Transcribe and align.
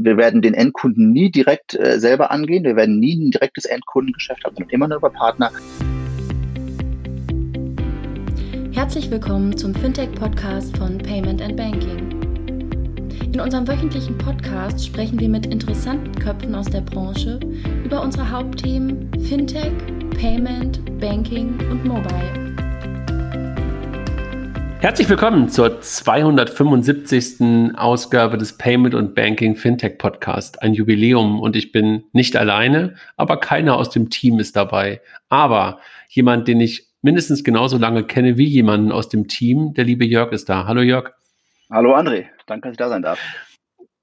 Wir 0.00 0.16
werden 0.16 0.42
den 0.42 0.54
Endkunden 0.54 1.12
nie 1.12 1.30
direkt 1.30 1.74
äh, 1.74 1.98
selber 1.98 2.30
angehen. 2.30 2.62
Wir 2.62 2.76
werden 2.76 3.00
nie 3.00 3.16
ein 3.16 3.32
direktes 3.32 3.64
Endkundengeschäft 3.64 4.44
haben, 4.44 4.54
sondern 4.54 4.70
immer 4.70 4.86
nur 4.86 4.98
über 4.98 5.10
Partner. 5.10 5.50
Herzlich 8.72 9.10
willkommen 9.10 9.56
zum 9.56 9.74
Fintech-Podcast 9.74 10.76
von 10.76 10.98
Payment 10.98 11.42
and 11.42 11.56
Banking. 11.56 12.20
In 13.32 13.40
unserem 13.40 13.66
wöchentlichen 13.66 14.16
Podcast 14.18 14.86
sprechen 14.86 15.18
wir 15.18 15.28
mit 15.28 15.46
interessanten 15.46 16.12
Köpfen 16.12 16.54
aus 16.54 16.66
der 16.66 16.82
Branche 16.82 17.40
über 17.84 18.00
unsere 18.00 18.30
Hauptthemen 18.30 19.10
Fintech, 19.28 19.72
Payment, 20.20 20.80
Banking 21.00 21.58
und 21.70 21.84
Mobile. 21.84 22.47
Herzlich 24.80 25.08
willkommen 25.08 25.48
zur 25.48 25.80
275. 25.80 27.74
Ausgabe 27.76 28.38
des 28.38 28.56
Payment 28.56 28.94
und 28.94 29.12
Banking 29.12 29.56
Fintech 29.56 29.98
Podcast. 29.98 30.62
Ein 30.62 30.72
Jubiläum 30.72 31.40
und 31.40 31.56
ich 31.56 31.72
bin 31.72 32.04
nicht 32.12 32.36
alleine, 32.36 32.94
aber 33.16 33.40
keiner 33.40 33.76
aus 33.76 33.90
dem 33.90 34.08
Team 34.08 34.38
ist 34.38 34.54
dabei. 34.54 35.00
Aber 35.28 35.80
jemand, 36.08 36.46
den 36.46 36.60
ich 36.60 36.86
mindestens 37.02 37.42
genauso 37.42 37.76
lange 37.76 38.04
kenne 38.04 38.38
wie 38.38 38.46
jemanden 38.46 38.92
aus 38.92 39.08
dem 39.08 39.26
Team, 39.26 39.74
der 39.74 39.82
liebe 39.82 40.04
Jörg 40.04 40.30
ist 40.30 40.48
da. 40.48 40.66
Hallo 40.66 40.82
Jörg. 40.82 41.10
Hallo 41.68 41.96
André, 41.96 42.26
danke, 42.46 42.68
dass 42.68 42.74
ich 42.74 42.78
da 42.78 42.88
sein 42.88 43.02
darf. 43.02 43.18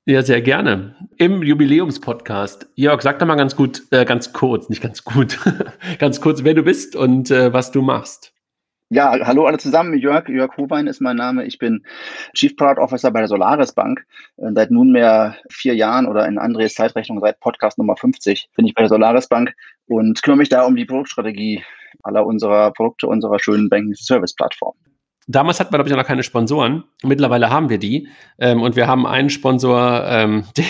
Ja, 0.05 0.23
sehr 0.23 0.41
gerne. 0.41 0.95
Im 1.17 1.41
Jubiläumspodcast. 1.41 2.67
Jörg, 2.75 3.01
sag 3.01 3.17
doch 3.19 3.25
mal 3.25 3.35
ganz 3.35 3.55
gut, 3.55 3.83
äh, 3.91 4.03
ganz 4.03 4.33
kurz, 4.33 4.67
nicht 4.67 4.83
ganz 4.83 5.05
gut, 5.05 5.39
ganz 5.99 6.19
kurz, 6.19 6.43
wer 6.43 6.53
du 6.53 6.63
bist 6.63 6.97
und 6.97 7.31
äh, 7.31 7.53
was 7.53 7.71
du 7.71 7.81
machst. 7.81 8.34
Ja, 8.95 9.13
hallo 9.25 9.45
alle 9.45 9.57
zusammen. 9.57 9.99
Jörg, 9.99 10.29
Jörg 10.29 10.55
Howein 10.55 10.87
ist 10.87 11.01
mein 11.01 11.17
Name. 11.17 11.43
Ich 11.43 11.57
bin 11.57 11.83
Chief 12.33 12.55
Product 12.55 12.81
Officer 12.81 13.11
bei 13.11 13.19
der 13.19 13.27
Solaris 13.27 13.73
Bank. 13.73 14.05
Äh, 14.37 14.51
seit 14.55 14.71
nunmehr 14.71 15.35
vier 15.49 15.75
Jahren 15.75 16.07
oder 16.07 16.25
in 16.25 16.37
Andres 16.37 16.75
Zeitrechnung 16.75 17.19
seit 17.19 17.37
Podcast 17.41 17.77
Nummer 17.77 17.97
50 17.97 18.47
bin 18.55 18.65
ich 18.65 18.73
bei 18.73 18.83
der 18.83 18.87
Solaris 18.87 19.27
Bank 19.27 19.53
und 19.87 20.23
kümmere 20.23 20.37
mich 20.37 20.47
da 20.47 20.63
um 20.63 20.77
die 20.77 20.85
Produktstrategie 20.85 21.61
aller 22.03 22.25
unserer 22.25 22.71
Produkte 22.71 23.07
unserer 23.07 23.37
schönen 23.37 23.67
Banking 23.67 23.95
Service 23.95 24.33
Plattform. 24.33 24.75
Damals 25.27 25.59
hatten 25.59 25.73
wir, 25.73 25.77
glaube 25.77 25.89
ich, 25.89 25.95
noch 25.95 26.05
keine 26.05 26.21
Sponsoren. 26.21 26.83
Mittlerweile 27.01 27.49
haben 27.49 27.69
wir 27.69 27.79
die. 27.79 28.09
Ähm, 28.37 28.61
und 28.61 28.75
wir 28.75 28.85
haben 28.85 29.07
einen 29.07 29.31
Sponsor, 29.31 30.05
ähm, 30.07 30.43
den, 30.57 30.65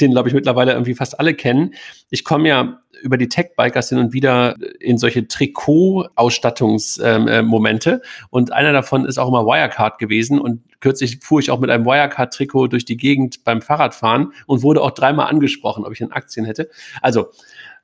den 0.00 0.10
glaube 0.10 0.28
ich, 0.28 0.34
mittlerweile 0.34 0.72
irgendwie 0.72 0.94
fast 0.94 1.18
alle 1.18 1.34
kennen. 1.34 1.74
Ich 2.10 2.22
komme 2.22 2.48
ja 2.48 2.80
über 3.02 3.16
die 3.16 3.28
Tech-Bikers 3.28 3.88
hin 3.90 3.98
und 3.98 4.12
wieder 4.12 4.56
in 4.80 4.98
solche 4.98 5.26
Trikot-Ausstattungsmomente. 5.26 7.90
Ähm, 7.90 8.00
äh, 8.00 8.26
und 8.30 8.52
einer 8.52 8.72
davon 8.72 9.04
ist 9.06 9.18
auch 9.18 9.28
immer 9.28 9.46
Wirecard 9.46 9.98
gewesen. 9.98 10.38
Und 10.38 10.62
kürzlich 10.80 11.20
fuhr 11.22 11.40
ich 11.40 11.50
auch 11.50 11.60
mit 11.60 11.70
einem 11.70 11.86
Wirecard-Trikot 11.86 12.66
durch 12.68 12.84
die 12.84 12.98
Gegend 12.98 13.42
beim 13.44 13.62
Fahrradfahren 13.62 14.34
und 14.46 14.62
wurde 14.62 14.82
auch 14.82 14.90
dreimal 14.90 15.28
angesprochen, 15.28 15.86
ob 15.86 15.92
ich 15.92 16.00
in 16.00 16.12
Aktien 16.12 16.44
hätte. 16.44 16.68
Also, 17.00 17.28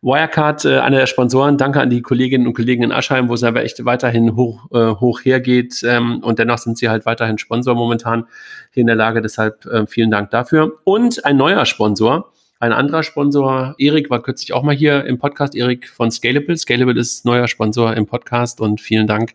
Wirecard, 0.04 0.66
äh, 0.66 0.80
einer 0.80 0.98
der 0.98 1.06
Sponsoren, 1.06 1.56
danke 1.56 1.80
an 1.80 1.88
die 1.88 2.02
Kolleginnen 2.02 2.46
und 2.46 2.52
Kollegen 2.52 2.82
in 2.82 2.92
Aschheim, 2.92 3.30
wo 3.30 3.34
es 3.34 3.42
aber 3.42 3.64
echt 3.64 3.84
weiterhin 3.86 4.36
hoch, 4.36 4.66
äh, 4.70 4.94
hoch 4.96 5.24
hergeht. 5.24 5.82
Ähm, 5.82 6.18
und 6.22 6.38
dennoch 6.38 6.58
sind 6.58 6.76
sie 6.76 6.90
halt 6.90 7.06
weiterhin 7.06 7.38
Sponsor 7.38 7.74
momentan 7.74 8.26
hier 8.72 8.82
in 8.82 8.86
der 8.86 8.96
Lage. 8.96 9.22
Deshalb 9.22 9.64
äh, 9.64 9.86
vielen 9.86 10.10
Dank 10.10 10.30
dafür. 10.30 10.74
Und 10.84 11.24
ein 11.24 11.38
neuer 11.38 11.64
Sponsor, 11.64 12.30
ein 12.60 12.72
anderer 12.72 13.02
Sponsor, 13.02 13.74
Erik, 13.78 14.10
war 14.10 14.22
kürzlich 14.22 14.52
auch 14.52 14.62
mal 14.62 14.74
hier 14.74 15.06
im 15.06 15.16
Podcast, 15.16 15.54
Erik 15.54 15.88
von 15.88 16.10
Scalable. 16.10 16.56
Scalable 16.56 17.00
ist 17.00 17.24
neuer 17.24 17.48
Sponsor 17.48 17.94
im 17.94 18.06
Podcast 18.06 18.60
und 18.60 18.82
vielen 18.82 19.06
Dank 19.06 19.34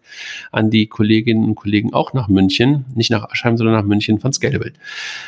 an 0.52 0.70
die 0.70 0.86
Kolleginnen 0.86 1.45
und 1.45 1.56
Kollegen 1.56 1.94
auch 1.94 2.14
nach 2.14 2.28
München, 2.28 2.86
nicht 2.94 3.09
nach 3.09 3.30
Aschheim, 3.30 3.58
sondern 3.58 3.75
nach 3.75 3.84
München 3.84 4.20
von 4.20 4.34
Scalable. 4.34 4.73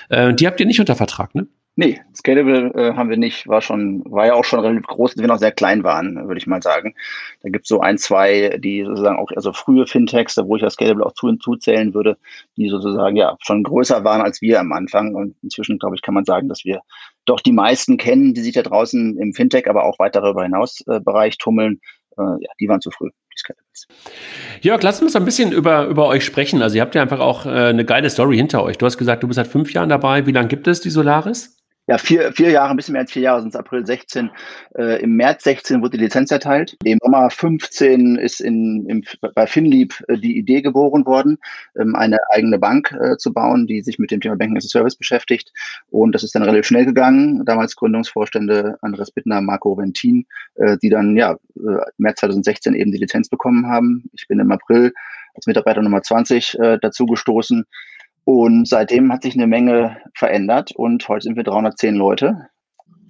Äh, 0.09 0.35
die 0.35 0.45
habt 0.45 0.59
ihr 0.59 0.67
nicht 0.67 0.79
unter 0.79 0.95
Vertrag, 0.95 1.33
ne? 1.33 1.47
Nee, 1.77 2.01
Scalable 2.13 2.73
äh, 2.75 2.93
haben 2.95 3.09
wir 3.09 3.17
nicht. 3.17 3.47
War 3.47 3.61
schon, 3.61 4.03
war 4.05 4.25
ja 4.25 4.33
auch 4.33 4.43
schon 4.43 4.59
relativ 4.59 4.87
groß, 4.87 5.11
als 5.11 5.21
wir 5.21 5.27
noch 5.27 5.39
sehr 5.39 5.53
klein 5.53 5.85
waren, 5.85 6.27
würde 6.27 6.37
ich 6.37 6.45
mal 6.45 6.61
sagen. 6.61 6.95
Da 7.41 7.49
gibt 7.49 7.63
es 7.63 7.69
so 7.69 7.79
ein, 7.79 7.97
zwei, 7.97 8.57
die 8.59 8.83
sozusagen 8.83 9.17
auch, 9.17 9.31
also 9.33 9.53
frühe 9.53 9.87
Fintechs, 9.87 10.37
wo 10.37 10.57
ich 10.57 10.61
das 10.61 10.73
Scalable 10.73 11.05
auch 11.05 11.13
zu 11.13 11.27
hinzuzählen 11.27 11.93
würde, 11.93 12.17
die 12.57 12.67
sozusagen 12.67 13.15
ja 13.15 13.37
schon 13.39 13.63
größer 13.63 14.03
waren 14.03 14.21
als 14.21 14.41
wir 14.41 14.59
am 14.59 14.73
Anfang. 14.73 15.15
Und 15.15 15.35
inzwischen, 15.43 15.79
glaube 15.79 15.95
ich, 15.95 16.01
kann 16.01 16.13
man 16.13 16.25
sagen, 16.25 16.49
dass 16.49 16.65
wir 16.65 16.81
doch 17.25 17.39
die 17.39 17.53
meisten 17.53 17.95
kennen, 17.97 18.33
die 18.33 18.41
sich 18.41 18.53
da 18.53 18.63
draußen 18.63 19.17
im 19.17 19.33
Fintech, 19.33 19.69
aber 19.69 19.85
auch 19.85 19.97
weiter 19.97 20.19
darüber 20.19 20.43
hinaus 20.43 20.83
äh, 20.87 20.99
Bereich 20.99 21.37
tummeln. 21.37 21.79
Äh, 22.17 22.21
ja, 22.21 22.51
die 22.59 22.67
waren 22.67 22.81
zu 22.81 22.91
früh. 22.91 23.09
Jörg, 24.61 24.83
lass 24.83 25.01
uns 25.01 25.15
ein 25.15 25.23
bisschen 25.23 25.53
über, 25.53 25.85
über 25.87 26.07
euch 26.07 26.25
sprechen. 26.25 26.61
Also 26.61 26.75
ihr 26.75 26.81
habt 26.81 26.95
ja 26.95 27.01
einfach 27.01 27.21
auch 27.21 27.45
äh, 27.45 27.49
eine 27.49 27.85
geile 27.85 28.09
Story 28.09 28.35
hinter 28.35 28.61
euch. 28.61 28.77
Du 28.77 28.85
hast 28.85 28.97
gesagt, 28.97 29.23
du 29.23 29.27
bist 29.27 29.37
seit 29.37 29.47
fünf 29.47 29.73
Jahren 29.73 29.89
dabei. 29.89 30.27
Wie 30.27 30.33
lange 30.33 30.49
gibt 30.49 30.67
es 30.67 30.81
die 30.81 30.89
Solaris? 30.89 31.60
Ja, 31.91 31.97
vier, 31.97 32.31
vier 32.31 32.51
Jahre, 32.51 32.69
ein 32.69 32.77
bisschen 32.77 32.93
mehr 32.93 33.01
als 33.01 33.11
vier 33.11 33.23
Jahre, 33.23 33.41
sind 33.41 33.49
es 33.49 33.55
April 33.57 33.85
16. 33.85 34.31
Äh, 34.77 35.03
Im 35.03 35.17
März 35.17 35.43
16 35.43 35.81
wurde 35.81 35.97
die 35.97 36.03
Lizenz 36.05 36.31
erteilt. 36.31 36.77
Im 36.85 36.99
Sommer 37.03 37.29
15 37.29 38.15
ist 38.15 38.39
in, 38.39 38.85
im, 38.87 39.03
bei 39.35 39.45
Finlieb 39.45 40.01
äh, 40.07 40.17
die 40.17 40.37
Idee 40.37 40.61
geboren 40.61 41.05
worden, 41.05 41.37
ähm, 41.77 41.93
eine 41.97 42.19
eigene 42.29 42.59
Bank 42.59 42.93
äh, 42.93 43.17
zu 43.17 43.33
bauen, 43.33 43.67
die 43.67 43.81
sich 43.81 43.99
mit 43.99 44.09
dem 44.09 44.21
Thema 44.21 44.37
Banking 44.37 44.55
as 44.55 44.67
a 44.67 44.69
Service 44.69 44.95
beschäftigt. 44.95 45.51
Und 45.89 46.15
das 46.15 46.23
ist 46.23 46.33
dann 46.33 46.43
relativ 46.43 46.65
schnell 46.65 46.85
gegangen. 46.85 47.43
Damals 47.43 47.75
Gründungsvorstände 47.75 48.77
Andres 48.81 49.11
Bittner, 49.11 49.41
Marco 49.41 49.77
Ventin, 49.77 50.25
äh, 50.55 50.77
die 50.81 50.89
dann 50.89 51.17
ja 51.17 51.33
äh, 51.57 51.91
März 51.97 52.21
2016 52.21 52.73
eben 52.73 52.93
die 52.93 52.99
Lizenz 52.99 53.27
bekommen 53.27 53.67
haben. 53.67 54.09
Ich 54.13 54.29
bin 54.29 54.39
im 54.39 54.49
April 54.53 54.93
als 55.35 55.45
Mitarbeiter 55.45 55.81
Nummer 55.81 56.01
20 56.01 56.57
äh, 56.57 56.77
dazu 56.81 57.05
gestoßen 57.05 57.65
und 58.23 58.67
seitdem 58.67 59.11
hat 59.11 59.23
sich 59.23 59.35
eine 59.35 59.47
Menge 59.47 59.97
verändert 60.15 60.71
und 60.71 61.07
heute 61.07 61.23
sind 61.23 61.35
wir 61.35 61.43
310 61.43 61.95
Leute. 61.95 62.47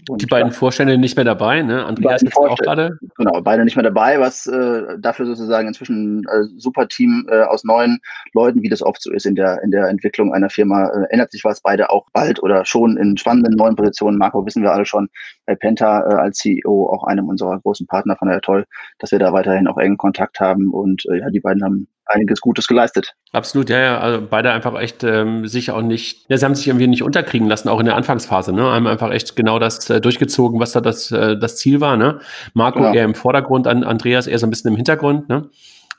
Und 0.10 0.22
die 0.22 0.26
beiden 0.26 0.52
Vorstände 0.52 0.98
nicht 0.98 1.16
mehr 1.16 1.26
dabei, 1.26 1.62
ne? 1.62 1.86
Andreas 1.86 2.24
ist 2.24 2.36
auch 2.36 2.58
gerade. 2.58 2.98
Genau, 3.18 3.40
beide 3.42 3.64
nicht 3.64 3.76
mehr 3.76 3.84
dabei, 3.84 4.20
was 4.20 4.48
äh, 4.48 4.98
dafür 5.00 5.28
sozusagen 5.28 5.68
inzwischen 5.68 6.22
ein 6.22 6.24
äh, 6.28 6.48
super 6.58 6.88
Team 6.88 7.28
äh, 7.30 7.44
aus 7.44 7.64
neuen 7.64 8.00
Leuten, 8.34 8.64
wie 8.64 8.70
das 8.70 8.82
oft 8.82 9.02
so 9.02 9.12
ist 9.12 9.26
in 9.26 9.36
der, 9.36 9.62
in 9.64 9.70
der 9.70 9.88
Entwicklung 9.90 10.34
einer 10.34 10.50
Firma, 10.50 10.88
äh, 10.88 11.06
ändert 11.12 11.32
sich 11.32 11.44
was. 11.44 11.62
Beide 11.62 11.92
auch 11.92 12.08
bald 12.14 12.42
oder 12.42 12.66
schon 12.66 12.98
in 12.98 13.16
spannenden 13.18 13.56
neuen 13.56 13.76
Positionen. 13.76 14.18
Marco 14.18 14.44
wissen 14.46 14.64
wir 14.64 14.74
alle 14.74 14.86
schon 14.86 15.08
bei 15.46 15.56
Penta 15.56 16.00
äh, 16.00 16.16
als 16.16 16.40
CEO, 16.40 16.90
auch 16.90 17.04
einem 17.04 17.28
unserer 17.28 17.60
großen 17.60 17.86
Partner 17.86 18.16
von 18.16 18.28
der 18.28 18.42
Toll, 18.42 18.66
dass 18.98 19.12
wir 19.12 19.20
da 19.20 19.34
weiterhin 19.34 19.68
auch 19.68 19.78
engen 19.78 19.98
Kontakt 19.98 20.40
haben. 20.40 20.72
Und 20.72 21.06
äh, 21.12 21.20
ja, 21.20 21.30
die 21.30 21.42
beiden 21.42 21.64
haben 21.64 21.88
einiges 22.12 22.42
Gutes 22.42 22.68
geleistet. 22.68 23.14
Absolut, 23.32 23.70
ja, 23.70 23.80
ja. 23.80 24.00
Also 24.00 24.22
beide 24.30 24.52
einfach 24.52 24.80
echt 24.80 25.04
ähm, 25.04 25.48
sich 25.48 25.72
auch 25.72 25.82
nicht, 25.82 26.30
ja, 26.30 26.38
sie 26.38 26.46
haben 26.46 26.56
sich 26.56 26.68
irgendwie 26.68 26.88
nicht 26.88 27.04
unterkriegen 27.04 27.48
lassen, 27.48 27.70
auch 27.70 27.80
in 27.80 27.86
der 27.86 27.96
Anfangsphase, 27.96 28.54
ne? 28.54 28.64
Haben 28.64 28.88
einfach 28.88 29.12
echt 29.12 29.36
genau 29.36 29.60
das 29.60 29.90
äh, 29.90 30.02
durchgezogen, 30.02 30.60
was 30.60 30.72
da 30.72 30.82
das, 30.82 31.12
äh, 31.12 31.38
das 31.38 31.58
Ziel 31.58 31.82
war, 31.82 31.98
ne? 31.98 32.20
Marco 32.54 32.80
genau. 32.80 32.94
eher 32.94 33.06
im 33.06 33.16
Vordergrund, 33.16 33.68
an 33.68 33.84
Andreas 33.84 34.28
eher 34.28 34.40
so 34.40 34.48
ein 34.48 34.50
bisschen 34.50 34.70
im 34.70 34.76
Hintergrund, 34.76 35.30
ne? 35.30 35.50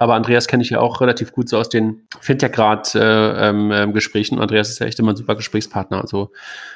Aber 0.02 0.14
Andreas 0.14 0.48
kenne 0.48 0.64
ich 0.64 0.70
ja 0.70 0.80
auch 0.80 1.00
relativ 1.00 1.30
gut 1.30 1.48
so 1.48 1.58
aus 1.58 1.68
den 1.68 2.02
Fintech-Grad-Gesprächen. 2.20 4.34
Äh, 4.34 4.38
ähm, 4.38 4.42
Andreas 4.42 4.70
ist 4.70 4.80
ja 4.80 4.86
echt 4.86 4.98
immer 4.98 5.12
ein 5.12 5.16
super 5.16 5.36
Gesprächspartner. 5.36 6.00
Also. 6.00 6.32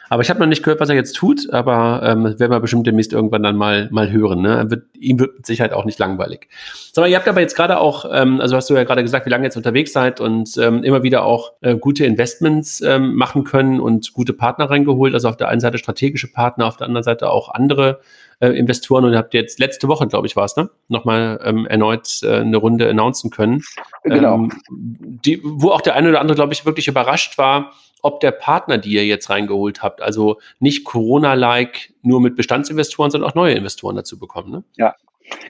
Aber 0.08 0.22
ich 0.22 0.30
habe 0.30 0.38
noch 0.38 0.46
nicht 0.46 0.62
gehört, 0.62 0.78
was 0.78 0.88
er 0.88 0.94
jetzt 0.94 1.14
tut, 1.14 1.52
aber 1.52 2.02
ähm, 2.04 2.38
werden 2.38 2.52
wir 2.52 2.60
bestimmt 2.60 2.86
demnächst 2.86 3.12
irgendwann 3.12 3.42
dann 3.42 3.56
mal, 3.56 3.88
mal 3.90 4.12
hören. 4.12 4.42
Ne? 4.42 4.70
Wird, 4.70 4.84
ihm 4.94 5.18
wird 5.18 5.38
mit 5.38 5.46
Sicherheit 5.46 5.72
auch 5.72 5.84
nicht 5.84 5.98
langweilig. 5.98 6.46
Sag 6.92 7.02
mal, 7.02 7.08
ihr 7.08 7.16
habt 7.16 7.26
aber 7.26 7.40
jetzt 7.40 7.56
gerade 7.56 7.80
auch, 7.80 8.08
ähm, 8.12 8.40
also 8.40 8.54
hast 8.54 8.70
du 8.70 8.74
ja 8.74 8.84
gerade 8.84 9.02
gesagt, 9.02 9.26
wie 9.26 9.30
lange 9.30 9.42
ihr 9.42 9.46
jetzt 9.46 9.56
unterwegs 9.56 9.92
seid 9.92 10.20
und 10.20 10.56
ähm, 10.58 10.84
immer 10.84 11.02
wieder 11.02 11.24
auch 11.24 11.54
äh, 11.62 11.74
gute 11.74 12.04
Investments 12.04 12.80
ähm, 12.80 13.16
machen 13.16 13.42
können 13.42 13.80
und 13.80 14.12
gute 14.12 14.34
Partner 14.34 14.70
reingeholt. 14.70 15.14
Also 15.14 15.28
auf 15.28 15.36
der 15.36 15.48
einen 15.48 15.60
Seite 15.60 15.78
strategische 15.78 16.32
Partner, 16.32 16.66
auf 16.66 16.76
der 16.76 16.86
anderen 16.86 17.02
Seite 17.02 17.28
auch 17.28 17.52
andere 17.52 17.98
äh, 18.40 18.48
Investoren 18.48 19.04
und 19.04 19.16
habt 19.16 19.34
jetzt 19.34 19.58
letzte 19.58 19.88
Woche, 19.88 20.06
glaube 20.06 20.26
ich, 20.26 20.36
war 20.36 20.44
es, 20.44 20.56
ne? 20.56 20.70
Nochmal 20.88 21.40
ähm, 21.44 21.66
erneut 21.66 22.20
äh, 22.22 22.36
eine 22.36 22.56
Runde 22.56 22.88
announcen 22.88 23.30
können. 23.30 23.62
Genau. 24.04 24.34
Ähm, 24.34 24.52
die, 24.68 25.40
wo 25.42 25.70
auch 25.70 25.80
der 25.80 25.94
eine 25.94 26.10
oder 26.10 26.20
andere, 26.20 26.36
glaube 26.36 26.52
ich, 26.52 26.66
wirklich 26.66 26.88
überrascht 26.88 27.38
war, 27.38 27.72
ob 28.02 28.20
der 28.20 28.30
Partner, 28.30 28.78
die 28.78 28.92
ihr 28.92 29.06
jetzt 29.06 29.30
reingeholt 29.30 29.82
habt, 29.82 30.02
also 30.02 30.38
nicht 30.60 30.84
Corona-like 30.84 31.92
nur 32.02 32.20
mit 32.20 32.36
Bestandsinvestoren, 32.36 33.10
sondern 33.10 33.30
auch 33.30 33.34
neue 33.34 33.54
Investoren 33.54 33.96
dazu 33.96 34.18
bekommen. 34.18 34.50
Ne? 34.50 34.64
Ja, 34.76 34.94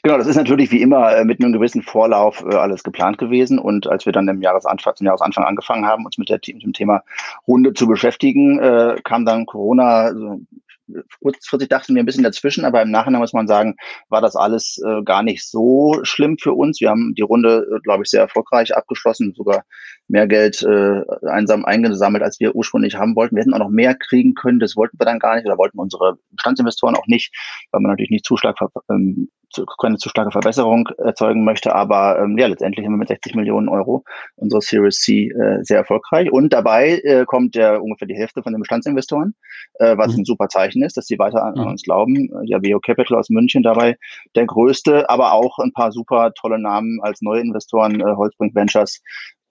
Genau, 0.02 0.16
das 0.18 0.26
ist 0.26 0.36
natürlich 0.36 0.70
wie 0.70 0.80
immer 0.80 1.14
äh, 1.14 1.24
mit 1.24 1.40
einem 1.40 1.52
gewissen 1.52 1.82
Vorlauf 1.82 2.42
äh, 2.48 2.54
alles 2.54 2.82
geplant 2.82 3.18
gewesen. 3.18 3.58
Und 3.58 3.86
als 3.86 4.06
wir 4.06 4.12
dann 4.12 4.28
im 4.28 4.40
Jahresanfang, 4.40 4.96
zum 4.96 5.06
Jahresanfang 5.06 5.44
angefangen 5.44 5.86
haben, 5.86 6.04
uns 6.04 6.16
mit, 6.18 6.28
der, 6.28 6.40
mit 6.46 6.62
dem 6.62 6.72
Thema 6.72 7.02
Runde 7.46 7.74
zu 7.74 7.86
beschäftigen, 7.86 8.58
äh, 8.58 8.96
kam 9.04 9.26
dann 9.26 9.46
Corona 9.46 10.12
kurzfristig 11.20 11.68
dachten 11.68 11.94
wir 11.94 12.02
ein 12.02 12.06
bisschen 12.06 12.24
dazwischen, 12.24 12.64
aber 12.64 12.82
im 12.82 12.90
Nachhinein 12.90 13.20
muss 13.20 13.32
man 13.32 13.48
sagen, 13.48 13.76
war 14.08 14.20
das 14.20 14.36
alles 14.36 14.80
äh, 14.86 15.02
gar 15.02 15.22
nicht 15.22 15.46
so 15.46 16.00
schlimm 16.02 16.36
für 16.40 16.52
uns. 16.52 16.80
Wir 16.80 16.90
haben 16.90 17.14
die 17.14 17.22
Runde, 17.22 17.66
äh, 17.74 17.80
glaube 17.80 18.04
ich, 18.04 18.10
sehr 18.10 18.22
erfolgreich 18.22 18.76
abgeschlossen, 18.76 19.34
sogar 19.36 19.64
mehr 20.08 20.26
Geld 20.26 20.62
äh, 20.62 21.02
einsam 21.26 21.64
eingesammelt, 21.64 22.22
als 22.22 22.40
wir 22.40 22.54
ursprünglich 22.54 22.96
haben 22.96 23.16
wollten. 23.16 23.36
Wir 23.36 23.42
hätten 23.42 23.54
auch 23.54 23.58
noch 23.58 23.70
mehr 23.70 23.94
kriegen 23.94 24.34
können, 24.34 24.58
das 24.58 24.76
wollten 24.76 24.98
wir 24.98 25.06
dann 25.06 25.18
gar 25.18 25.36
nicht 25.36 25.46
oder 25.46 25.58
wollten 25.58 25.78
unsere 25.78 26.18
Bestandsinvestoren 26.30 26.96
auch 26.96 27.06
nicht, 27.06 27.34
weil 27.72 27.80
man 27.80 27.90
natürlich 27.90 28.10
nicht 28.10 28.24
Zuschlag, 28.24 28.56
ähm, 28.90 29.28
keine 29.80 29.96
zu 29.96 30.08
starke 30.08 30.30
Verbesserung 30.30 30.88
erzeugen 30.98 31.44
möchte. 31.44 31.74
Aber 31.74 32.18
ähm, 32.18 32.36
ja, 32.38 32.46
letztendlich 32.46 32.84
haben 32.84 32.94
wir 32.94 32.98
mit 32.98 33.08
60 33.08 33.34
Millionen 33.34 33.68
Euro 33.68 34.04
unsere 34.36 34.60
Series 34.60 35.00
C 35.00 35.28
äh, 35.28 35.62
sehr 35.62 35.78
erfolgreich. 35.78 36.30
Und 36.30 36.52
dabei 36.52 37.00
äh, 37.04 37.24
kommt 37.24 37.54
ja 37.54 37.76
ungefähr 37.76 38.08
die 38.08 38.16
Hälfte 38.16 38.42
von 38.42 38.52
den 38.52 38.60
Bestandsinvestoren, 38.60 39.34
äh, 39.74 39.96
was 39.96 40.12
mhm. 40.12 40.20
ein 40.20 40.24
super 40.24 40.48
Zeichen 40.48 40.82
ist, 40.82 40.96
dass 40.96 41.06
sie 41.06 41.18
weiter 41.18 41.44
an, 41.44 41.54
mhm. 41.54 41.66
uns 41.66 41.82
glauben. 41.82 42.30
Ja, 42.44 42.62
Veo 42.62 42.80
Capital 42.80 43.18
aus 43.18 43.30
München 43.30 43.62
dabei 43.62 43.96
der 44.34 44.46
größte, 44.46 45.08
aber 45.08 45.32
auch 45.32 45.58
ein 45.58 45.72
paar 45.72 45.92
super 45.92 46.32
tolle 46.34 46.58
Namen 46.58 47.00
als 47.02 47.22
neue 47.22 47.40
Investoren, 47.40 48.00
äh, 48.00 48.16
Holzbrink 48.16 48.54
Ventures, 48.54 49.00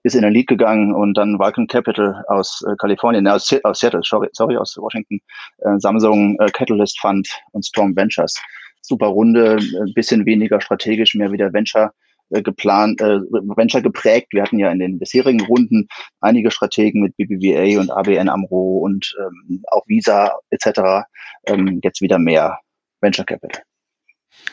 ist 0.06 0.14
in 0.14 0.22
den 0.22 0.32
League 0.32 0.48
gegangen 0.48 0.94
und 0.94 1.14
dann 1.14 1.38
Vulcan 1.38 1.66
Capital 1.66 2.24
aus 2.28 2.62
äh, 2.66 2.76
Kalifornien, 2.78 3.26
aus, 3.26 3.52
aus 3.64 3.80
Seattle, 3.80 4.02
sorry, 4.04 4.28
sorry, 4.32 4.56
aus 4.56 4.76
Washington, 4.78 5.18
äh, 5.58 5.78
Samsung 5.78 6.38
äh, 6.38 6.46
Catalyst 6.52 7.00
Fund 7.00 7.28
und 7.52 7.66
Storm 7.66 7.94
Ventures. 7.96 8.34
Super 8.82 9.08
Runde, 9.08 9.56
ein 9.56 9.92
bisschen 9.94 10.24
weniger 10.24 10.60
strategisch, 10.60 11.16
mehr 11.16 11.32
wieder 11.32 11.52
Venture 11.52 11.92
äh, 12.30 12.40
geplant, 12.40 13.00
äh, 13.00 13.18
Venture 13.56 13.82
geprägt. 13.82 14.28
Wir 14.30 14.44
hatten 14.44 14.60
ja 14.60 14.70
in 14.70 14.78
den 14.78 15.00
bisherigen 15.00 15.40
Runden 15.40 15.88
einige 16.20 16.52
Strategen 16.52 17.02
mit 17.02 17.16
BBVA 17.16 17.80
und 17.80 17.90
ABN 17.90 18.28
AMRO 18.28 18.78
und 18.78 19.12
ähm, 19.18 19.64
auch 19.72 19.82
Visa 19.88 20.38
etc. 20.50 21.06
Ähm, 21.46 21.80
jetzt 21.82 22.00
wieder 22.00 22.20
mehr 22.20 22.60
Venture 23.00 23.24
Capital. 23.24 23.62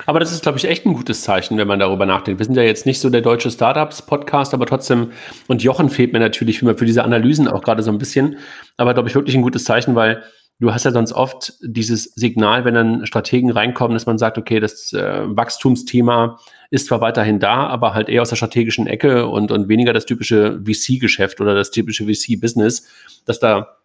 Aber 0.06 0.20
das 0.20 0.32
ist, 0.32 0.44
glaube 0.44 0.58
ich, 0.58 0.66
echt 0.66 0.86
ein 0.86 0.94
gutes 0.94 1.22
Zeichen, 1.22 1.58
wenn 1.58 1.68
man 1.68 1.80
darüber 1.80 2.06
nachdenkt. 2.06 2.40
Wir 2.40 2.46
sind 2.46 2.56
ja 2.56 2.64
jetzt 2.64 2.86
nicht 2.86 3.00
so 3.00 3.10
der 3.10 3.22
deutsche 3.22 3.52
Startups-Podcast, 3.52 4.54
aber 4.54 4.66
trotzdem, 4.66 5.12
und 5.48 5.64
Jochen 5.64 5.90
fehlt 5.90 6.14
mir 6.14 6.20
natürlich 6.20 6.60
für, 6.60 6.78
für 6.78 6.86
diese 6.86 7.04
Analysen 7.04 7.48
auch 7.48 7.62
gerade 7.62 7.84
so 7.84 7.92
ein 7.92 8.00
bisschen, 8.00 8.38
aber 8.78 8.94
glaube 8.94 9.10
ich 9.10 9.16
wirklich 9.16 9.36
ein 9.36 9.44
gutes 9.44 9.64
Zeichen, 9.64 9.96
weil 9.96 10.24
du 10.60 10.74
hast 10.74 10.86
ja 10.86 10.92
sonst 10.92 11.14
oft 11.14 11.54
dieses 11.62 12.06
Signal, 12.16 12.66
wenn 12.66 12.74
dann 12.74 13.06
Strategen 13.06 13.52
reinkommen, 13.52 13.94
dass 13.94 14.06
man 14.06 14.18
sagt, 14.18 14.38
okay, 14.38 14.60
das 14.60 14.94
äh, 14.94 15.22
Wachstumsthema 15.26 16.40
ist 16.70 16.88
zwar 16.88 17.02
weiterhin 17.02 17.40
da, 17.40 17.68
aber 17.68 17.94
halt 17.94 18.10
eher 18.10 18.22
aus 18.22 18.30
der 18.30 18.36
strategischen 18.36 18.88
Ecke 18.88 19.28
und, 19.28 19.52
und 19.52 19.68
weniger 19.68 19.94
das 19.94 20.06
typische 20.06 20.60
VC-Geschäft 20.66 21.40
oder 21.40 21.54
das 21.54 21.72
typische 21.72 22.06
VC-Business, 22.06 22.88
dass 23.26 23.40
da 23.40 23.78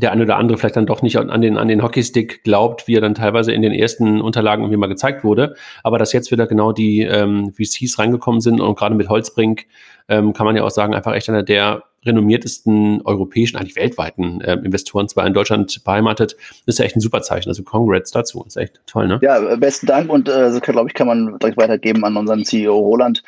der 0.00 0.12
eine 0.12 0.22
oder 0.22 0.36
andere 0.36 0.58
vielleicht 0.58 0.76
dann 0.76 0.86
doch 0.86 1.02
nicht 1.02 1.16
an 1.16 1.40
den, 1.40 1.56
an 1.56 1.68
den 1.68 1.82
Hockeystick 1.82 2.42
glaubt, 2.44 2.88
wie 2.88 2.96
er 2.96 3.00
dann 3.00 3.14
teilweise 3.14 3.52
in 3.52 3.62
den 3.62 3.72
ersten 3.72 4.20
Unterlagen 4.20 4.62
irgendwie 4.62 4.78
mal 4.78 4.86
gezeigt 4.86 5.24
wurde. 5.24 5.54
Aber 5.82 5.98
dass 5.98 6.12
jetzt 6.12 6.30
wieder 6.30 6.46
genau 6.46 6.72
die 6.72 7.02
ähm, 7.02 7.52
VCs 7.52 7.98
reingekommen 7.98 8.40
sind 8.40 8.60
und 8.60 8.76
gerade 8.76 8.94
mit 8.94 9.08
Holzbrink 9.08 9.66
ähm, 10.08 10.32
kann 10.32 10.46
man 10.46 10.56
ja 10.56 10.62
auch 10.62 10.70
sagen, 10.70 10.94
einfach 10.94 11.14
echt 11.14 11.28
einer 11.28 11.42
der 11.42 11.84
renommiertesten 12.04 13.00
europäischen, 13.02 13.56
eigentlich 13.56 13.76
weltweiten 13.76 14.40
äh, 14.42 14.54
Investoren 14.54 15.08
zwar 15.08 15.26
in 15.26 15.32
Deutschland 15.32 15.82
beheimatet, 15.84 16.36
ist 16.66 16.78
ja 16.78 16.84
echt 16.84 16.96
ein 16.96 17.00
super 17.00 17.22
Zeichen. 17.22 17.48
Also 17.48 17.62
Congrats 17.62 18.10
dazu. 18.10 18.44
Ist 18.46 18.56
echt 18.56 18.80
toll, 18.86 19.08
ne? 19.08 19.18
Ja, 19.22 19.56
besten 19.56 19.86
Dank 19.86 20.10
und 20.10 20.28
äh, 20.28 20.60
glaube 20.60 20.88
ich, 20.88 20.94
kann 20.94 21.06
man 21.06 21.38
direkt 21.38 21.56
weitergeben 21.56 22.04
an 22.04 22.16
unseren 22.16 22.44
CEO 22.44 22.76
Roland 22.76 23.22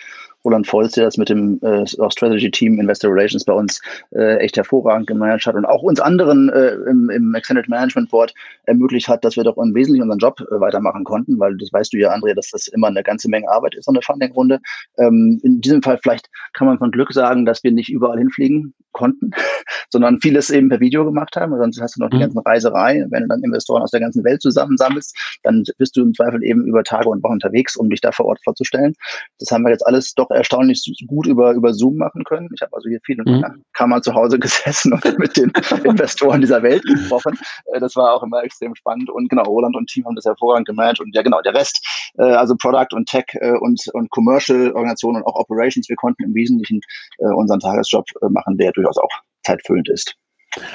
Roland 0.47 0.73
Volz, 0.73 0.93
der 0.93 1.05
das 1.05 1.17
mit 1.17 1.29
dem 1.29 1.61
äh, 1.63 1.85
Strategy 1.87 2.51
Team 2.53 2.79
Investor 2.79 3.11
Relations 3.13 3.45
bei 3.45 3.53
uns 3.53 3.83
äh, 4.15 4.37
echt 4.37 4.57
hervorragend 4.57 5.09
gemanagt 5.09 5.45
hat 5.47 5.57
und 5.57 5.65
auch 5.65 5.83
uns 5.83 5.99
anderen 5.99 6.49
äh, 6.51 6.75
im, 6.89 7.11
im 7.11 7.35
Extended 7.35 7.69
Management 7.69 8.11
Board 8.11 8.33
ermöglicht 8.65 9.09
hat, 9.09 9.25
dass 9.25 9.37
wir 9.37 9.43
doch 9.43 9.59
im 9.59 9.75
Wesentlichen 9.75 10.03
unseren 10.03 10.21
Job 10.21 10.41
äh, 10.41 10.61
weitermachen 10.61 11.03
konnten, 11.03 11.41
weil 11.41 11.57
das 11.57 11.73
weißt 11.73 11.93
du 11.93 11.99
ja, 11.99 12.11
Andrea, 12.11 12.35
dass 12.35 12.51
das 12.51 12.69
immer 12.69 12.87
eine 12.87 13.03
ganze 13.03 13.29
Menge 13.29 13.51
Arbeit 13.51 13.75
ist, 13.75 13.87
so 13.87 13.91
eine 13.91 14.03
Funding-Runde. 14.03 14.61
Ähm, 14.99 15.41
in 15.43 15.61
diesem 15.61 15.83
Fall 15.83 15.99
vielleicht 16.01 16.31
kann 16.53 16.69
man 16.69 16.79
von 16.79 16.93
Glück 16.93 17.13
sagen, 17.13 17.45
dass 17.45 17.65
wir 17.65 17.73
nicht 17.73 17.89
überall 17.89 18.19
hinfliegen 18.19 18.73
konnten, 18.93 19.33
sondern 19.91 20.21
vieles 20.21 20.51
eben 20.51 20.69
per 20.69 20.81
Video 20.81 21.05
gemacht 21.05 21.37
haben. 21.37 21.57
Sonst 21.57 21.81
hast 21.81 21.97
du 21.97 22.01
noch 22.01 22.11
die 22.11 22.17
mhm. 22.17 22.21
ganzen 22.21 22.39
Reiserei. 22.39 23.05
Wenn 23.11 23.23
du 23.23 23.29
dann 23.29 23.43
Investoren 23.43 23.83
aus 23.83 23.91
der 23.91 24.01
ganzen 24.01 24.25
Welt 24.25 24.43
zusammensammelst, 24.43 25.17
dann 25.43 25.65
bist 25.79 25.97
du 25.97 26.03
im 26.03 26.15
Zweifel 26.15 26.43
eben 26.43 26.65
über 26.67 26.83
Tage 26.85 27.09
und 27.09 27.23
Wochen 27.23 27.35
unterwegs, 27.35 27.77
um 27.77 27.91
dich 27.91 28.01
da 28.01 28.13
vor 28.13 28.27
Ort 28.27 28.41
vorzustellen. 28.45 28.95
Das 29.39 29.51
haben 29.51 29.63
wir 29.63 29.71
jetzt 29.71 29.87
alles 29.87 30.15
doch 30.15 30.31
erstaunlich 30.31 30.83
gut 31.07 31.27
über, 31.27 31.53
über 31.53 31.73
Zoom 31.75 31.97
machen 31.97 32.25
können. 32.25 32.49
Ich 32.55 32.63
habe 32.63 32.75
also 32.75 32.89
hier 32.89 33.01
viel 33.05 33.19
in 33.19 33.25
meiner 33.25 33.51
mhm. 33.51 33.63
Kammer 33.73 34.03
zu 34.03 34.15
Hause 34.15 34.39
gesessen 34.47 34.93
und 34.93 35.19
mit 35.19 35.37
den 35.37 35.53
Investoren 35.85 36.41
dieser 36.41 36.63
Welt 36.63 36.83
gesprochen. 36.83 37.39
Äh, 37.73 37.81
das 37.81 37.97
war 37.97 38.15
auch 38.15 38.23
immer 38.23 38.43
extrem 38.43 38.75
spannend. 38.75 39.11
Und 39.11 39.29
genau, 39.29 39.45
Roland 39.45 39.77
und 39.77 39.89
Team 39.89 40.05
haben 40.07 40.17
das 40.17 40.25
hervorragend 40.25 40.67
gemanagt. 40.67 41.01
Und 41.01 41.15
ja, 41.15 41.23
genau, 41.23 41.41
der 41.43 41.55
Rest, 41.55 42.13
äh, 42.19 42.23
also 42.23 42.55
Product 42.57 42.93
und 42.93 43.09
Tech 43.09 43.27
äh, 43.35 43.53
und, 43.61 43.81
und 43.93 44.11
Commercial 44.11 44.73
Organisationen 44.73 45.23
und 45.23 45.27
auch 45.27 45.37
Operations, 45.37 45.89
wir 45.89 45.97
konnten 45.97 46.25
im 46.25 46.35
Wesentlichen 46.35 46.81
unseren 47.19 47.61
Tagesjob 47.61 48.07
machen, 48.31 48.57
der 48.59 48.73
durchaus 48.73 48.99
auch 48.99 49.11
zeitfüllend 49.47 49.89
ist. 49.89 50.15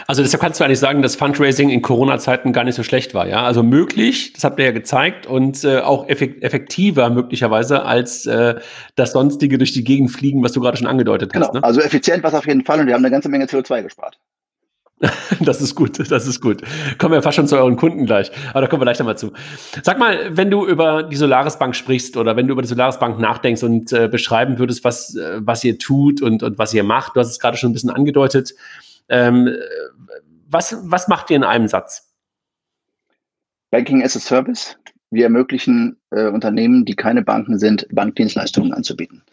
Also 0.08 0.22
deshalb 0.22 0.42
kannst 0.42 0.60
du 0.60 0.64
eigentlich 0.64 0.80
sagen, 0.80 1.02
dass 1.02 1.16
Fundraising 1.16 1.70
in 1.70 1.82
Corona-Zeiten 1.82 2.54
gar 2.54 2.64
nicht 2.64 2.76
so 2.76 2.84
schlecht 2.84 3.14
war, 3.14 3.28
ja? 3.28 3.44
Also 3.44 3.64
möglich, 3.64 4.34
das 4.34 4.44
habt 4.44 4.60
ihr 4.60 4.66
ja 4.66 4.72
gezeigt 4.72 5.26
und 5.26 5.64
äh, 5.64 5.80
auch 5.80 6.08
effektiver 6.08 7.10
möglicherweise 7.10 7.84
als 7.84 8.26
äh, 8.28 8.56
das 8.96 9.14
sonstige 9.14 9.58
durch 9.58 9.72
die 9.74 9.84
Gegend 9.84 10.12
fliegen, 10.12 10.44
was 10.44 10.52
du 10.52 10.60
gerade 10.60 10.78
schon 10.78 10.88
angedeutet 10.88 11.34
genau. 11.34 11.48
hast. 11.48 11.54
Ne? 11.56 11.64
Also 11.64 11.82
effizient 11.82 12.22
war 12.24 12.32
es 12.32 12.36
auf 12.36 12.46
jeden 12.46 12.64
Fall 12.64 12.80
und 12.80 12.88
wir 12.88 12.94
haben 12.94 13.04
eine 13.04 13.12
ganze 13.12 13.30
Menge 13.30 13.46
CO2 13.46 13.82
gespart. 13.84 14.20
Das 15.40 15.62
ist 15.62 15.76
gut, 15.76 16.12
das 16.12 16.28
ist 16.28 16.42
gut. 16.42 16.62
Kommen 17.00 17.14
wir 17.14 17.22
fast 17.22 17.36
schon 17.36 17.48
zu 17.48 17.58
euren 17.58 17.76
Kunden 17.76 18.06
gleich. 18.06 18.32
Aber 18.52 18.62
da 18.62 18.68
kommen 18.68 18.82
wir 18.82 18.86
gleich 18.86 19.00
nochmal 19.00 19.18
zu. 19.18 19.32
Sag 19.82 19.98
mal, 19.98 20.36
wenn 20.38 20.52
du 20.52 20.66
über 20.66 21.04
die 21.04 21.16
Solaris 21.16 21.58
Bank 21.58 21.76
sprichst 21.76 22.18
oder 22.18 22.36
wenn 22.36 22.48
du 22.48 22.54
über 22.54 22.62
die 22.62 22.68
Solaris 22.68 23.00
Bank 23.00 23.20
nachdenkst 23.20 23.64
und 23.64 23.92
äh, 23.92 24.08
beschreiben 24.08 24.60
würdest, 24.60 24.84
was, 24.84 25.16
äh, 25.16 25.40
was 25.40 25.64
ihr 25.64 25.80
tut 25.80 26.22
und, 26.22 26.44
und 26.44 26.58
was 26.58 26.74
ihr 26.74 26.84
macht, 26.84 27.16
du 27.16 27.20
hast 27.20 27.32
es 27.32 27.40
gerade 27.40 27.58
schon 27.58 27.72
ein 27.72 27.74
bisschen 27.74 27.90
angedeutet. 27.90 28.54
Ähm, 29.10 29.50
was, 30.48 30.78
was 30.84 31.08
macht 31.08 31.30
ihr 31.30 31.38
in 31.38 31.44
einem 31.44 31.68
Satz? 31.68 32.08
Banking 33.72 34.04
as 34.04 34.16
a 34.16 34.20
Service. 34.20 34.78
Wir 35.10 35.24
ermöglichen 35.26 35.98
äh, 36.12 36.28
Unternehmen, 36.28 36.86
die 36.86 36.96
keine 36.96 37.22
Banken 37.22 37.58
sind, 37.58 37.88
Bankdienstleistungen 37.92 38.74
anzubieten 38.74 39.24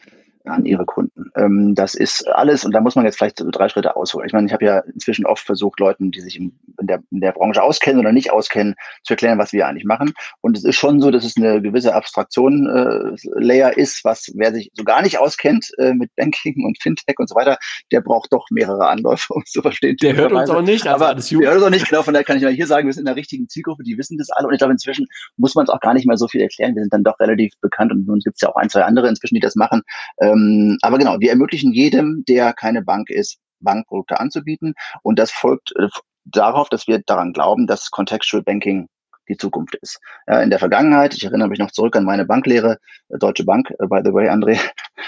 an 0.44 0.64
ihre 0.64 0.87
Kunden. 0.87 1.18
Ähm, 1.36 1.75
das 1.75 1.94
ist 1.94 2.28
alles, 2.28 2.64
und 2.64 2.72
da 2.72 2.80
muss 2.80 2.96
man 2.96 3.04
jetzt 3.04 3.19
vielleicht 3.19 3.38
so 3.38 3.50
drei 3.50 3.69
Schritte 3.69 3.96
ausholen. 3.96 4.26
Ich 4.26 4.32
meine, 4.32 4.46
ich 4.46 4.52
habe 4.52 4.64
ja 4.64 4.78
inzwischen 4.80 5.26
oft 5.26 5.44
versucht, 5.44 5.80
Leuten, 5.80 6.10
die 6.10 6.20
sich 6.20 6.36
in, 6.36 6.58
in, 6.80 6.86
der, 6.86 7.02
in 7.10 7.20
der 7.20 7.32
Branche 7.32 7.62
auskennen 7.62 8.00
oder 8.00 8.12
nicht 8.12 8.32
auskennen, 8.32 8.75
zu 9.04 9.14
erklären, 9.14 9.38
was 9.38 9.52
wir 9.52 9.66
eigentlich 9.66 9.84
machen. 9.84 10.12
Und 10.40 10.56
es 10.56 10.64
ist 10.64 10.76
schon 10.76 11.00
so, 11.00 11.10
dass 11.10 11.25
es 11.25 11.36
eine 11.36 11.62
gewisse 11.62 11.94
Abstraktion-Layer 11.94 13.76
äh, 13.76 13.80
ist, 13.80 14.04
was 14.04 14.30
wer 14.34 14.52
sich 14.52 14.70
so 14.75 14.84
gar 14.84 15.02
nicht 15.02 15.19
auskennt 15.19 15.70
äh, 15.78 15.94
mit 15.94 16.14
Banking 16.16 16.64
und 16.64 16.80
Fintech 16.80 17.19
und 17.19 17.28
so 17.28 17.34
weiter, 17.34 17.58
der 17.92 18.00
braucht 18.00 18.32
doch 18.32 18.46
mehrere 18.50 18.88
Anläufe, 18.88 19.32
um 19.34 19.42
es 19.44 19.50
zu 19.50 19.62
verstehen. 19.62 19.96
Der 20.02 20.16
hört 20.16 20.32
uns 20.32 20.50
auch 20.50 20.62
nicht, 20.62 20.86
also 20.86 21.04
aber 21.04 21.14
alles 21.14 21.28
der 21.28 21.38
hört 21.38 21.56
uns 21.56 21.64
auch 21.64 21.70
nicht, 21.70 21.88
genau, 21.88 22.02
von 22.02 22.14
daher 22.14 22.25
kann 22.25 22.36
ich 22.36 22.42
mal 22.42 22.52
hier 22.52 22.66
sagen, 22.66 22.86
wir 22.86 22.92
sind 22.92 23.02
in 23.02 23.06
der 23.06 23.16
richtigen 23.16 23.48
Zielgruppe, 23.48 23.82
die 23.82 23.96
wissen 23.98 24.19
das 24.19 24.30
alle. 24.30 24.48
Und 24.48 24.54
ich 24.54 24.58
glaube, 24.58 24.72
inzwischen 24.72 25.06
muss 25.36 25.54
man 25.54 25.64
es 25.64 25.70
auch 25.70 25.80
gar 25.80 25.94
nicht 25.94 26.06
mehr 26.06 26.16
so 26.16 26.28
viel 26.28 26.40
erklären. 26.40 26.75
Wir 26.75 26.82
sind 26.82 26.92
dann 26.92 27.04
doch 27.04 27.19
relativ 27.20 27.52
bekannt 27.60 27.92
und 27.92 28.06
nun 28.06 28.20
gibt 28.20 28.36
es 28.36 28.42
ja 28.42 28.48
auch 28.48 28.56
ein, 28.56 28.69
zwei 28.69 28.82
andere 28.84 29.08
inzwischen, 29.08 29.34
die 29.34 29.40
das 29.40 29.54
machen. 29.54 29.82
Ähm, 30.20 30.78
aber 30.82 30.98
genau, 30.98 31.19
wir 31.20 31.27
ermöglichen 31.28 31.72
jedem, 31.72 32.25
der 32.26 32.52
keine 32.52 32.82
Bank 32.82 33.10
ist, 33.10 33.38
Bankprodukte 33.60 34.20
anzubieten. 34.20 34.75
Und 35.02 35.19
das 35.19 35.30
folgt 35.30 35.75
äh, 35.76 35.88
darauf, 36.25 36.69
dass 36.69 36.86
wir 36.86 37.00
daran 37.00 37.32
glauben, 37.32 37.66
dass 37.66 37.90
Contextual 37.90 38.42
Banking 38.42 38.88
die 39.28 39.36
Zukunft 39.36 39.76
ist. 39.82 40.00
Ja, 40.26 40.40
in 40.40 40.50
der 40.50 40.58
Vergangenheit, 40.58 41.14
ich 41.14 41.25
erinnere 41.25 41.49
mich 41.49 41.58
noch 41.58 41.70
zurück 41.70 41.97
an 41.97 42.04
meine 42.04 42.25
Banklehre, 42.25 42.78
äh, 43.08 43.18
Deutsche 43.18 43.44
Bank, 43.44 43.70
äh, 43.78 43.87
by 43.87 44.00
the 44.04 44.12
way, 44.12 44.28
André, 44.28 44.58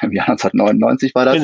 im 0.02 0.12
Jahr 0.12 0.28
1999 0.28 1.14
war 1.14 1.25
das. 1.25 1.37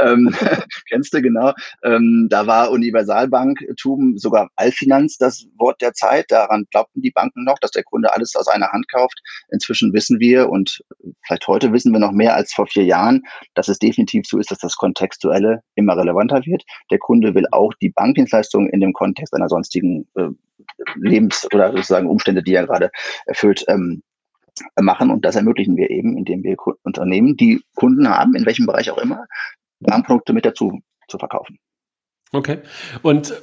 Ähm, 0.00 0.34
kennst 0.88 1.14
du 1.14 1.22
genau. 1.22 1.52
Ähm, 1.84 2.28
da 2.30 2.46
war 2.46 2.70
Universalbanktum, 2.70 4.18
sogar 4.18 4.50
Allfinanz 4.56 5.16
das 5.18 5.46
Wort 5.58 5.80
der 5.80 5.92
Zeit. 5.92 6.26
Daran 6.30 6.66
glaubten 6.70 7.02
die 7.02 7.10
Banken 7.10 7.44
noch, 7.44 7.58
dass 7.60 7.70
der 7.70 7.84
Kunde 7.84 8.12
alles 8.12 8.34
aus 8.36 8.48
einer 8.48 8.70
Hand 8.72 8.90
kauft. 8.90 9.18
Inzwischen 9.50 9.92
wissen 9.92 10.20
wir 10.20 10.50
und 10.50 10.82
vielleicht 11.26 11.46
heute 11.48 11.72
wissen 11.72 11.92
wir 11.92 12.00
noch 12.00 12.12
mehr 12.12 12.34
als 12.34 12.52
vor 12.52 12.66
vier 12.66 12.84
Jahren, 12.84 13.22
dass 13.54 13.68
es 13.68 13.78
definitiv 13.78 14.26
so 14.26 14.38
ist, 14.38 14.50
dass 14.50 14.58
das 14.58 14.76
Kontextuelle 14.76 15.62
immer 15.74 15.96
relevanter 15.96 16.44
wird. 16.44 16.64
Der 16.90 16.98
Kunde 16.98 17.34
will 17.34 17.46
auch 17.52 17.72
die 17.74 17.90
Bankdienstleistung 17.90 18.68
in 18.70 18.80
dem 18.80 18.92
Kontext 18.92 19.34
einer 19.34 19.48
sonstigen 19.48 20.06
äh, 20.16 20.28
Lebens- 20.96 21.46
oder 21.52 21.70
sozusagen 21.72 22.08
Umstände, 22.08 22.42
die 22.42 22.54
er 22.54 22.66
gerade 22.66 22.90
erfüllt, 23.26 23.64
ähm, 23.68 24.02
machen. 24.80 25.10
Und 25.10 25.24
das 25.24 25.36
ermöglichen 25.36 25.76
wir 25.76 25.90
eben, 25.90 26.16
indem 26.16 26.42
wir 26.42 26.56
Unternehmen, 26.82 27.36
die 27.36 27.62
Kunden 27.74 28.08
haben, 28.08 28.34
in 28.34 28.46
welchem 28.46 28.66
Bereich 28.66 28.90
auch 28.90 28.98
immer, 28.98 29.26
Bankprodukte 29.80 30.32
mit 30.32 30.44
dazu 30.44 30.80
zu 31.08 31.18
verkaufen. 31.18 31.58
Okay. 32.32 32.58
Und 33.02 33.34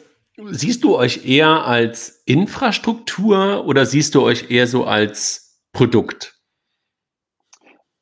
siehst 0.51 0.83
du 0.83 0.95
euch 0.95 1.25
eher 1.27 1.65
als 1.65 2.23
Infrastruktur 2.25 3.65
oder 3.65 3.85
siehst 3.85 4.15
du 4.15 4.23
euch 4.23 4.49
eher 4.49 4.67
so 4.67 4.85
als 4.85 5.61
Produkt? 5.73 6.39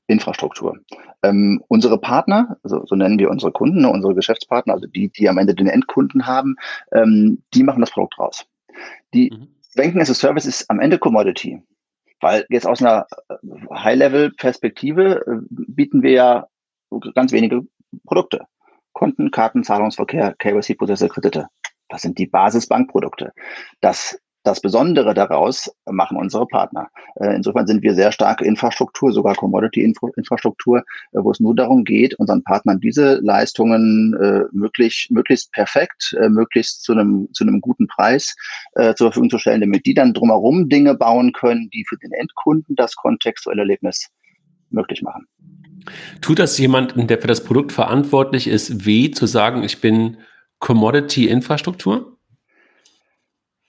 Infrastruktur. 0.08 0.78
Ähm, 1.22 1.62
unsere 1.68 2.00
Partner, 2.00 2.58
also 2.64 2.86
so 2.86 2.96
nennen 2.96 3.20
wir 3.20 3.30
unsere 3.30 3.52
Kunden, 3.52 3.82
ne, 3.82 3.90
unsere 3.90 4.16
Geschäftspartner, 4.16 4.74
also 4.74 4.88
die, 4.88 5.10
die 5.10 5.28
am 5.28 5.38
Ende 5.38 5.54
den 5.54 5.68
Endkunden 5.68 6.26
haben, 6.26 6.56
ähm, 6.94 7.44
die 7.54 7.64
machen 7.64 7.82
das 7.82 7.92
Produkt 7.92 8.18
raus. 8.18 8.46
Die 9.14 9.32
mhm. 9.32 9.48
Banking 9.76 10.02
as 10.02 10.10
a 10.10 10.14
Service 10.14 10.46
ist 10.46 10.70
am 10.70 10.80
Ende 10.80 10.98
Commodity. 10.98 11.62
Weil 12.20 12.46
jetzt 12.50 12.68
aus 12.68 12.82
einer 12.82 13.08
äh, 13.30 13.36
High-Level-Perspektive 13.74 15.26
äh, 15.26 15.38
bieten 15.50 16.02
wir 16.02 16.12
ja 16.12 16.48
ganz 17.14 17.32
wenige 17.32 17.62
Produkte. 18.06 18.46
Konten, 18.94 19.32
Karten, 19.32 19.64
Zahlungsverkehr, 19.64 20.34
KYC-Prozesse, 20.38 21.10
Kredite. 21.10 21.48
Das 21.90 22.02
sind 22.02 22.18
die 22.18 22.26
Basisbankprodukte. 22.26 23.34
Das 23.80 24.20
das 24.48 24.62
Besondere 24.62 25.14
daraus 25.14 25.70
machen 25.86 26.18
unsere 26.18 26.48
Partner. 26.48 26.88
Äh, 27.16 27.36
insofern 27.36 27.68
sind 27.68 27.84
wir 27.84 27.94
sehr 27.94 28.12
starke 28.12 28.46
Infrastruktur, 28.46 29.12
sogar 29.12 29.36
Commodity-Infrastruktur, 29.36 30.80
äh, 30.80 30.84
wo 31.12 31.32
es 31.32 31.40
nur 31.40 31.54
darum 31.54 31.84
geht, 31.84 32.16
unseren 32.16 32.44
Partnern 32.44 32.80
diese 32.80 33.20
Leistungen 33.22 34.16
äh, 34.16 34.44
möglich, 34.52 35.10
möglichst 35.12 35.52
perfekt, 35.52 36.16
möglichst 36.30 36.84
zu 36.84 36.94
einem, 36.94 37.28
zu 37.34 37.44
einem 37.44 37.60
guten 37.62 37.88
Preis 37.88 38.36
zur 38.96 39.08
Verfügung 39.08 39.30
zu 39.30 39.38
stellen, 39.38 39.62
damit 39.62 39.86
die 39.86 39.94
dann 39.94 40.14
drumherum 40.14 40.70
Dinge 40.70 40.96
bauen 40.96 41.34
können, 41.34 41.70
die 41.72 41.84
für 41.88 41.98
den 41.98 42.12
Endkunden 42.12 42.76
das 42.76 42.96
kontextuelle 42.96 43.62
Erlebnis 43.62 44.10
möglich 44.70 45.02
machen. 45.02 45.28
Tut 46.22 46.40
das 46.40 46.58
jemanden, 46.58 47.08
der 47.08 47.20
für 47.20 47.28
das 47.28 47.44
Produkt 47.44 47.72
verantwortlich 47.72 48.48
ist, 48.48 48.86
weh 48.86 49.12
zu 49.12 49.26
sagen, 49.26 49.64
ich 49.64 49.82
bin 49.82 50.18
Commodity-Infrastruktur? 50.60 52.17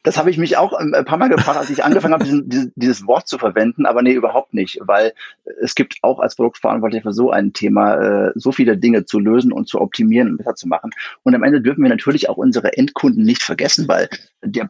Das 0.05 0.17
habe 0.17 0.31
ich 0.31 0.39
mich 0.39 0.57
auch 0.57 0.73
ein 0.73 0.93
paar 1.05 1.19
Mal 1.19 1.29
gefragt, 1.29 1.59
als 1.59 1.71
ich 1.71 1.85
angefangen 1.85 2.15
habe, 2.15 2.25
diesen, 2.25 2.73
dieses 2.77 3.07
Wort 3.07 3.27
zu 3.27 3.37
verwenden, 3.37 3.85
aber 3.85 4.03
nee, 4.03 4.13
überhaupt 4.13 4.55
nicht, 4.55 4.79
weil 4.83 5.13
es 5.61 5.75
gibt 5.75 5.99
auch 6.03 6.21
als 6.21 6.37
Produktverantwortlicher 6.37 7.03
für 7.03 7.13
so 7.13 7.31
ein 7.31 7.53
Thema 7.53 8.29
äh, 8.29 8.33
so 8.37 8.53
viele 8.53 8.79
Dinge 8.79 9.05
zu 9.07 9.19
lösen 9.19 9.53
und 9.53 9.69
zu 9.69 9.81
optimieren 9.81 10.31
und 10.31 10.37
besser 10.39 10.55
zu 10.55 10.69
machen. 10.69 10.91
Und 11.25 11.35
am 11.35 11.43
Ende 11.43 11.61
dürfen 11.61 11.83
wir 11.83 11.91
natürlich 11.91 12.29
auch 12.29 12.37
unsere 12.37 12.77
Endkunden 12.77 13.25
nicht 13.25 13.43
vergessen, 13.43 13.89
weil 13.89 14.09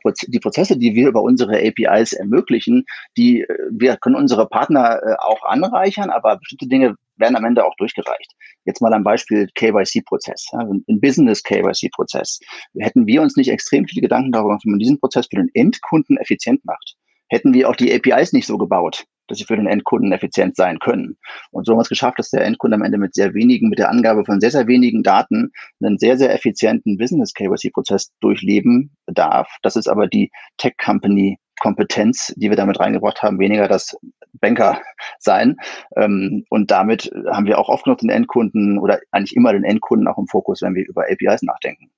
Proz 0.03 0.21
die 0.27 0.41
Prozesse, 0.41 0.79
die 0.79 0.95
wir 0.95 1.09
über 1.09 1.23
unsere 1.23 1.59
APIs 1.59 2.15
ermöglichen, 2.15 2.85
die 3.17 3.43
äh, 3.43 3.59
wir 3.71 3.97
können 3.99 4.17
unsere 4.17 4.49
Partner 4.49 5.01
äh, 5.03 5.15
auch 5.19 5.45
anreichern, 5.45 6.11
aber 6.11 6.39
bestimmte 6.39 6.69
Dinge 6.69 6.97
werden 7.19 7.37
am 7.37 7.45
Ende 7.45 7.65
auch 7.65 7.75
durchgereicht. 7.77 8.33
Jetzt 8.65 8.81
mal 8.81 8.93
ein 8.93 9.05
Beispiel 9.05 9.49
KYC-Prozess, 9.55 10.49
ja, 10.53 10.61
ein 10.61 11.01
Business-KYC-Prozess. 11.01 12.41
Hätten 12.79 13.07
wir 13.07 13.23
uns 13.23 13.37
nicht 13.37 13.51
extrem 13.51 13.87
viele 13.87 14.03
Gedanken 14.03 14.33
darüber 14.33 14.51
gemacht, 14.51 14.65
wie 14.65 14.71
man 14.71 14.79
diesen 14.79 15.01
Prozess 15.01 15.27
für 15.27 15.37
den 15.37 15.51
Endkunden 15.55 16.17
effizient 16.19 16.65
macht, 16.65 16.97
hätten 17.29 17.55
wir 17.55 17.69
auch 17.69 17.77
die 17.77 17.93
APIs 17.93 18.33
nicht 18.33 18.47
so 18.47 18.59
gebaut, 18.59 19.05
dass 19.27 19.39
sie 19.39 19.45
für 19.45 19.57
den 19.57 19.67
Endkunden 19.67 20.13
effizient 20.13 20.57
sein 20.57 20.79
können. 20.79 21.19
Und 21.51 21.67
so 21.67 21.73
haben 21.73 21.79
wir 21.79 21.83
es 21.83 21.89
geschafft, 21.89 22.19
dass 22.19 22.31
der 22.31 22.45
Endkunde 22.45 22.77
am 22.77 22.83
Ende 22.83 22.99
mit 22.99 23.15
sehr 23.15 23.35
wenigen, 23.35 23.69
mit 23.69 23.79
der 23.79 23.91
Angabe 23.91 24.25
von 24.25 24.41
sehr, 24.41 24.51
sehr 24.51 24.67
wenigen 24.67 25.03
Daten 25.03 25.51
einen 25.83 25.99
sehr, 25.99 26.17
sehr 26.17 26.35
effizienten 26.35 26.97
Business-KYC-Prozess 26.97 28.13
durchleben 28.21 28.97
darf. 29.07 29.49
Das 29.63 29.77
ist 29.77 29.89
aber 29.89 30.07
die 30.07 30.31
Tech-Company 30.57 31.39
Kompetenz, 31.59 32.33
die 32.37 32.51
wir 32.51 32.57
damit 32.57 32.81
reingebracht 32.81 33.23
haben, 33.23 33.39
weniger 33.39 33.69
das 33.69 33.97
Banker 34.35 34.81
sein. 35.19 35.57
Ähm, 35.97 36.45
und 36.51 36.71
damit 36.71 37.11
haben 37.31 37.47
wir 37.47 37.59
auch 37.59 37.69
oft 37.69 37.87
noch 37.87 37.97
den 37.97 38.11
Endkunden 38.11 38.79
oder 38.79 39.01
eigentlich 39.11 39.37
immer 39.37 39.53
den 39.53 39.65
Endkunden 39.65 40.09
auch 40.09 40.19
im 40.19 40.27
Fokus, 40.27 40.63
wenn 40.63 40.75
wir 40.75 40.87
über 40.87 41.05
APIs 41.11 41.43
nachdenken. 41.43 41.91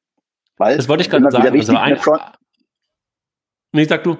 Weil 0.57 0.77
das 0.77 0.89
wollte 0.89 1.03
ich 1.03 1.11
gerade 1.11 1.31
sagen. 1.31 1.47
Also 1.47 1.77
ein, 1.77 1.97
Front 1.97 2.23
nee, 3.73 3.85
sag 3.85 4.05
du. 4.05 4.17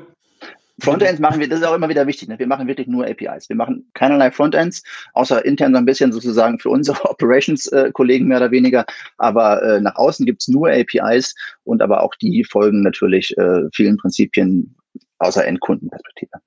Frontends 0.83 1.21
machen 1.21 1.41
wir, 1.41 1.49
das 1.49 1.61
ist 1.61 1.67
auch 1.67 1.75
immer 1.75 1.89
wieder 1.89 2.07
wichtig. 2.07 2.29
Ne? 2.29 2.39
Wir 2.39 2.47
machen 2.47 2.67
wirklich 2.67 2.87
nur 2.87 3.07
APIs. 3.07 3.49
Wir 3.49 3.57
machen 3.57 3.91
keinerlei 3.95 4.31
Frontends, 4.31 4.83
außer 5.13 5.45
intern 5.45 5.73
so 5.73 5.79
ein 5.79 5.85
bisschen 5.85 6.13
sozusagen 6.13 6.59
für 6.59 6.71
unsere 6.71 7.05
Operations-Kollegen 7.11 8.27
mehr 8.27 8.39
oder 8.39 8.51
weniger. 8.51 8.85
Aber 9.19 9.63
äh, 9.63 9.81
nach 9.81 9.97
außen 9.97 10.27
gibt's 10.27 10.49
nur 10.49 10.71
APIs 10.71 11.35
und 11.65 11.83
aber 11.83 12.03
auch 12.03 12.15
die 12.17 12.45
folgen 12.45 12.83
natürlich 12.83 13.37
äh, 13.37 13.63
vielen 13.75 13.97
Prinzipien 13.97 14.75
außer 15.21 15.47
Endkundenperspektive 15.47 16.41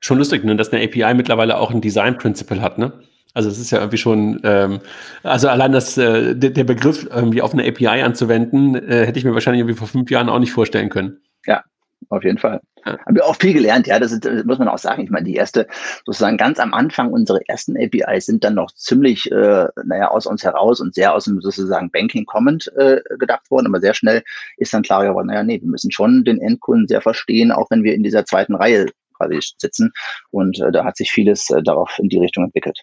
schon 0.00 0.18
lustig, 0.18 0.44
ne, 0.44 0.56
dass 0.56 0.72
eine 0.72 0.84
API 0.84 1.14
mittlerweile 1.14 1.58
auch 1.58 1.70
ein 1.70 1.80
Design 1.80 2.16
Principle 2.16 2.60
hat, 2.60 2.78
ne? 2.78 2.92
Also 3.34 3.50
es 3.50 3.58
ist 3.58 3.70
ja 3.70 3.78
irgendwie 3.78 3.98
schon, 3.98 4.40
ähm, 4.44 4.80
also 5.22 5.48
allein 5.48 5.72
das, 5.72 5.98
äh, 5.98 6.34
der, 6.34 6.50
der 6.50 6.64
Begriff 6.64 7.06
irgendwie 7.10 7.42
auf 7.42 7.52
eine 7.52 7.68
API 7.68 8.02
anzuwenden, 8.02 8.74
äh, 8.76 9.04
hätte 9.04 9.18
ich 9.18 9.26
mir 9.26 9.34
wahrscheinlich 9.34 9.60
irgendwie 9.60 9.76
vor 9.76 9.88
fünf 9.88 10.10
Jahren 10.10 10.30
auch 10.30 10.38
nicht 10.38 10.52
vorstellen 10.52 10.88
können. 10.88 11.20
Ja, 11.44 11.62
auf 12.08 12.24
jeden 12.24 12.38
Fall. 12.38 12.60
Ja. 12.84 12.98
Haben 13.04 13.16
wir 13.16 13.26
auch 13.26 13.36
viel 13.36 13.52
gelernt, 13.52 13.86
ja, 13.86 13.98
das, 13.98 14.12
ist, 14.12 14.24
das, 14.24 14.44
muss 14.44 14.58
man 14.58 14.68
auch 14.68 14.78
sagen. 14.78 15.02
Ich 15.02 15.10
meine, 15.10 15.24
die 15.24 15.34
erste, 15.34 15.66
sozusagen 16.04 16.36
ganz 16.36 16.58
am 16.58 16.72
Anfang, 16.72 17.12
unsere 17.12 17.40
ersten 17.48 17.76
APIs 17.76 18.26
sind 18.26 18.44
dann 18.44 18.54
noch 18.54 18.70
ziemlich, 18.72 19.30
äh, 19.32 19.66
naja, 19.84 20.08
aus 20.08 20.26
uns 20.26 20.44
heraus 20.44 20.80
und 20.80 20.94
sehr 20.94 21.14
aus 21.14 21.24
dem 21.24 21.40
sozusagen 21.40 21.90
Banking 21.90 22.26
Comment 22.26 22.70
äh, 22.76 23.00
gedacht 23.18 23.50
worden, 23.50 23.66
aber 23.66 23.80
sehr 23.80 23.94
schnell 23.94 24.22
ist 24.56 24.72
dann 24.72 24.82
klar 24.82 25.04
geworden, 25.04 25.26
naja, 25.26 25.42
nee, 25.42 25.60
wir 25.60 25.68
müssen 25.68 25.90
schon 25.90 26.24
den 26.24 26.40
Endkunden 26.40 26.86
sehr 26.86 27.00
verstehen, 27.00 27.50
auch 27.50 27.70
wenn 27.70 27.82
wir 27.82 27.94
in 27.94 28.02
dieser 28.02 28.24
zweiten 28.24 28.54
Reihe 28.54 28.86
quasi 29.16 29.40
sitzen. 29.58 29.92
Und 30.30 30.60
äh, 30.60 30.70
da 30.70 30.84
hat 30.84 30.96
sich 30.96 31.10
vieles 31.10 31.50
äh, 31.50 31.62
darauf 31.62 31.98
in 31.98 32.08
die 32.08 32.18
Richtung 32.18 32.44
entwickelt. 32.44 32.78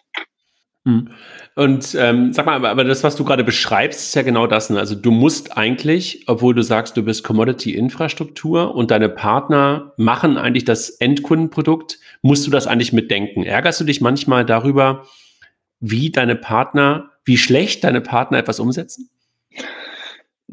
Hm. 0.86 1.08
Und 1.54 1.96
ähm, 1.98 2.32
sag 2.34 2.44
mal, 2.44 2.64
aber 2.66 2.84
das, 2.84 3.02
was 3.04 3.16
du 3.16 3.24
gerade 3.24 3.42
beschreibst, 3.42 4.00
ist 4.00 4.14
ja 4.14 4.22
genau 4.22 4.46
das. 4.46 4.68
Ne? 4.68 4.78
Also 4.78 4.94
du 4.94 5.10
musst 5.10 5.56
eigentlich, 5.56 6.24
obwohl 6.26 6.54
du 6.54 6.62
sagst, 6.62 6.96
du 6.96 7.02
bist 7.02 7.24
Commodity-Infrastruktur 7.24 8.74
und 8.74 8.90
deine 8.90 9.08
Partner 9.08 9.92
machen 9.96 10.36
eigentlich 10.36 10.64
das 10.64 10.90
Endkundenprodukt, 10.90 11.98
musst 12.22 12.46
du 12.46 12.50
das 12.50 12.66
eigentlich 12.66 12.92
mitdenken. 12.92 13.44
Ärgerst 13.44 13.80
du 13.80 13.84
dich 13.84 14.00
manchmal 14.02 14.44
darüber, 14.44 15.06
wie 15.80 16.10
deine 16.10 16.36
Partner, 16.36 17.10
wie 17.24 17.38
schlecht 17.38 17.84
deine 17.84 18.02
Partner 18.02 18.38
etwas 18.38 18.60
umsetzen? 18.60 19.08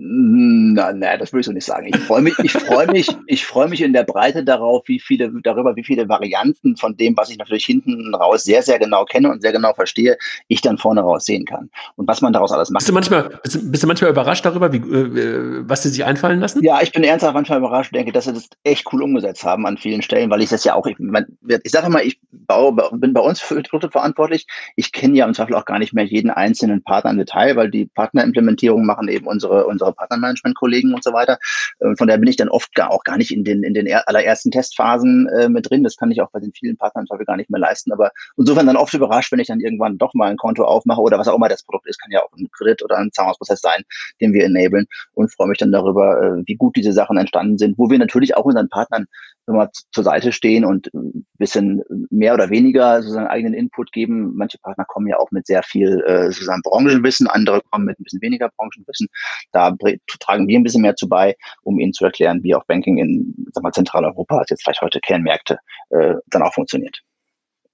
Na, 0.03 0.91
na, 0.93 1.15
das 1.15 1.31
würde 1.31 1.41
ich 1.41 1.45
so 1.45 1.51
nicht 1.51 1.65
sagen. 1.65 1.85
Ich 1.85 1.99
freue 1.99 2.23
mich, 2.23 2.33
ich 2.39 2.51
freue 2.53 2.87
mich, 2.87 3.07
ich 3.27 3.45
freue 3.45 3.67
mich 3.67 3.81
in 3.83 3.93
der 3.93 4.03
Breite 4.03 4.43
darauf, 4.43 4.81
wie 4.87 4.99
viele, 4.99 5.31
darüber, 5.43 5.75
wie 5.75 5.83
viele 5.83 6.09
Varianten 6.09 6.75
von 6.75 6.97
dem, 6.97 7.15
was 7.15 7.29
ich 7.29 7.37
natürlich 7.37 7.65
hinten 7.65 8.15
raus 8.15 8.43
sehr, 8.43 8.63
sehr 8.63 8.79
genau 8.79 9.05
kenne 9.05 9.29
und 9.31 9.43
sehr 9.43 9.51
genau 9.51 9.75
verstehe, 9.75 10.17
ich 10.47 10.61
dann 10.61 10.79
vorne 10.79 11.01
raus 11.01 11.25
sehen 11.25 11.45
kann. 11.45 11.69
Und 11.97 12.07
was 12.07 12.19
man 12.21 12.33
daraus 12.33 12.51
alles 12.51 12.71
macht. 12.71 12.79
Bist 12.79 12.89
du 12.89 12.93
manchmal, 12.93 13.39
bist, 13.43 13.71
bist 13.71 13.83
du 13.83 13.87
manchmal 13.87 14.09
überrascht 14.09 14.43
darüber, 14.43 14.73
wie, 14.73 14.77
äh, 14.77 15.61
was 15.69 15.83
sie 15.83 15.89
sich 15.89 16.03
einfallen 16.03 16.39
lassen? 16.39 16.63
Ja, 16.63 16.81
ich 16.81 16.91
bin 16.91 17.03
ernsthaft 17.03 17.35
manchmal 17.35 17.59
überrascht, 17.59 17.93
denke, 17.93 18.11
dass 18.11 18.25
sie 18.25 18.33
das 18.33 18.49
echt 18.63 18.91
cool 18.91 19.03
umgesetzt 19.03 19.43
haben 19.43 19.67
an 19.67 19.77
vielen 19.77 20.01
Stellen, 20.01 20.31
weil 20.31 20.41
ich 20.41 20.49
das 20.49 20.63
ja 20.63 20.73
auch, 20.73 20.87
ich, 20.87 20.95
mein, 20.97 21.27
ich 21.63 21.71
sage 21.71 21.85
immer, 21.85 22.01
ich 22.01 22.19
baue, 22.31 22.73
bin 22.93 23.13
bei 23.13 23.21
uns 23.21 23.39
für 23.39 23.61
Produkte 23.61 23.91
verantwortlich. 23.91 24.47
Ich 24.75 24.93
kenne 24.93 25.15
ja 25.15 25.27
im 25.27 25.35
Zweifel 25.35 25.53
auch 25.53 25.65
gar 25.65 25.77
nicht 25.77 25.93
mehr 25.93 26.05
jeden 26.05 26.31
einzelnen 26.31 26.81
Partner 26.81 27.11
im 27.11 27.19
Detail, 27.19 27.55
weil 27.55 27.69
die 27.69 27.85
Partnerimplementierung 27.85 28.83
machen 28.83 29.07
eben 29.07 29.27
unsere, 29.27 29.67
unsere 29.67 29.90
unsere 29.91 29.95
Partnermanagement-Kollegen 29.95 30.93
und 30.93 31.03
so 31.03 31.13
weiter. 31.13 31.37
Äh, 31.79 31.95
von 31.95 32.07
daher 32.07 32.19
bin 32.19 32.29
ich 32.29 32.37
dann 32.37 32.49
oft 32.49 32.73
gar 32.75 32.91
auch 32.91 33.03
gar 33.03 33.17
nicht 33.17 33.31
in 33.31 33.43
den, 33.43 33.63
in 33.63 33.73
den 33.73 33.91
allerersten 34.05 34.51
Testphasen 34.51 35.27
äh, 35.27 35.49
mit 35.49 35.69
drin. 35.69 35.83
Das 35.83 35.97
kann 35.97 36.11
ich 36.11 36.21
auch 36.21 36.31
bei 36.31 36.39
den 36.39 36.51
vielen 36.53 36.77
Partnern 36.77 37.05
gar 37.25 37.37
nicht 37.37 37.49
mehr 37.49 37.59
leisten. 37.59 37.91
Aber 37.91 38.11
insofern 38.37 38.67
dann 38.67 38.77
oft 38.77 38.93
überrascht, 38.93 39.31
wenn 39.31 39.39
ich 39.39 39.47
dann 39.47 39.59
irgendwann 39.59 39.97
doch 39.97 40.13
mal 40.13 40.29
ein 40.29 40.37
Konto 40.37 40.63
aufmache 40.63 41.01
oder 41.01 41.19
was 41.19 41.27
auch 41.27 41.35
immer 41.35 41.49
das 41.49 41.63
Produkt 41.63 41.87
ist, 41.87 41.99
kann 42.01 42.11
ja 42.11 42.21
auch 42.21 42.31
ein 42.37 42.49
Kredit 42.51 42.83
oder 42.83 42.97
ein 42.97 43.11
Zahlungsprozess 43.11 43.61
sein, 43.61 43.83
den 44.19 44.33
wir 44.33 44.45
enablen 44.45 44.87
und 45.13 45.33
freue 45.33 45.47
mich 45.47 45.57
dann 45.57 45.71
darüber, 45.71 46.21
äh, 46.21 46.43
wie 46.45 46.55
gut 46.55 46.75
diese 46.75 46.93
Sachen 46.93 47.17
entstanden 47.17 47.57
sind, 47.57 47.77
wo 47.77 47.89
wir 47.89 47.99
natürlich 47.99 48.35
auch 48.35 48.45
unseren 48.45 48.69
Partnern 48.69 49.05
immer 49.47 49.69
zur 49.91 50.03
Seite 50.03 50.31
stehen 50.31 50.65
und 50.65 50.93
ein 50.93 51.25
bisschen 51.37 51.81
mehr 52.09 52.33
oder 52.33 52.49
weniger 52.49 53.01
sozusagen 53.01 53.27
eigenen 53.27 53.53
Input 53.53 53.91
geben. 53.91 54.33
Manche 54.35 54.57
Partner 54.59 54.85
kommen 54.85 55.07
ja 55.07 55.17
auch 55.17 55.31
mit 55.31 55.47
sehr 55.47 55.63
viel 55.63 56.01
äh, 56.05 56.31
sozusagen 56.31 56.61
Branchenwissen, 56.61 57.27
andere 57.27 57.61
kommen 57.69 57.85
mit 57.85 57.99
ein 57.99 58.03
bisschen 58.03 58.21
weniger 58.21 58.49
Branchenwissen. 58.55 59.07
Da 59.51 59.70
tragen 60.19 60.47
wir 60.47 60.59
ein 60.59 60.63
bisschen 60.63 60.81
mehr 60.81 60.95
zu 60.95 61.07
bei, 61.07 61.35
um 61.63 61.79
ihnen 61.79 61.93
zu 61.93 62.05
erklären, 62.05 62.43
wie 62.43 62.55
auch 62.55 62.65
Banking 62.65 62.97
in 62.97 63.47
sag 63.53 63.63
mal, 63.63 63.71
Zentraleuropa, 63.71 64.37
als 64.37 64.49
jetzt 64.49 64.63
vielleicht 64.63 64.81
heute 64.81 64.99
Kernmärkte, 64.99 65.59
äh, 65.89 66.15
dann 66.27 66.41
auch 66.41 66.53
funktioniert. 66.53 67.01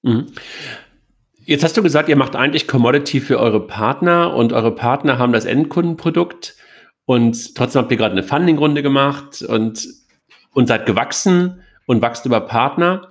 Mhm. 0.04 0.28
Jetzt 1.46 1.64
hast 1.64 1.78
du 1.78 1.84
gesagt, 1.84 2.10
ihr 2.10 2.18
macht 2.18 2.36
eigentlich 2.36 2.68
Commodity 2.68 3.22
für 3.22 3.40
eure 3.40 3.66
Partner 3.66 4.34
und 4.34 4.52
eure 4.52 4.76
Partner 4.76 5.18
haben 5.18 5.32
das 5.32 5.46
Endkundenprodukt 5.46 6.58
und 7.06 7.56
trotzdem 7.56 7.82
habt 7.82 7.92
ihr 7.92 7.98
gerade 7.98 8.12
eine 8.12 8.24
Funding-Runde 8.24 8.84
gemacht 8.84 9.42
und, 9.42 9.88
und 10.52 10.68
seid 10.68 10.86
gewachsen 10.86 11.64
und 11.86 12.02
wächst 12.02 12.26
über 12.26 12.42
Partner. 12.42 13.10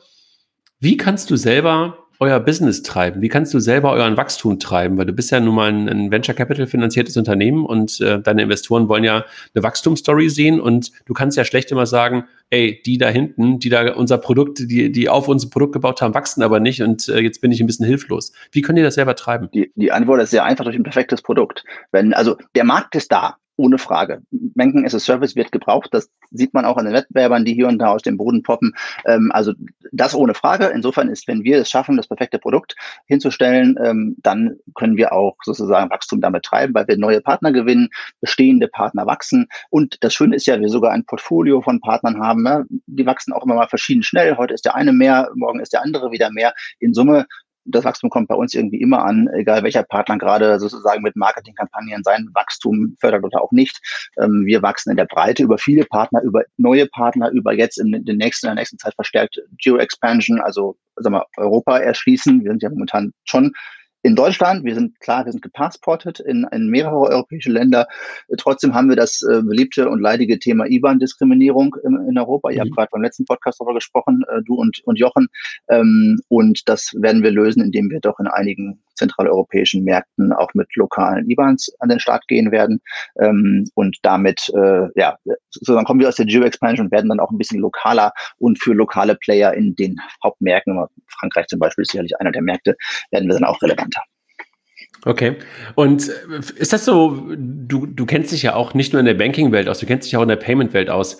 Wie 0.78 0.98
kannst 0.98 1.30
du 1.30 1.36
selber 1.36 2.05
euer 2.20 2.40
Business 2.40 2.82
treiben? 2.82 3.22
Wie 3.22 3.28
kannst 3.28 3.52
du 3.54 3.60
selber 3.60 3.92
euren 3.92 4.16
Wachstum 4.16 4.58
treiben? 4.58 4.98
Weil 4.98 5.06
du 5.06 5.12
bist 5.12 5.30
ja 5.30 5.40
nun 5.40 5.54
mal 5.54 5.68
ein, 5.68 5.88
ein 5.88 6.10
Venture 6.10 6.34
Capital 6.34 6.66
finanziertes 6.66 7.16
Unternehmen 7.16 7.64
und 7.64 8.00
äh, 8.00 8.20
deine 8.20 8.42
Investoren 8.42 8.88
wollen 8.88 9.04
ja 9.04 9.24
eine 9.54 9.62
Wachstumsstory 9.62 10.28
sehen 10.28 10.60
und 10.60 10.92
du 11.06 11.14
kannst 11.14 11.36
ja 11.36 11.44
schlecht 11.44 11.70
immer 11.70 11.86
sagen, 11.86 12.24
ey, 12.50 12.80
die 12.84 12.98
da 12.98 13.08
hinten, 13.08 13.58
die 13.58 13.68
da 13.68 13.94
unser 13.94 14.18
Produkt, 14.18 14.58
die, 14.58 14.92
die 14.92 15.08
auf 15.08 15.28
unser 15.28 15.50
Produkt 15.50 15.72
gebaut 15.72 16.00
haben, 16.00 16.14
wachsen 16.14 16.42
aber 16.42 16.60
nicht 16.60 16.82
und 16.82 17.08
äh, 17.08 17.20
jetzt 17.20 17.40
bin 17.40 17.52
ich 17.52 17.60
ein 17.60 17.66
bisschen 17.66 17.86
hilflos. 17.86 18.32
Wie 18.52 18.62
könnt 18.62 18.78
ihr 18.78 18.84
das 18.84 18.94
selber 18.94 19.16
treiben? 19.16 19.48
Die, 19.52 19.72
die 19.74 19.92
Antwort 19.92 20.20
ist 20.22 20.30
sehr 20.30 20.44
einfach 20.44 20.64
durch 20.64 20.76
ein 20.76 20.84
perfektes 20.84 21.22
Produkt. 21.22 21.64
Wenn, 21.92 22.14
also 22.14 22.36
der 22.54 22.64
Markt 22.64 22.94
ist 22.94 23.12
da 23.12 23.36
ohne 23.56 23.78
Frage. 23.78 24.22
Banking 24.30 24.84
as 24.84 24.94
a 24.94 24.98
Service 24.98 25.36
wird 25.36 25.52
gebraucht. 25.52 25.88
Das 25.92 26.10
sieht 26.30 26.54
man 26.54 26.64
auch 26.64 26.76
an 26.76 26.84
den 26.84 26.94
Wettbewerbern, 26.94 27.44
die 27.44 27.54
hier 27.54 27.68
und 27.68 27.78
da 27.78 27.88
aus 27.88 28.02
dem 28.02 28.16
Boden 28.16 28.42
poppen. 28.42 28.74
Ähm, 29.04 29.30
also 29.32 29.52
das 29.92 30.14
ohne 30.14 30.34
Frage. 30.34 30.66
Insofern 30.66 31.08
ist, 31.08 31.26
wenn 31.28 31.44
wir 31.44 31.58
es 31.58 31.70
schaffen, 31.70 31.96
das 31.96 32.08
perfekte 32.08 32.38
Produkt 32.38 32.74
hinzustellen, 33.06 33.78
ähm, 33.82 34.16
dann 34.18 34.56
können 34.74 34.96
wir 34.96 35.12
auch 35.12 35.36
sozusagen 35.44 35.90
Wachstum 35.90 36.20
damit 36.20 36.44
treiben, 36.44 36.74
weil 36.74 36.88
wir 36.88 36.98
neue 36.98 37.20
Partner 37.20 37.52
gewinnen, 37.52 37.88
bestehende 38.20 38.68
Partner 38.68 39.06
wachsen. 39.06 39.46
Und 39.70 39.96
das 40.02 40.14
Schöne 40.14 40.36
ist 40.36 40.46
ja, 40.46 40.60
wir 40.60 40.68
sogar 40.68 40.92
ein 40.92 41.04
Portfolio 41.04 41.62
von 41.62 41.80
Partnern 41.80 42.20
haben. 42.20 42.42
Ne? 42.42 42.66
Die 42.86 43.06
wachsen 43.06 43.32
auch 43.32 43.44
immer 43.44 43.54
mal 43.54 43.68
verschieden 43.68 44.02
schnell. 44.02 44.36
Heute 44.36 44.54
ist 44.54 44.64
der 44.64 44.74
eine 44.74 44.92
mehr, 44.92 45.30
morgen 45.34 45.60
ist 45.60 45.72
der 45.72 45.82
andere 45.82 46.10
wieder 46.10 46.30
mehr. 46.30 46.52
In 46.78 46.94
Summe 46.94 47.26
das 47.66 47.84
Wachstum 47.84 48.10
kommt 48.10 48.28
bei 48.28 48.34
uns 48.34 48.54
irgendwie 48.54 48.80
immer 48.80 49.04
an, 49.04 49.28
egal 49.34 49.62
welcher 49.62 49.82
Partner 49.82 50.18
gerade 50.18 50.58
sozusagen 50.58 51.02
mit 51.02 51.16
Marketingkampagnen 51.16 52.02
sein 52.02 52.28
Wachstum 52.34 52.96
fördert 53.00 53.24
oder 53.24 53.42
auch 53.42 53.52
nicht. 53.52 53.80
Ähm, 54.18 54.44
wir 54.46 54.62
wachsen 54.62 54.90
in 54.90 54.96
der 54.96 55.06
Breite 55.06 55.42
über 55.42 55.58
viele 55.58 55.84
Partner, 55.84 56.22
über 56.22 56.42
neue 56.56 56.86
Partner, 56.86 57.30
über 57.30 57.52
jetzt 57.52 57.78
in, 57.78 58.04
den 58.04 58.16
nächsten, 58.16 58.46
in 58.46 58.50
der 58.50 58.62
nächsten 58.62 58.78
Zeit 58.78 58.94
verstärkt 58.94 59.40
Geo-Expansion, 59.58 60.40
also 60.40 60.76
sagen 60.96 61.16
wir, 61.16 61.26
Europa 61.36 61.78
erschließen. 61.78 62.44
Wir 62.44 62.50
sind 62.50 62.62
ja 62.62 62.70
momentan 62.70 63.12
schon 63.24 63.52
in 64.06 64.14
Deutschland. 64.14 64.64
Wir 64.64 64.76
sind 64.76 65.00
klar, 65.00 65.24
wir 65.24 65.32
sind 65.32 65.42
gepassportet 65.42 66.20
in, 66.20 66.46
in 66.52 66.68
mehrere 66.68 67.00
europäische 67.10 67.50
Länder. 67.50 67.88
Trotzdem 68.38 68.72
haben 68.72 68.88
wir 68.88 68.94
das 68.94 69.20
äh, 69.22 69.42
beliebte 69.42 69.90
und 69.90 70.00
leidige 70.00 70.38
Thema 70.38 70.66
IBAN-Diskriminierung 70.66 71.74
in, 71.82 71.96
in, 72.08 72.16
Europa. 72.16 72.50
Ihr 72.50 72.56
mhm. 72.56 72.60
habt 72.60 72.76
gerade 72.76 72.88
beim 72.92 73.02
letzten 73.02 73.24
Podcast 73.24 73.58
darüber 73.58 73.74
gesprochen, 73.74 74.22
äh, 74.28 74.42
du 74.44 74.54
und, 74.54 74.80
und 74.84 75.00
Jochen. 75.00 75.26
Ähm, 75.68 76.20
und 76.28 76.68
das 76.68 76.92
werden 76.96 77.24
wir 77.24 77.32
lösen, 77.32 77.64
indem 77.64 77.90
wir 77.90 77.98
doch 77.98 78.20
in 78.20 78.28
einigen 78.28 78.80
zentraleuropäischen 78.96 79.84
Märkten 79.84 80.32
auch 80.32 80.52
mit 80.54 80.68
lokalen 80.74 81.28
IBANs 81.30 81.72
an 81.80 81.88
den 81.88 82.00
Start 82.00 82.26
gehen 82.28 82.50
werden. 82.50 82.80
Ähm, 83.20 83.64
und 83.74 83.98
damit, 84.02 84.50
äh, 84.54 84.88
ja, 84.94 85.16
dann 85.66 85.84
kommen 85.84 86.00
wir 86.00 86.08
aus 86.08 86.16
der 86.16 86.26
Geo-Expansion 86.26 86.86
und 86.86 86.92
werden 86.92 87.08
dann 87.08 87.20
auch 87.20 87.30
ein 87.30 87.38
bisschen 87.38 87.60
lokaler 87.60 88.12
und 88.38 88.62
für 88.62 88.72
lokale 88.72 89.14
Player 89.16 89.54
in 89.54 89.74
den 89.76 89.96
Hauptmärkten, 90.22 90.78
Frankreich 91.08 91.46
zum 91.46 91.58
Beispiel 91.58 91.82
ist 91.82 91.92
sicherlich 91.92 92.18
einer 92.20 92.32
der 92.32 92.42
Märkte, 92.42 92.76
werden 93.10 93.28
wir 93.28 93.34
dann 93.34 93.44
auch 93.44 93.60
relevanter. 93.62 94.02
Okay. 95.04 95.36
Und 95.74 96.08
ist 96.56 96.72
das 96.72 96.84
so, 96.84 97.22
du, 97.36 97.86
du 97.86 98.06
kennst 98.06 98.32
dich 98.32 98.42
ja 98.42 98.54
auch 98.54 98.74
nicht 98.74 98.92
nur 98.92 99.00
in 99.00 99.06
der 99.06 99.14
Banking-Welt 99.14 99.68
aus, 99.68 99.78
du 99.78 99.86
kennst 99.86 100.06
dich 100.06 100.16
auch 100.16 100.22
in 100.22 100.28
der 100.28 100.36
Payment-Welt 100.36 100.90
aus. 100.90 101.18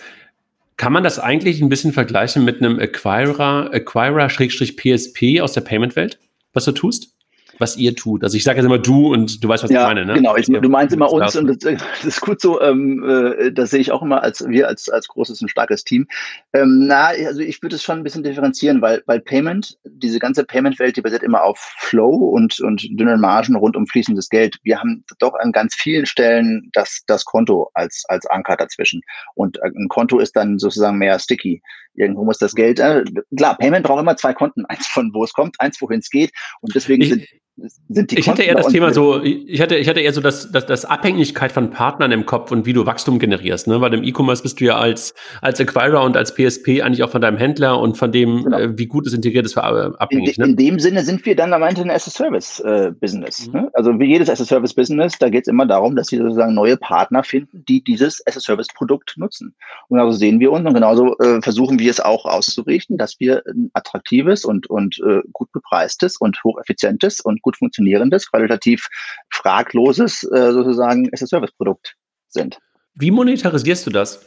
Kann 0.77 0.93
man 0.93 1.05
das 1.05 1.19
eigentlich 1.19 1.63
ein 1.63 1.69
bisschen 1.69 1.93
vergleichen 1.93 2.45
mit 2.45 2.61
einem 2.61 2.79
Acquirer, 2.79 3.71
Acquirer-PSP 3.73 5.41
aus 5.41 5.53
der 5.53 5.63
Payment-Welt, 5.63 6.19
was 6.53 6.65
du 6.65 6.73
tust? 6.73 7.16
Was 7.59 7.77
ihr 7.77 7.95
tut. 7.95 8.25
Also 8.25 8.37
ich 8.37 8.45
sage 8.45 8.59
jetzt 8.59 8.67
immer 8.67 8.79
du 8.79 9.13
und 9.13 9.43
du 9.43 9.49
weißt, 9.49 9.65
was 9.65 9.71
ja, 9.71 9.83
ich 9.83 9.87
meine. 9.87 10.07
Ne? 10.07 10.15
Genau, 10.15 10.37
ich, 10.37 10.47
du 10.47 10.69
meinst 10.69 10.95
immer 10.95 11.13
uns 11.13 11.37
und 11.37 11.47
das, 11.47 11.59
das, 11.59 12.05
ist 12.05 12.21
gut 12.21 12.41
so. 12.41 12.61
Ähm, 12.61 13.05
äh, 13.05 13.53
das 13.53 13.71
sehe 13.71 13.81
ich 13.81 13.93
auch 13.93 14.03
immer 14.03 14.23
als 14.23 14.47
wir 14.47 14.69
als, 14.69 14.89
als 14.89 15.09
großes 15.09 15.41
und 15.43 15.49
starkes 15.49 15.85
Team. 15.85 16.07
Ähm, 16.53 16.87
na, 16.87 17.07
also 17.07 17.41
ich 17.41 17.63
würde 17.63 17.77
es 17.77 17.83
schon 17.83 17.99
ein 17.99 18.03
bisschen 18.03 18.23
differenzieren, 18.23 18.83
weil, 18.83 19.03
weil 19.07 19.21
Payment, 19.21 19.79
diese 19.85 20.19
ganze 20.19 20.45
Payment-Welt, 20.45 20.97
die 20.97 21.03
basiert 21.03 21.23
immer 21.23 21.43
auf 21.43 21.59
Flow 21.79 22.11
und, 22.11 22.61
und 22.61 22.87
dünnen 22.91 23.21
Margen 23.21 23.57
rund 23.57 23.77
um 23.77 23.87
fließendes 23.87 24.29
Geld. 24.29 24.59
Wir 24.63 24.79
haben 24.79 25.05
doch 25.19 25.35
an 25.35 25.53
ganz 25.53 25.75
vielen 25.75 26.07
Stellen 26.07 26.71
das, 26.73 27.03
das 27.07 27.25
Konto 27.25 27.71
als, 27.75 28.05
als 28.09 28.27
Anker 28.27 28.57
dazwischen. 28.57 29.01
Und 29.35 29.63
ein 29.63 29.89
Konto 29.89 30.19
ist 30.19 30.37
dann 30.37 30.59
sozusagen 30.59 30.99
mehr 30.99 31.19
sticky. 31.19 31.63
Irgendwo 31.95 32.25
muss 32.25 32.39
das 32.39 32.55
Geld, 32.55 32.79
äh, 32.79 33.05
klar, 33.37 33.57
Payment 33.57 33.87
braucht 33.87 34.01
immer 34.01 34.17
zwei 34.17 34.35
Konten, 34.35 34.65
eins 34.69 34.87
von 34.87 35.13
wo 35.15 35.25
es 35.25 35.33
kommt, 35.33 35.57
eins 35.61 35.81
wohin 35.81 36.01
es 36.01 36.11
geht. 36.11 36.33
Und 36.61 36.75
deswegen 36.75 37.03
ich, 37.03 37.09
sind 37.09 37.27
sind 37.89 38.11
die 38.11 38.19
ich 38.19 38.29
hatte 38.29 38.43
eher 38.43 38.55
das 38.55 38.69
Thema 38.69 38.93
so, 38.93 39.23
ich 39.23 39.61
hatte, 39.63 39.77
ich 39.77 39.89
hatte 39.89 40.01
eher 40.01 40.13
so 40.13 40.21
das, 40.21 40.53
das, 40.53 40.67
das 40.67 40.85
Abhängigkeit 40.85 41.53
von 41.53 41.71
Partnern 41.71 42.13
im 42.13 42.27
Kopf 42.27 42.53
und 42.53 42.67
wie 42.67 42.75
du 42.75 42.85
Wachstum 42.85 43.19
generierst, 43.19 43.67
ne? 43.67 43.81
Weil 43.81 43.95
im 43.95 44.05
E-Commerce 44.05 44.43
bist 44.43 44.61
du 44.61 44.67
ja 44.67 44.77
als, 44.77 45.15
als 45.41 45.59
Acquirer 45.59 46.03
und 46.03 46.17
als 46.17 46.35
PSP 46.35 46.83
eigentlich 46.83 47.03
auch 47.03 47.11
von 47.11 47.23
deinem 47.23 47.39
Händler 47.39 47.81
und 47.81 47.97
von 47.97 48.13
dem, 48.13 48.45
genau. 48.45 48.59
äh, 48.59 48.79
wie 48.79 48.87
gut 48.87 49.07
es 49.07 49.15
integriert 49.15 49.47
ist, 49.47 49.57
abhängig. 49.57 50.37
In, 50.37 50.45
ne? 50.45 50.51
in 50.51 50.57
dem 50.57 50.79
Sinne 50.79 51.03
sind 51.03 51.25
wir 51.25 51.35
dann 51.35 51.55
am 51.55 51.63
Ende 51.63 51.81
ein 51.81 51.91
As-a-Service-Business. 51.91 53.47
Äh, 53.47 53.49
mhm. 53.49 53.55
ne? 53.55 53.71
Also 53.73 53.99
wie 53.99 54.07
jedes 54.07 54.29
As-a-Service-Business, 54.29 55.19
da 55.19 55.31
geht 55.31 55.43
es 55.43 55.49
immer 55.49 55.65
darum, 55.65 55.97
dass 55.97 56.09
sie 56.09 56.19
sozusagen 56.19 56.55
neue 56.55 56.77
Partner 56.77 57.25
finden, 57.25 57.65
die 57.67 57.83
dieses 57.83 58.23
As-a-Service-Produkt 58.27 59.15
nutzen. 59.17 59.55
Und 59.89 59.99
also 59.99 60.17
sehen 60.17 60.41
wir 60.41 60.53
uns 60.53 60.67
und 60.67 60.75
genauso 60.75 61.17
äh, 61.19 61.41
versuchen 61.41 61.79
wir 61.79 61.91
es 61.91 62.01
auch 62.01 62.27
auszurichten, 62.27 62.99
dass 62.99 63.19
wir 63.19 63.43
ein 63.47 63.71
attraktives 63.73 64.45
und, 64.45 64.69
und 64.69 64.99
äh, 65.07 65.23
gut 65.33 65.51
bepreistes 65.53 66.19
und 66.19 66.43
hocheffizientes 66.45 67.21
und 67.21 67.41
gut 67.47 67.57
funktionierendes, 67.57 68.29
qualitativ 68.31 68.89
fragloses 69.31 70.25
äh, 70.25 70.53
sozusagen 70.53 71.09
as-a-Service-Produkt 71.13 71.95
sind. 72.29 72.59
Wie 72.95 73.11
monetarisierst 73.11 73.87
du 73.87 73.91
das? 73.91 74.27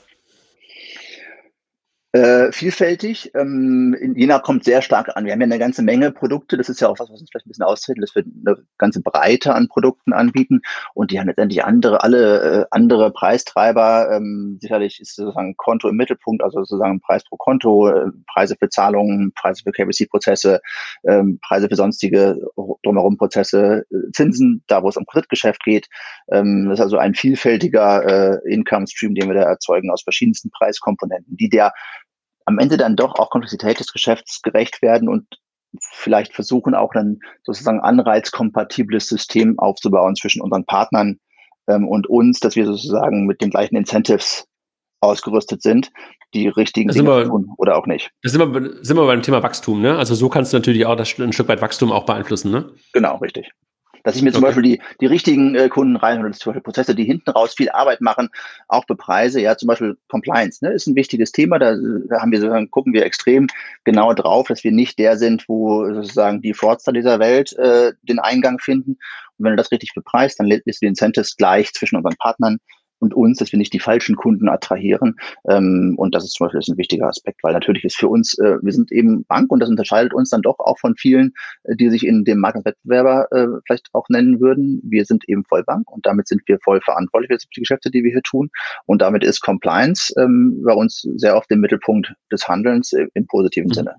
Äh, 2.12 2.52
vielfältig. 2.52 3.32
Ähm, 3.36 3.96
Jena 4.16 4.40
kommt 4.40 4.64
sehr 4.64 4.82
stark 4.82 5.16
an. 5.16 5.26
Wir 5.26 5.32
haben 5.32 5.42
ja 5.42 5.46
eine 5.46 5.60
ganze 5.60 5.84
Menge 5.84 6.12
Produkte. 6.12 6.58
Das 6.58 6.68
ist 6.68 6.82
ja 6.82 6.88
auch 6.88 6.98
was, 6.98 7.12
was 7.12 7.22
uns 7.22 7.30
vielleicht 7.30 7.46
ein 7.46 7.50
bisschen 7.50 7.66
auszählt, 7.66 8.00
dass 8.02 8.16
wir 8.16 8.24
eine 8.24 8.58
ganze 8.80 9.04
Breite 9.04 9.54
an 9.54 9.68
Produkten 9.68 10.14
anbieten. 10.14 10.62
Und 10.96 11.12
die 11.12 11.20
haben 11.20 11.28
letztendlich 11.28 11.64
andere, 11.64 12.02
alle 12.02 12.62
äh, 12.62 12.66
andere 12.72 13.12
Preistreiber. 13.12 14.10
Ähm, 14.12 14.58
sicherlich 14.60 15.00
ist 15.00 15.18
sozusagen 15.18 15.56
Konto 15.58 15.88
im 15.88 15.98
Mittelpunkt, 15.98 16.42
also 16.42 16.64
sozusagen 16.64 17.00
Preis 17.00 17.24
pro 17.26 17.38
Konto, 17.38 17.90
äh, 17.90 18.08
Preise 18.26 18.56
für 18.58 18.70
Zahlungen, 18.70 19.32
Preise 19.36 19.62
für 19.62 19.72
KBC-Prozesse, 19.72 20.62
ähm, 21.08 21.40
Preise 21.48 21.70
für 21.70 21.76
sonstige 21.76 22.40
drumherum 22.82 23.18
Prozesse, 23.18 23.86
äh, 23.92 24.12
Zinsen, 24.14 24.64
da 24.66 24.82
wo 24.82 24.90
es 24.90 24.98
um 24.98 25.06
Kreditgeschäft 25.06 25.64
geht. 25.64 25.88
Ähm, 26.32 26.70
das 26.70 26.80
ist 26.80 26.84
also 26.86 26.98
ein 26.98 27.14
vielfältiger 27.14 28.42
äh, 28.44 28.52
Income-Stream, 28.52 29.14
den 29.14 29.28
wir 29.28 29.36
da 29.36 29.44
erzeugen 29.44 29.92
aus 29.92 30.02
verschiedensten 30.02 30.50
Preiskomponenten, 30.50 31.38
die 31.38 31.50
der 31.50 31.72
am 32.50 32.58
Ende 32.60 32.78
dann 32.78 32.96
doch 32.96 33.16
auch 33.20 33.30
Komplexität 33.30 33.80
des 33.80 33.94
Geschäfts 33.94 34.42
gerecht 34.42 34.82
werden 34.82 35.08
und 35.08 35.26
vielleicht 35.94 36.34
versuchen 36.34 36.74
auch 36.74 36.94
ein 36.96 37.20
sozusagen 37.44 37.80
anreizkompatibles 37.80 39.08
System 39.08 39.60
aufzubauen 39.60 40.16
zwischen 40.16 40.42
unseren 40.42 40.66
Partnern 40.66 41.20
ähm, 41.68 41.88
und 41.88 42.08
uns, 42.08 42.40
dass 42.40 42.56
wir 42.56 42.66
sozusagen 42.66 43.28
mit 43.28 43.42
den 43.42 43.52
gleichen 43.52 43.76
Incentives 43.76 44.48
ausgerüstet 45.00 45.62
sind, 45.62 45.92
die 46.34 46.48
richtigen 46.48 46.90
Dinge 46.90 47.08
wir, 47.08 47.26
tun 47.26 47.54
oder 47.58 47.78
auch 47.78 47.86
nicht. 47.86 48.10
Da 48.24 48.30
sind 48.30 48.42
wir, 48.42 48.84
sind 48.84 48.98
wir 48.98 49.06
beim 49.06 49.22
Thema 49.22 49.44
Wachstum, 49.44 49.80
ne? 49.80 49.98
Also 49.98 50.16
so 50.16 50.28
kannst 50.28 50.52
du 50.52 50.58
natürlich 50.58 50.86
auch 50.88 50.96
das, 50.96 51.18
ein 51.20 51.32
Stück 51.32 51.48
weit 51.48 51.62
Wachstum 51.62 51.92
auch 51.92 52.06
beeinflussen, 52.06 52.52
ne? 52.52 52.72
Genau, 52.94 53.18
richtig. 53.18 53.52
Dass 54.04 54.16
ich 54.16 54.22
mir 54.22 54.32
zum 54.32 54.44
okay. 54.44 54.54
Beispiel 54.54 54.64
die, 54.64 54.82
die 55.02 55.06
richtigen 55.06 55.56
äh, 55.56 55.70
Kunden 55.70 55.96
reinhole, 55.96 56.32
zum 56.32 56.52
Beispiel 56.52 56.64
Prozesse, 56.64 56.96
die 56.96 57.04
hinten 57.04 57.30
raus 57.32 57.54
viel 57.56 57.70
Arbeit 57.70 58.02
machen, 58.02 58.30
auch 58.68 58.86
bepreise. 58.86 59.42
Ja, 59.42 59.58
zum 59.58 59.68
Beispiel 59.68 59.98
Compliance 60.08 60.64
ne, 60.64 60.72
ist 60.72 60.88
ein 60.88 60.96
wichtiges 60.96 61.32
Thema. 61.32 61.60
Da, 61.60 61.76
da 62.08 62.22
haben 62.22 62.32
wir 62.32 62.40
sozusagen, 62.40 62.72
gucken 62.72 62.94
wir 62.94 63.06
extrem 63.06 63.48
genau 63.84 64.14
drauf, 64.14 64.48
dass 64.48 64.64
wir 64.64 64.72
nicht 64.72 65.00
der 65.00 65.18
sind, 65.18 65.46
wo 65.48 65.86
sozusagen 65.94 66.42
die 66.42 66.54
Fraudster 66.54 66.92
dieser 66.92 67.20
Welt 67.20 67.54
äh, 67.54 67.94
den 68.04 68.20
Eingang 68.20 68.60
finden. 68.60 68.98
Und 69.38 69.46
wenn 69.46 69.52
du 69.52 69.58
das 69.58 69.72
richtig 69.72 69.94
bepreist, 69.94 70.40
dann 70.40 70.48
du 70.50 70.62
die 70.82 70.88
Incentives 70.88 71.36
gleich 71.38 71.74
zwischen 71.74 71.96
unseren 71.96 72.16
Partnern 72.18 72.60
und 73.00 73.14
uns, 73.14 73.38
dass 73.40 73.52
wir 73.52 73.58
nicht 73.58 73.74
die 73.74 73.80
falschen 73.80 74.16
Kunden 74.16 74.50
attrahieren. 74.50 75.16
Ähm, 75.50 75.96
und 75.98 76.16
das 76.16 76.24
ist 76.26 76.34
zum 76.34 76.48
Beispiel 76.48 76.74
ein 76.74 76.78
wichtiger 76.78 77.08
Aspekt, 77.08 77.44
weil 77.44 77.54
natürlich 77.54 77.84
ist 77.84 77.98
für 77.98 78.08
uns, 78.08 78.38
äh, 78.40 78.58
wir 78.62 78.74
sind 78.74 78.92
eben 78.92 79.26
Bank 79.26 79.52
und 79.52 79.60
das 79.60 79.70
unterscheidet 79.70 80.14
uns 80.14 80.30
dann 80.30 80.42
doch 80.42 80.60
auch 80.60 80.80
von 80.80 80.96
vielen, 80.96 81.34
äh, 81.64 81.76
die 81.76 81.90
sich 81.90 82.06
in 82.06 82.24
dem 82.24 82.40
Markt 82.40 82.58
als 82.58 82.66
Wettbewerber 82.66 83.28
äh, 83.32 83.48
vielleicht 83.66 83.90
auch 83.94 84.06
nennen 84.10 84.40
würden. 84.40 84.82
Wir 84.84 85.06
sind 85.06 85.28
eben 85.28 85.44
Vollbank 85.46 85.90
und 85.92 86.06
damit 86.06 86.28
sind 86.28 86.42
wir 86.46 86.60
voll 86.64 86.82
verantwortlich 86.82 87.30
für 87.30 87.48
die 87.56 87.62
Geschäfte, 87.62 87.92
die 87.92 88.04
wir 88.04 88.12
hier 88.12 88.24
tun. 88.24 88.50
Und 88.86 89.02
damit 89.02 89.24
ist 89.24 89.42
Compliance 89.42 90.14
ähm, 90.18 90.62
bei 90.66 90.74
uns 90.74 91.08
sehr 91.16 91.36
oft 91.36 91.50
im 91.52 91.62
Mittelpunkt 91.62 92.14
des 92.32 92.48
Handelns 92.48 92.94
äh, 92.94 93.08
im 93.14 93.28
positiven 93.28 93.70
mhm. 93.70 93.74
Sinne. 93.74 93.96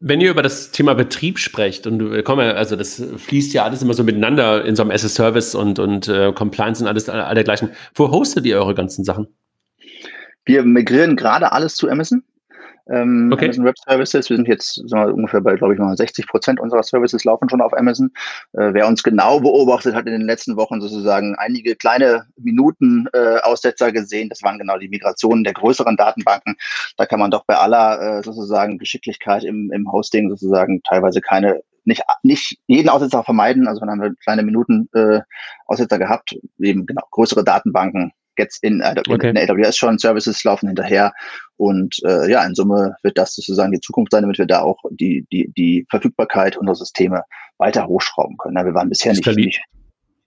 Wenn 0.00 0.20
ihr 0.20 0.30
über 0.30 0.42
das 0.42 0.70
Thema 0.70 0.94
Betrieb 0.94 1.38
sprecht 1.38 1.86
und 1.86 2.12
äh, 2.12 2.22
komm, 2.22 2.38
also 2.38 2.76
das 2.76 3.02
fließt 3.16 3.54
ja 3.54 3.64
alles 3.64 3.82
immer 3.82 3.94
so 3.94 4.04
miteinander 4.04 4.64
in 4.64 4.76
so 4.76 4.82
einem 4.82 4.90
as-a-Service 4.90 5.54
und, 5.54 5.78
und 5.78 6.08
äh, 6.08 6.32
Compliance 6.32 6.82
und 6.82 6.88
alles 6.88 7.08
all 7.08 7.34
dergleichen. 7.34 7.70
Wo 7.94 8.10
hostet 8.10 8.44
ihr 8.44 8.58
eure 8.58 8.74
ganzen 8.74 9.04
Sachen? 9.04 9.28
Wir 10.44 10.62
migrieren 10.62 11.16
gerade 11.16 11.52
alles 11.52 11.76
zu 11.76 11.88
Amazon. 11.88 12.22
Ähm, 12.88 13.30
okay. 13.32 13.46
Amazon 13.46 13.64
Web 13.64 13.76
Services. 13.78 14.28
Wir 14.28 14.36
sind 14.36 14.48
jetzt 14.48 14.74
sagen 14.88 15.08
wir, 15.08 15.14
ungefähr 15.14 15.40
bei, 15.40 15.56
glaube 15.56 15.74
ich, 15.74 15.80
mal 15.80 15.96
60 15.96 16.26
Prozent 16.26 16.60
unserer 16.60 16.82
Services 16.82 17.24
laufen 17.24 17.48
schon 17.48 17.60
auf 17.60 17.76
Amazon. 17.76 18.10
Äh, 18.52 18.74
wer 18.74 18.86
uns 18.86 19.02
genau 19.02 19.40
beobachtet, 19.40 19.94
hat 19.94 20.06
in 20.06 20.12
den 20.12 20.26
letzten 20.26 20.56
Wochen 20.56 20.80
sozusagen 20.80 21.34
einige 21.36 21.76
kleine 21.76 22.26
Minuten 22.36 23.06
äh, 23.12 23.38
Aussetzer 23.38 23.92
gesehen. 23.92 24.28
Das 24.28 24.42
waren 24.42 24.58
genau 24.58 24.78
die 24.78 24.88
Migrationen 24.88 25.44
der 25.44 25.54
größeren 25.54 25.96
Datenbanken. 25.96 26.56
Da 26.96 27.06
kann 27.06 27.20
man 27.20 27.30
doch 27.30 27.44
bei 27.46 27.56
aller 27.56 28.18
äh, 28.18 28.22
sozusagen 28.22 28.78
Geschicklichkeit 28.78 29.44
im, 29.44 29.72
im 29.72 29.90
Hosting 29.90 30.28
sozusagen 30.28 30.82
teilweise 30.82 31.20
keine 31.20 31.62
nicht, 31.86 32.02
nicht 32.22 32.58
jeden 32.66 32.88
Aussetzer 32.88 33.24
vermeiden. 33.24 33.68
Also 33.68 33.80
dann 33.80 33.90
haben 33.90 34.00
wir 34.00 34.14
kleine 34.16 34.42
Minuten 34.42 34.88
äh, 34.94 35.20
Aussetzer 35.66 35.98
gehabt, 35.98 36.36
eben 36.58 36.86
genau 36.86 37.02
größere 37.10 37.44
Datenbanken, 37.44 38.12
jetzt 38.38 38.62
in, 38.62 38.80
äh, 38.80 38.94
okay. 39.08 39.30
in 39.30 39.38
AWS 39.38 39.76
schon, 39.76 39.98
Services 39.98 40.42
laufen 40.44 40.68
hinterher 40.68 41.12
und 41.56 41.96
äh, 42.04 42.30
ja, 42.30 42.44
in 42.44 42.54
Summe 42.54 42.96
wird 43.02 43.18
das 43.18 43.34
sozusagen 43.34 43.72
die 43.72 43.80
Zukunft 43.80 44.12
sein, 44.12 44.22
damit 44.22 44.38
wir 44.38 44.46
da 44.46 44.60
auch 44.62 44.78
die, 44.90 45.26
die, 45.32 45.52
die 45.56 45.86
Verfügbarkeit 45.90 46.56
unserer 46.56 46.76
Systeme 46.76 47.22
weiter 47.58 47.86
hochschrauben 47.86 48.36
können. 48.38 48.56
Ja, 48.56 48.64
wir 48.64 48.74
waren 48.74 48.88
bisher 48.88 49.12
nicht, 49.12 49.26
nicht 49.26 49.60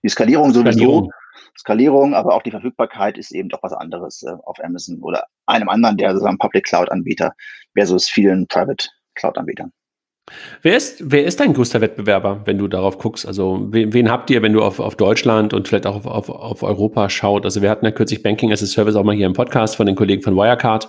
die 0.02 0.08
Skalierung 0.08 0.52
sowieso, 0.52 0.78
Skalierung. 0.78 1.10
Skalierung, 1.58 2.14
aber 2.14 2.34
auch 2.34 2.42
die 2.42 2.50
Verfügbarkeit 2.50 3.18
ist 3.18 3.32
eben 3.32 3.48
doch 3.48 3.62
was 3.62 3.72
anderes 3.72 4.22
äh, 4.22 4.30
auf 4.44 4.62
Amazon 4.62 5.00
oder 5.02 5.26
einem 5.46 5.68
anderen, 5.68 5.96
der 5.96 6.12
sozusagen 6.12 6.38
Public 6.38 6.64
Cloud 6.64 6.90
Anbieter 6.90 7.34
versus 7.74 8.08
vielen 8.08 8.46
Private 8.46 8.88
Cloud 9.14 9.36
Anbietern. 9.36 9.72
Wer 10.62 10.76
ist, 10.76 10.96
wer 11.00 11.24
ist 11.24 11.40
dein 11.40 11.54
größter 11.54 11.80
Wettbewerber, 11.80 12.42
wenn 12.44 12.58
du 12.58 12.68
darauf 12.68 12.98
guckst? 12.98 13.26
Also, 13.26 13.68
wen, 13.70 13.92
wen 13.92 14.10
habt 14.10 14.30
ihr, 14.30 14.42
wenn 14.42 14.52
du 14.52 14.62
auf, 14.62 14.80
auf 14.80 14.96
Deutschland 14.96 15.54
und 15.54 15.68
vielleicht 15.68 15.86
auch 15.86 16.04
auf, 16.04 16.06
auf, 16.06 16.28
auf 16.30 16.62
Europa 16.62 17.08
schaut? 17.10 17.44
Also, 17.44 17.62
wir 17.62 17.70
hatten 17.70 17.84
ja 17.84 17.90
kürzlich 17.90 18.22
Banking 18.22 18.52
as 18.52 18.62
a 18.62 18.66
Service 18.66 18.96
auch 18.96 19.04
mal 19.04 19.14
hier 19.14 19.26
im 19.26 19.32
Podcast 19.32 19.76
von 19.76 19.86
den 19.86 19.94
Kollegen 19.94 20.22
von 20.22 20.36
Wirecard, 20.36 20.88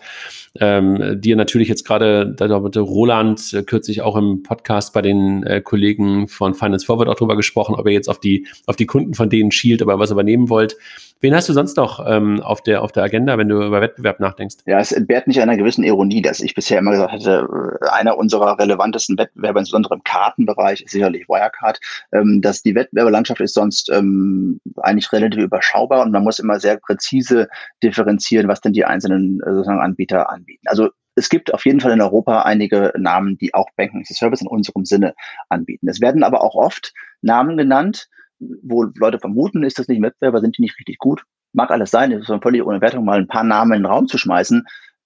ähm, 0.60 1.21
die 1.21 1.36
natürlich 1.36 1.67
jetzt 1.67 1.86
gerade, 1.86 2.34
da 2.36 2.47
Roland 2.56 3.54
äh, 3.54 3.63
kürzlich 3.63 4.02
auch 4.02 4.15
im 4.15 4.43
Podcast 4.43 4.93
bei 4.93 5.02
den 5.02 5.43
äh, 5.43 5.62
Kollegen 5.62 6.28
von 6.28 6.54
Finance 6.54 6.86
Forward 6.86 7.08
auch 7.08 7.15
drüber 7.15 7.36
gesprochen, 7.36 7.75
ob 7.75 7.86
ihr 7.86 7.93
jetzt 7.93 8.10
auf 8.10 8.19
die, 8.19 8.47
auf 8.65 8.75
die 8.75 8.86
Kunden 8.86 9.13
von 9.13 9.30
denen 9.30 9.52
schielt, 9.52 9.82
aber 9.82 9.99
was 9.99 10.12
übernehmen 10.12 10.49
wollt. 10.49 10.78
Wen 11.21 11.36
hast 11.36 11.49
du 11.49 11.53
sonst 11.53 11.75
noch 11.75 12.05
ähm, 12.08 12.41
auf, 12.41 12.62
der, 12.62 12.82
auf 12.82 12.93
der 12.93 13.03
Agenda, 13.03 13.38
wenn 13.38 13.49
du 13.49 13.62
über 13.62 13.82
Wettbewerb 13.82 14.21
nachdenkst? 14.21 14.58
Ja, 14.65 14.79
es 14.79 14.93
entbehrt 14.93 15.27
nicht 15.27 15.41
einer 15.41 15.58
gewissen 15.58 15.84
Ironie, 15.84 16.21
dass 16.21 16.39
ich 16.39 16.55
bisher 16.55 16.79
immer 16.79 16.91
gesagt 16.91 17.12
hatte, 17.12 17.77
äh, 17.82 17.89
einer 17.89 18.17
unserer 18.17 18.58
relevantesten 18.58 19.17
Wettbewerber, 19.17 19.60
insbesondere 19.60 19.95
im 19.95 20.03
Kartenbereich, 20.03 20.82
ist 20.82 20.91
sicherlich 20.91 21.27
Wirecard. 21.27 21.82
Ähm, 22.13 22.41
dass 22.41 22.62
die 22.62 22.73
Wettbewerberlandschaft 22.73 23.41
ist 23.41 23.53
sonst 23.53 23.89
ähm, 23.91 24.62
eigentlich 24.77 25.12
relativ 25.12 25.43
überschaubar 25.43 26.03
und 26.03 26.12
man 26.12 26.23
muss 26.23 26.39
immer 26.39 26.58
sehr 26.58 26.77
präzise 26.77 27.49
differenzieren, 27.84 28.47
was 28.47 28.62
denn 28.62 28.71
die 28.71 28.86
einzelnen 28.86 29.41
äh, 29.41 29.51
sozusagen 29.51 29.82
Anbieter 29.82 30.32
anbieten. 30.32 30.67
Also 30.67 30.89
es 31.15 31.27
gibt 31.27 31.53
auf 31.53 31.65
jeden 31.65 31.82
Fall 31.82 31.91
in 31.91 32.01
Europa 32.01 32.43
einige 32.43 32.93
Namen, 32.97 33.38
die 33.38 33.53
auch 33.53 33.67
Banking 33.75 34.01
as 34.01 34.12
a 34.12 34.13
Service 34.13 34.39
in 34.39 34.47
unserem 34.47 34.86
Sinne 34.86 35.13
anbieten. 35.49 35.89
Es 35.89 35.99
werden 35.99 36.23
aber 36.23 36.41
auch 36.41 36.55
oft 36.55 36.93
Namen 37.21 37.58
genannt, 37.58 38.08
wo 38.39 38.84
Leute 38.84 39.19
vermuten, 39.19 39.63
ist 39.63 39.80
das 39.80 39.88
nicht 39.88 39.99
ein 39.99 40.04
Wettbewerber, 40.04 40.41
sind 40.41 40.58
die 40.58 40.62
nicht 40.62 40.78
richtig 40.80 40.97
gut? 40.97 41.23
Mag 41.54 41.71
alles 41.71 41.91
sein, 41.91 42.12
ist 42.12 42.32
völlig 42.41 42.63
ohne 42.63 42.82
Wertung, 42.82 43.06
mal 43.06 43.19
ein 43.19 43.28
paar 43.28 43.43
Namen 43.43 43.73
in 43.73 43.84
den 43.84 43.91
Raum 43.91 44.08
zu 44.08 44.17
schmeißen. 44.17 44.65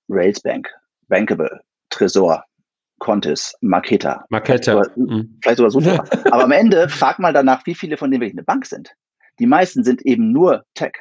Railsbank, 0.10 0.70
Bankable, 1.08 1.62
Tresor, 1.90 2.44
Contis, 3.00 3.56
Marketa. 3.62 4.26
Marketa. 4.30 4.84
Vielleicht 4.84 5.58
sogar, 5.58 5.72
mhm. 5.72 5.72
sogar 5.72 5.72
so. 5.72 5.80
Aber 6.32 6.44
am 6.44 6.52
Ende 6.52 6.90
frag 6.90 7.20
mal 7.20 7.34
danach, 7.34 7.66
wie 7.66 7.76
viele 7.76 7.98
von 7.98 8.12
denen 8.12 8.22
wirklich 8.22 8.38
eine 8.38 8.44
Bank 8.44 8.66
sind. 8.66 8.94
Die 9.40 9.46
meisten 9.46 9.84
sind 9.84 10.02
eben 10.04 10.32
nur 10.32 10.64
Tech. 10.74 10.94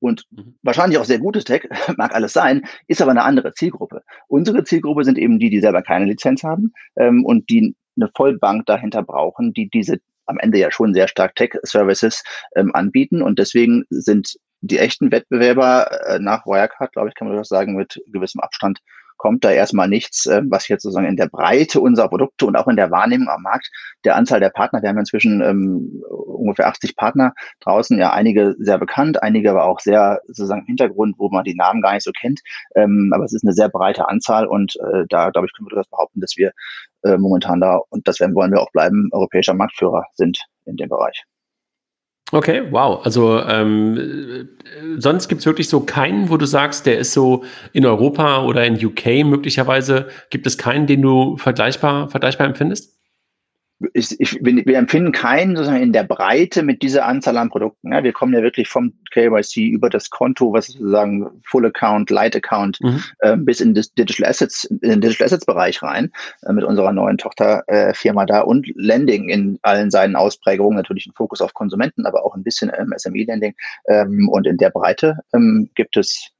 Und 0.00 0.24
mhm. 0.30 0.56
wahrscheinlich 0.62 0.98
auch 0.98 1.04
sehr 1.04 1.18
gutes 1.18 1.44
Tech, 1.44 1.68
mag 1.96 2.14
alles 2.14 2.32
sein, 2.32 2.64
ist 2.88 3.00
aber 3.00 3.12
eine 3.12 3.22
andere 3.22 3.52
Zielgruppe. 3.54 4.02
Unsere 4.28 4.64
Zielgruppe 4.64 5.04
sind 5.04 5.18
eben 5.18 5.38
die, 5.38 5.50
die 5.50 5.60
selber 5.60 5.82
keine 5.82 6.04
Lizenz 6.04 6.42
haben 6.42 6.72
ähm, 6.96 7.24
und 7.24 7.48
die 7.48 7.74
eine 7.96 8.10
Vollbank 8.14 8.66
dahinter 8.66 9.02
brauchen, 9.02 9.52
die 9.54 9.68
diese 9.70 10.00
am 10.26 10.38
Ende 10.38 10.58
ja 10.58 10.70
schon 10.70 10.94
sehr 10.94 11.08
stark 11.08 11.34
Tech-Services 11.34 12.22
ähm, 12.56 12.74
anbieten. 12.74 13.22
Und 13.22 13.38
deswegen 13.38 13.84
sind 13.90 14.36
die 14.60 14.78
echten 14.78 15.12
Wettbewerber 15.12 16.06
äh, 16.06 16.18
nach 16.18 16.46
Wirecard, 16.46 16.92
glaube 16.92 17.08
ich, 17.08 17.14
kann 17.14 17.28
man 17.28 17.36
das 17.36 17.48
sagen, 17.48 17.74
mit 17.74 18.00
gewissem 18.06 18.40
Abstand 18.40 18.80
kommt 19.16 19.44
da 19.44 19.50
erstmal 19.50 19.88
nichts, 19.88 20.26
äh, 20.26 20.42
was 20.48 20.68
jetzt 20.68 20.82
sozusagen 20.82 21.06
in 21.06 21.16
der 21.16 21.28
Breite 21.28 21.80
unserer 21.80 22.08
Produkte 22.08 22.46
und 22.46 22.56
auch 22.56 22.68
in 22.68 22.76
der 22.76 22.90
Wahrnehmung 22.90 23.28
am 23.28 23.42
Markt, 23.42 23.70
der 24.04 24.16
Anzahl 24.16 24.40
der 24.40 24.50
Partner, 24.50 24.82
wir 24.82 24.88
haben 24.88 24.98
inzwischen 24.98 25.40
ähm, 25.40 26.02
ungefähr 26.08 26.68
80 26.68 26.96
Partner 26.96 27.32
draußen, 27.60 27.98
ja 27.98 28.12
einige 28.12 28.54
sehr 28.58 28.78
bekannt, 28.78 29.22
einige 29.22 29.50
aber 29.50 29.64
auch 29.64 29.80
sehr 29.80 30.20
sozusagen 30.26 30.62
im 30.62 30.66
Hintergrund, 30.66 31.16
wo 31.18 31.28
man 31.28 31.44
die 31.44 31.54
Namen 31.54 31.82
gar 31.82 31.94
nicht 31.94 32.04
so 32.04 32.12
kennt, 32.12 32.40
ähm, 32.74 33.12
aber 33.14 33.24
es 33.24 33.32
ist 33.32 33.44
eine 33.44 33.52
sehr 33.52 33.68
breite 33.68 34.08
Anzahl 34.08 34.46
und 34.46 34.76
äh, 34.76 35.04
da, 35.08 35.30
glaube 35.30 35.46
ich, 35.46 35.52
können 35.54 35.68
wir 35.70 35.76
das 35.76 35.88
behaupten, 35.88 36.20
dass 36.20 36.36
wir 36.36 36.52
äh, 37.02 37.16
momentan 37.16 37.60
da, 37.60 37.80
und 37.90 38.06
das 38.08 38.20
werden 38.20 38.34
wollen 38.34 38.52
wir 38.52 38.60
auch 38.60 38.72
bleiben, 38.72 39.08
europäischer 39.12 39.54
Marktführer 39.54 40.04
sind 40.14 40.44
in 40.66 40.76
dem 40.76 40.88
Bereich. 40.88 41.24
Okay, 42.34 42.62
wow. 42.72 43.00
Also 43.04 43.40
ähm, 43.44 44.48
sonst 44.98 45.28
gibt 45.28 45.38
es 45.38 45.46
wirklich 45.46 45.68
so 45.68 45.82
keinen, 45.82 46.30
wo 46.30 46.36
du 46.36 46.46
sagst, 46.46 46.84
der 46.84 46.98
ist 46.98 47.12
so 47.12 47.44
in 47.72 47.86
Europa 47.86 48.42
oder 48.42 48.64
in 48.66 48.74
UK 48.84 49.24
möglicherweise, 49.24 50.08
gibt 50.30 50.44
es 50.48 50.58
keinen, 50.58 50.88
den 50.88 51.00
du 51.02 51.36
vergleichbar, 51.36 52.10
vergleichbar 52.10 52.48
empfindest? 52.48 52.92
Ich, 53.92 54.18
ich, 54.20 54.38
wir 54.40 54.78
empfinden 54.78 55.12
keinen 55.12 55.56
sozusagen 55.56 55.82
in 55.82 55.92
der 55.92 56.04
Breite 56.04 56.62
mit 56.62 56.82
dieser 56.82 57.06
Anzahl 57.06 57.36
an 57.36 57.50
Produkten. 57.50 57.92
Ja, 57.92 58.04
wir 58.04 58.12
kommen 58.12 58.32
ja 58.32 58.42
wirklich 58.42 58.68
vom 58.68 58.92
KYC 59.12 59.68
über 59.68 59.90
das 59.90 60.10
Konto, 60.10 60.52
was 60.52 60.68
sozusagen 60.68 61.42
Full 61.44 61.66
Account, 61.66 62.10
Light 62.10 62.36
Account, 62.36 62.78
mhm. 62.80 63.02
äh, 63.18 63.36
bis 63.36 63.60
in 63.60 63.74
das 63.74 63.92
Digital 63.92 64.30
Assets, 64.30 64.64
in 64.64 64.78
den 64.78 65.00
Digital 65.00 65.26
Assets 65.26 65.44
Bereich 65.44 65.82
rein, 65.82 66.12
äh, 66.42 66.52
mit 66.52 66.64
unserer 66.64 66.92
neuen 66.92 67.18
Tochterfirma 67.18 68.22
äh, 68.22 68.26
da 68.26 68.40
und 68.40 68.66
Lending 68.76 69.28
in 69.28 69.58
allen 69.62 69.90
seinen 69.90 70.16
Ausprägungen, 70.16 70.76
natürlich 70.76 71.06
ein 71.06 71.14
Fokus 71.14 71.40
auf 71.40 71.52
Konsumenten, 71.54 72.06
aber 72.06 72.24
auch 72.24 72.34
ein 72.34 72.44
bisschen 72.44 72.70
ähm, 72.76 72.94
SME-Lending. 72.96 73.54
Ähm, 73.88 74.28
und 74.28 74.46
in 74.46 74.56
der 74.56 74.70
Breite 74.70 75.18
ähm, 75.34 75.68
gibt 75.74 75.96
es 75.96 76.30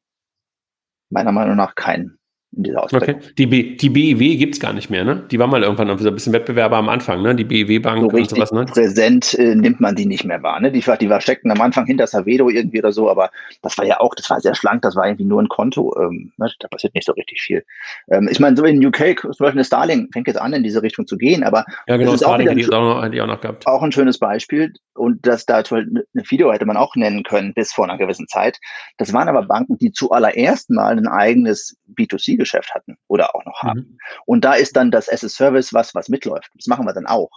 meiner 1.11 1.33
Meinung 1.33 1.57
nach 1.57 1.75
keinen. 1.75 2.19
Okay. 2.57 3.17
Die, 3.39 3.47
B, 3.47 3.77
die 3.77 3.89
BIW 3.89 4.37
gibt 4.37 4.55
es 4.55 4.61
gar 4.61 4.73
nicht 4.73 4.91
mehr, 4.91 5.05
ne? 5.05 5.25
Die 5.31 5.39
war 5.39 5.47
mal 5.47 5.63
irgendwann 5.63 5.99
so 5.99 6.09
ein 6.09 6.15
bisschen 6.15 6.33
Wettbewerber 6.33 6.77
am 6.77 6.89
Anfang, 6.89 7.23
ne? 7.23 7.35
Die 7.35 7.45
BIW-Bank 7.45 8.11
so 8.11 8.17
und 8.17 8.31
sowas, 8.31 8.53
ne? 8.53 8.65
Präsent 8.67 9.35
äh, 9.35 9.55
nimmt 9.55 9.81
man 9.81 9.97
die 9.97 10.07
nicht 10.07 10.25
mehr 10.25 10.43
wahr, 10.43 10.61
ne? 10.61 10.71
Die, 10.71 10.81
die 11.01 11.11
war 11.11 11.21
steckten 11.21 11.51
am 11.51 11.61
Anfang 11.61 11.87
hinter 11.87 12.07
Savedo 12.07 12.49
irgendwie 12.49 12.79
oder 12.79 12.93
so, 12.93 13.11
aber 13.11 13.31
das 13.63 13.77
war 13.79 13.85
ja 13.85 14.01
auch, 14.01 14.15
das 14.15 14.31
war 14.31 14.41
sehr 14.41 14.55
schlank, 14.55 14.83
das 14.83 14.95
war 14.97 15.07
irgendwie 15.07 15.25
nur 15.25 15.43
ein 15.43 15.49
Konto. 15.49 15.95
Ähm, 15.99 16.33
ne? 16.37 16.51
Da 16.61 16.69
passiert 16.69 16.95
nicht 16.95 17.07
so 17.07 17.13
richtig 17.13 17.41
viel. 17.43 17.65
Ähm, 18.11 18.29
ich 18.31 18.39
meine, 18.41 18.57
so 18.57 18.65
in 18.65 18.85
UK, 18.85 19.21
zum 19.21 19.31
Beispiel 19.31 19.49
eine 19.49 19.65
Starling 19.65 20.09
fängt 20.13 20.27
jetzt 20.27 20.41
an, 20.41 20.53
in 20.53 20.63
diese 20.63 20.83
Richtung 20.83 21.07
zu 21.07 21.17
gehen, 21.17 21.43
aber 21.43 21.65
ja, 21.89 21.97
genau, 21.97 22.17
Starling 22.17 22.49
auch, 22.49 22.55
die 22.55 22.67
auch, 22.67 23.03
noch, 23.03 23.21
auch 23.23 23.27
noch 23.27 23.41
gehabt. 23.41 23.67
Auch 23.67 23.83
ein 23.83 23.93
schönes 23.93 24.19
Beispiel 24.19 24.73
und 24.95 25.27
das 25.27 25.47
da 25.47 25.63
eine 25.71 26.05
Video 26.15 26.53
hätte 26.53 26.67
man 26.67 26.77
auch 26.77 26.95
nennen 26.97 27.23
können 27.25 27.53
bis 27.55 27.73
vor 27.73 27.85
einer 27.85 27.99
gewissen 27.99 28.29
Zeit. 28.29 28.61
Das 28.97 29.13
waren 29.13 29.29
aber 29.29 29.43
Banken, 29.43 29.79
die 29.79 29.93
zuallererst 29.93 30.71
mal 30.71 30.97
ein 30.97 31.09
eigenes 31.09 31.77
B2C-Geschäft 32.45 32.75
hatten 32.75 32.97
oder 33.09 33.35
auch 33.35 33.45
noch 33.45 33.63
haben. 33.63 33.81
Mhm. 33.81 33.99
Und 34.27 34.45
da 34.45 34.55
ist 34.55 34.77
dann 34.77 34.91
das 34.91 35.09
as 35.09 35.25
a 35.25 35.29
Service 35.29 35.73
was, 35.73 35.95
was 35.95 36.09
mitläuft. 36.09 36.51
Das 36.55 36.67
machen 36.67 36.87
wir 36.87 36.93
dann 36.93 37.07
auch. 37.07 37.31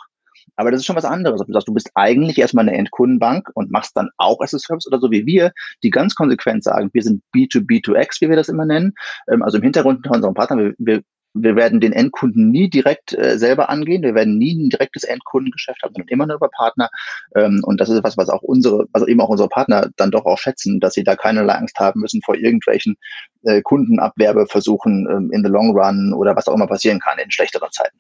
Aber 0.56 0.72
das 0.72 0.80
ist 0.82 0.86
schon 0.86 0.96
was 0.96 1.06
anderes. 1.06 1.42
Ob 1.42 1.48
du 1.48 1.54
sagst, 1.54 1.68
du 1.68 1.74
bist 1.74 1.92
eigentlich 1.96 2.38
erstmal 2.38 2.68
eine 2.68 2.78
Endkundenbank 2.78 3.50
und 3.54 3.72
machst 3.72 3.96
dann 3.96 4.10
auch 4.18 4.40
as 4.42 4.54
a 4.54 4.60
Service 4.60 4.88
oder 4.88 5.00
so 5.00 5.12
wie 5.12 5.26
wir, 5.26 5.52
die 5.84 5.90
ganz 5.90 6.16
konsequent 6.16 6.64
sagen, 6.64 6.90
wir 6.94 7.04
sind 7.04 7.22
B2B2X, 7.36 8.22
wie 8.22 8.30
wir 8.30 8.38
das 8.38 8.50
immer 8.50 8.66
nennen. 8.66 8.94
Ähm, 9.30 9.44
also 9.44 9.58
im 9.58 9.64
Hintergrund 9.64 10.06
von 10.06 10.18
unserem 10.18 10.36
Partner, 10.36 10.58
wir, 10.58 10.74
wir 10.78 11.02
wir 11.34 11.56
werden 11.56 11.80
den 11.80 11.94
Endkunden 11.94 12.50
nie 12.50 12.70
direkt 12.70 13.14
äh, 13.14 13.38
selber 13.38 13.70
angehen. 13.70 14.02
Wir 14.02 14.16
werden 14.16 14.38
nie 14.38 14.54
ein 14.54 14.70
direktes 14.70 15.04
Endkundengeschäft 15.04 15.82
haben, 15.84 15.94
sondern 15.94 16.10
immer 16.10 16.26
nur 16.26 16.38
über 16.38 16.50
Partner. 16.50 16.90
Ähm, 17.36 17.62
und 17.64 17.80
das 17.80 17.90
ist 17.90 17.98
etwas, 17.98 18.18
was 18.18 18.30
auch 18.30 18.42
unsere, 18.42 18.86
also 18.94 19.08
eben 19.08 19.22
auch 19.22 19.30
unsere 19.30 19.50
Partner 19.50 19.90
dann 19.98 20.12
doch 20.12 20.26
auch 20.26 20.38
schätzen, 20.38 20.80
dass 20.80 20.94
sie 20.94 21.04
da 21.04 21.16
keinerlei 21.16 21.54
Angst 21.54 21.80
haben 21.80 22.02
müssen 22.02 22.22
vor 22.22 22.36
irgendwelchen 22.36 22.98
äh, 23.44 23.62
Kundenabwerbeversuchen 23.62 25.08
ähm, 25.10 25.32
in 25.32 25.44
the 25.44 25.50
long 25.50 25.78
run 25.78 26.14
oder 26.14 26.36
was 26.36 26.48
auch 26.48 26.54
immer 26.54 26.68
passieren 26.68 27.00
kann 27.00 27.20
in 27.20 27.32
schlechteren 27.32 27.72
Zeiten. 27.72 27.98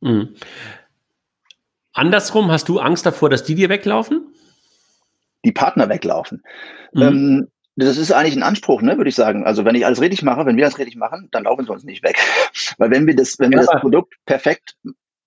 Mhm. 0.00 0.34
Andersrum, 1.92 2.50
hast 2.50 2.68
du 2.68 2.78
Angst 2.78 3.06
davor, 3.06 3.30
dass 3.30 3.44
die 3.44 3.54
dir 3.54 3.68
weglaufen? 3.68 4.34
Die 5.44 5.52
Partner 5.52 5.88
weglaufen. 5.88 6.42
Mhm. 6.92 7.02
Ähm, 7.02 7.48
das 7.76 7.98
ist 7.98 8.10
eigentlich 8.10 8.36
ein 8.36 8.42
Anspruch, 8.42 8.80
ne, 8.80 8.96
würde 8.96 9.08
ich 9.08 9.14
sagen. 9.14 9.44
Also 9.44 9.64
wenn 9.64 9.74
ich 9.74 9.84
alles 9.84 10.00
richtig 10.00 10.22
mache, 10.22 10.46
wenn 10.46 10.56
wir 10.56 10.64
alles 10.64 10.78
richtig 10.78 10.96
machen, 10.96 11.28
dann 11.30 11.44
laufen 11.44 11.66
sie 11.66 11.72
uns 11.72 11.84
nicht 11.84 12.02
weg. 12.02 12.18
Weil 12.78 12.90
wenn 12.90 13.06
wir 13.06 13.14
das, 13.14 13.38
wenn 13.38 13.52
ja. 13.52 13.58
wir 13.58 13.66
das 13.66 13.80
Produkt 13.80 14.14
perfekt 14.24 14.76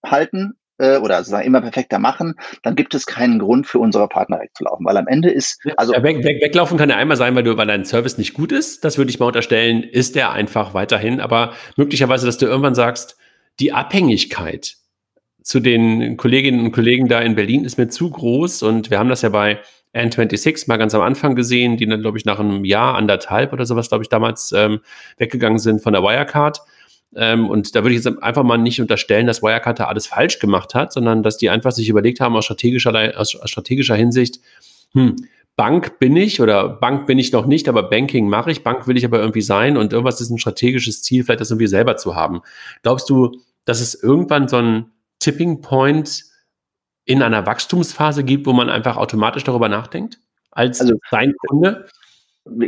halten 0.03 0.53
äh, 0.79 0.97
oder 0.97 1.17
sozusagen 1.19 1.45
immer 1.45 1.61
perfekter 1.61 1.99
machen, 1.99 2.33
dann 2.63 2.75
gibt 2.75 2.95
es 2.95 3.05
keinen 3.05 3.37
Grund 3.37 3.67
für 3.67 3.77
unsere 3.77 4.07
Partner 4.07 4.39
wegzulaufen. 4.39 4.83
Weil 4.85 4.97
am 4.97 5.07
Ende 5.07 5.29
ist, 5.29 5.61
also 5.77 5.93
ja, 5.93 6.01
weg, 6.01 6.23
weg, 6.23 6.41
weglaufen 6.41 6.77
kann 6.77 6.89
ja 6.89 6.95
einmal 6.95 7.17
sein, 7.17 7.35
weil 7.35 7.43
du, 7.43 7.55
weil 7.55 7.67
dein 7.67 7.85
Service 7.85 8.17
nicht 8.17 8.33
gut 8.33 8.51
ist. 8.51 8.83
Das 8.83 8.97
würde 8.97 9.11
ich 9.11 9.19
mal 9.19 9.27
unterstellen, 9.27 9.83
ist 9.83 10.15
der 10.15 10.31
einfach 10.31 10.73
weiterhin. 10.73 11.19
Aber 11.19 11.53
möglicherweise, 11.75 12.25
dass 12.25 12.39
du 12.39 12.47
irgendwann 12.47 12.75
sagst, 12.75 13.15
die 13.59 13.73
Abhängigkeit 13.73 14.75
zu 15.43 15.59
den 15.59 16.17
Kolleginnen 16.17 16.65
und 16.65 16.71
Kollegen 16.71 17.07
da 17.07 17.19
in 17.19 17.35
Berlin 17.35 17.65
ist 17.65 17.77
mir 17.77 17.89
zu 17.89 18.09
groß 18.09 18.63
und 18.63 18.89
wir 18.89 18.99
haben 18.99 19.09
das 19.09 19.21
ja 19.21 19.29
bei 19.29 19.59
N26 19.93 20.65
mal 20.67 20.77
ganz 20.77 20.93
am 20.93 21.01
Anfang 21.01 21.35
gesehen, 21.35 21.77
die 21.77 21.87
dann, 21.87 22.01
glaube 22.01 22.17
ich, 22.17 22.25
nach 22.25 22.39
einem 22.39 22.63
Jahr, 22.63 22.95
anderthalb 22.95 23.53
oder 23.53 23.65
sowas, 23.65 23.89
glaube 23.89 24.03
ich, 24.03 24.09
damals 24.09 24.51
ähm, 24.51 24.81
weggegangen 25.17 25.59
sind 25.59 25.81
von 25.81 25.93
der 25.93 26.03
Wirecard. 26.03 26.61
Ähm, 27.15 27.49
und 27.49 27.75
da 27.75 27.83
würde 27.83 27.95
ich 27.95 28.03
jetzt 28.03 28.21
einfach 28.21 28.43
mal 28.43 28.57
nicht 28.57 28.79
unterstellen, 28.81 29.25
dass 29.25 29.41
Wirecard 29.41 29.79
da 29.79 29.85
alles 29.85 30.05
falsch 30.05 30.39
gemacht 30.39 30.75
hat, 30.75 30.93
sondern 30.93 31.23
dass 31.23 31.37
die 31.37 31.49
einfach 31.49 31.71
sich 31.71 31.89
überlegt 31.89 32.19
haben 32.19 32.35
aus 32.35 32.45
strategischer, 32.45 33.13
aus 33.17 33.37
strategischer 33.45 33.95
Hinsicht, 33.95 34.39
hm, 34.93 35.15
Bank 35.55 35.99
bin 35.99 36.15
ich 36.15 36.39
oder 36.39 36.69
Bank 36.69 37.05
bin 37.05 37.19
ich 37.19 37.33
noch 37.33 37.45
nicht, 37.45 37.67
aber 37.67 37.83
Banking 37.83 38.29
mache 38.29 38.49
ich, 38.49 38.63
Bank 38.63 38.87
will 38.87 38.95
ich 38.95 39.03
aber 39.03 39.19
irgendwie 39.19 39.41
sein 39.41 39.75
und 39.75 39.91
irgendwas 39.91 40.21
ist 40.21 40.29
ein 40.29 40.37
strategisches 40.37 41.01
Ziel, 41.01 41.25
vielleicht 41.25 41.41
das 41.41 41.51
irgendwie 41.51 41.67
selber 41.67 41.97
zu 41.97 42.15
haben. 42.15 42.41
Glaubst 42.81 43.09
du, 43.09 43.31
dass 43.65 43.81
es 43.81 43.93
irgendwann 44.01 44.47
so 44.47 44.55
ein 44.55 44.85
Tipping 45.19 45.59
Point 45.59 46.28
in 47.09 47.23
einer 47.23 47.47
Wachstumsphase 47.47 48.23
gibt, 48.23 48.45
wo 48.45 48.53
man 48.53 48.69
einfach 48.69 48.95
automatisch 48.95 49.43
darüber 49.43 49.67
nachdenkt? 49.67 50.19
Als 50.51 50.79
also, 50.79 50.93
sein 51.09 51.33
Kunde? 51.47 51.87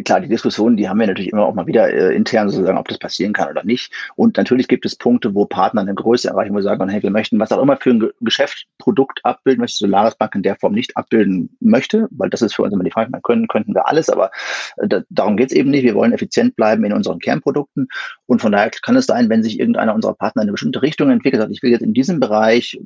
klar, 0.04 0.20
die 0.20 0.28
Diskussion, 0.28 0.78
die 0.78 0.88
haben 0.88 1.00
wir 1.00 1.08
natürlich 1.08 1.32
immer 1.32 1.46
auch 1.46 1.54
mal 1.54 1.68
wieder 1.68 1.92
äh, 1.92 2.16
intern 2.16 2.50
sozusagen, 2.50 2.78
ob 2.78 2.88
das 2.88 3.00
passieren 3.00 3.34
kann 3.34 3.50
oder 3.50 3.64
nicht. 3.64 3.92
Und 4.16 4.38
natürlich 4.38 4.68
gibt 4.68 4.86
es 4.86 4.96
Punkte, 4.96 5.34
wo 5.34 5.46
Partner 5.46 5.82
eine 5.82 5.94
Größe 5.94 6.28
erreichen, 6.28 6.54
wo 6.54 6.60
sie 6.60 6.66
sagen, 6.66 6.90
hey, 6.90 7.02
wir 7.02 7.12
möchten 7.12 7.40
was 7.40 7.52
auch 7.52 7.62
immer 7.62 7.78
für 7.78 7.92
ein 7.92 8.10
Geschäft, 8.22 8.66
Produkt 8.78 9.20
abbilden, 9.24 9.64
was 9.64 9.78
die 9.78 9.86
Solaris 9.86 10.16
Bank 10.16 10.36
in 10.36 10.44
der 10.44 10.56
Form 10.56 10.74
nicht 10.74 10.96
abbilden 10.98 11.56
möchte, 11.60 12.08
weil 12.12 12.30
das 12.30 12.42
ist 12.42 12.56
für 12.56 12.64
uns 12.64 12.74
immer 12.74 12.84
die 12.84 12.92
Frage, 12.92 13.10
man 13.12 13.22
können, 13.22 13.48
könnten 13.48 13.74
wir 13.74 13.88
alles, 13.88 14.10
aber 14.10 14.32
äh, 14.78 14.88
da, 14.88 15.02
darum 15.10 15.38
geht 15.38 15.52
es 15.52 15.56
eben 15.56 15.72
nicht. 15.72 15.84
Wir 15.84 15.96
wollen 15.96 16.14
effizient 16.14 16.56
bleiben 16.56 16.84
in 16.84 16.94
unseren 16.94 17.20
Kernprodukten. 17.20 17.88
Und 18.26 18.42
von 18.42 18.52
daher 18.52 18.70
kann 18.82 18.96
es 18.96 19.06
sein, 19.06 19.30
wenn 19.30 19.44
sich 19.44 19.60
irgendeiner 19.60 19.96
unserer 19.96 20.14
Partner 20.14 20.42
in 20.42 20.46
eine 20.46 20.54
bestimmte 20.54 20.82
Richtung 20.82 21.10
entwickelt, 21.10 21.42
sagt, 21.42 21.54
ich 21.54 21.64
will 21.64 21.72
jetzt 21.72 21.82
in 21.82 21.94
diesem 21.94 22.20
Bereich 22.20 22.80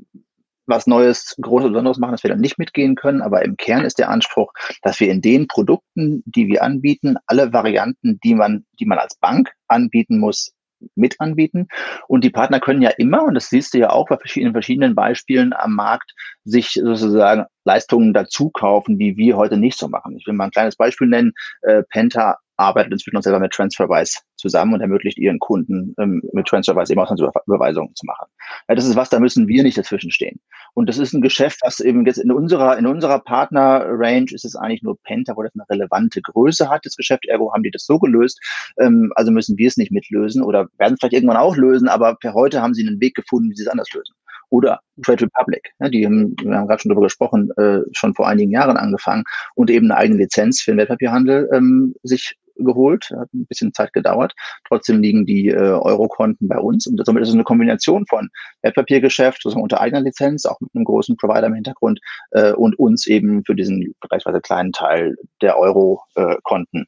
was 0.67 0.87
Neues, 0.87 1.35
Großes, 1.41 1.69
Besonderes 1.69 1.97
machen, 1.97 2.11
dass 2.11 2.23
wir 2.23 2.29
dann 2.29 2.39
nicht 2.39 2.57
mitgehen 2.57 2.95
können. 2.95 3.21
Aber 3.21 3.43
im 3.43 3.57
Kern 3.57 3.85
ist 3.85 3.99
der 3.99 4.09
Anspruch, 4.09 4.51
dass 4.81 4.99
wir 4.99 5.09
in 5.09 5.21
den 5.21 5.47
Produkten, 5.47 6.23
die 6.25 6.47
wir 6.47 6.63
anbieten, 6.63 7.17
alle 7.27 7.53
Varianten, 7.53 8.19
die 8.23 8.35
man, 8.35 8.65
die 8.79 8.85
man 8.85 8.97
als 8.97 9.15
Bank 9.17 9.51
anbieten 9.67 10.19
muss, 10.19 10.51
mit 10.95 11.19
anbieten. 11.19 11.67
Und 12.07 12.23
die 12.23 12.29
Partner 12.29 12.59
können 12.59 12.81
ja 12.81 12.89
immer, 12.89 13.23
und 13.23 13.33
das 13.33 13.49
siehst 13.49 13.73
du 13.73 13.79
ja 13.79 13.89
auch 13.89 14.07
bei 14.07 14.17
verschiedenen, 14.17 14.53
verschiedenen 14.53 14.95
Beispielen 14.95 15.53
am 15.53 15.73
Markt, 15.73 16.11
sich 16.43 16.71
sozusagen 16.71 17.45
Leistungen 17.63 18.13
dazu 18.13 18.49
kaufen, 18.49 18.99
die 18.99 19.17
wir 19.17 19.37
heute 19.37 19.57
nicht 19.57 19.79
so 19.79 19.87
machen. 19.87 20.15
Ich 20.17 20.27
will 20.27 20.33
mal 20.33 20.45
ein 20.45 20.51
kleines 20.51 20.75
Beispiel 20.75 21.07
nennen. 21.07 21.33
Äh, 21.61 21.83
Penta 21.89 22.37
arbeitet 22.57 22.93
inzwischen 22.93 23.21
selber 23.21 23.39
mit 23.39 23.51
TransferWise 23.51 24.19
zusammen 24.35 24.73
und 24.73 24.81
ermöglicht 24.81 25.17
ihren 25.17 25.39
Kunden 25.39 25.95
ähm, 25.99 26.21
mit 26.33 26.47
TransferWise 26.47 26.93
eben 26.93 27.01
Auslandsüberweisungen 27.01 27.95
zu 27.95 28.05
machen. 28.05 28.27
Ja, 28.67 28.75
das 28.75 28.85
ist 28.85 28.95
was, 28.95 29.09
da 29.09 29.19
müssen 29.19 29.47
wir 29.47 29.63
nicht 29.63 29.77
dazwischen 29.77 30.11
stehen. 30.11 30.39
Und 30.73 30.89
das 30.89 30.97
ist 30.97 31.13
ein 31.13 31.21
Geschäft, 31.21 31.59
was 31.63 31.79
eben 31.79 32.05
jetzt 32.05 32.17
in 32.17 32.31
unserer, 32.31 32.77
in 32.77 32.85
unserer 32.85 33.19
Partner-Range 33.19 34.31
ist 34.31 34.45
es 34.45 34.55
eigentlich 34.55 34.83
nur 34.83 34.97
Penta, 35.03 35.35
wo 35.35 35.43
das 35.43 35.53
eine 35.55 35.69
relevante 35.69 36.21
Größe 36.21 36.69
hat, 36.69 36.85
das 36.85 36.95
Geschäft. 36.95 37.25
Ergo 37.27 37.53
haben 37.53 37.63
die 37.63 37.71
das 37.71 37.85
so 37.85 37.99
gelöst. 37.99 38.39
Ähm, 38.79 39.11
also 39.15 39.31
müssen 39.31 39.57
wir 39.57 39.67
es 39.67 39.77
nicht 39.77 39.91
mitlösen 39.91 40.43
oder 40.43 40.67
werden 40.77 40.93
es 40.93 40.99
vielleicht 40.99 41.13
irgendwann 41.13 41.37
auch 41.37 41.55
lösen, 41.55 41.87
aber 41.87 42.15
per 42.15 42.33
heute 42.33 42.61
haben 42.61 42.73
sie 42.73 42.87
einen 42.87 42.99
Weg 42.99 43.15
gefunden, 43.15 43.49
wie 43.49 43.55
sie 43.55 43.63
es 43.63 43.69
anders 43.69 43.91
lösen 43.93 44.15
oder 44.49 44.79
Trade 45.03 45.25
Republic. 45.25 45.71
Ja, 45.79 45.89
die 45.89 46.05
haben, 46.05 46.35
wir 46.41 46.55
haben 46.55 46.67
gerade 46.67 46.81
schon 46.81 46.89
darüber 46.89 47.07
gesprochen, 47.07 47.51
äh, 47.57 47.79
schon 47.91 48.13
vor 48.13 48.27
einigen 48.27 48.51
Jahren 48.51 48.77
angefangen 48.77 49.23
und 49.55 49.69
eben 49.69 49.91
eine 49.91 49.97
eigene 49.99 50.19
Lizenz 50.19 50.61
für 50.61 50.71
den 50.71 50.77
Wertpapierhandel 50.77 51.49
ähm, 51.51 51.95
sich 52.03 52.35
geholt, 52.57 53.11
hat 53.17 53.33
ein 53.33 53.45
bisschen 53.45 53.73
Zeit 53.73 53.93
gedauert. 53.93 54.33
Trotzdem 54.67 55.01
liegen 55.01 55.25
die 55.25 55.49
äh, 55.49 55.55
Euro-Konten 55.55 56.47
bei 56.47 56.57
uns 56.57 56.87
und 56.87 57.03
somit 57.05 57.23
ist 57.23 57.29
es 57.29 57.35
eine 57.35 57.43
Kombination 57.43 58.05
von 58.07 58.29
Wertpapiergeschäft, 58.61 59.41
sozusagen 59.41 59.63
unter 59.63 59.81
eigener 59.81 60.01
Lizenz, 60.01 60.45
auch 60.45 60.59
mit 60.59 60.71
einem 60.73 60.85
großen 60.85 61.17
Provider 61.17 61.47
im 61.47 61.55
Hintergrund 61.55 61.99
äh, 62.31 62.53
und 62.53 62.77
uns 62.79 63.07
eben 63.07 63.43
für 63.45 63.55
diesen 63.55 63.93
vergleichsweise 63.99 64.41
kleinen 64.41 64.71
Teil 64.71 65.15
der 65.41 65.57
Euro-Konten 65.57 66.85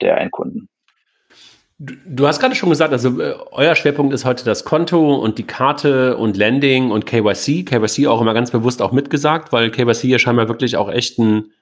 der 0.00 0.18
Endkunden. 0.18 0.68
Du 1.82 2.26
hast 2.26 2.40
gerade 2.40 2.54
schon 2.54 2.68
gesagt, 2.68 2.92
also 2.92 3.20
äh, 3.22 3.34
euer 3.52 3.74
Schwerpunkt 3.74 4.12
ist 4.12 4.26
heute 4.26 4.44
das 4.44 4.66
Konto 4.66 5.14
und 5.14 5.38
die 5.38 5.46
Karte 5.46 6.18
und 6.18 6.36
Lending 6.36 6.90
und 6.90 7.06
KYC. 7.06 7.64
KYC 7.64 8.06
auch 8.06 8.20
immer 8.20 8.34
ganz 8.34 8.50
bewusst 8.50 8.82
auch 8.82 8.92
mitgesagt, 8.92 9.50
weil 9.50 9.70
KYC 9.70 10.04
ja 10.04 10.18
scheinbar 10.18 10.48
wirklich 10.48 10.76
auch 10.76 10.90
echt 10.90 11.18
ein 11.18 11.52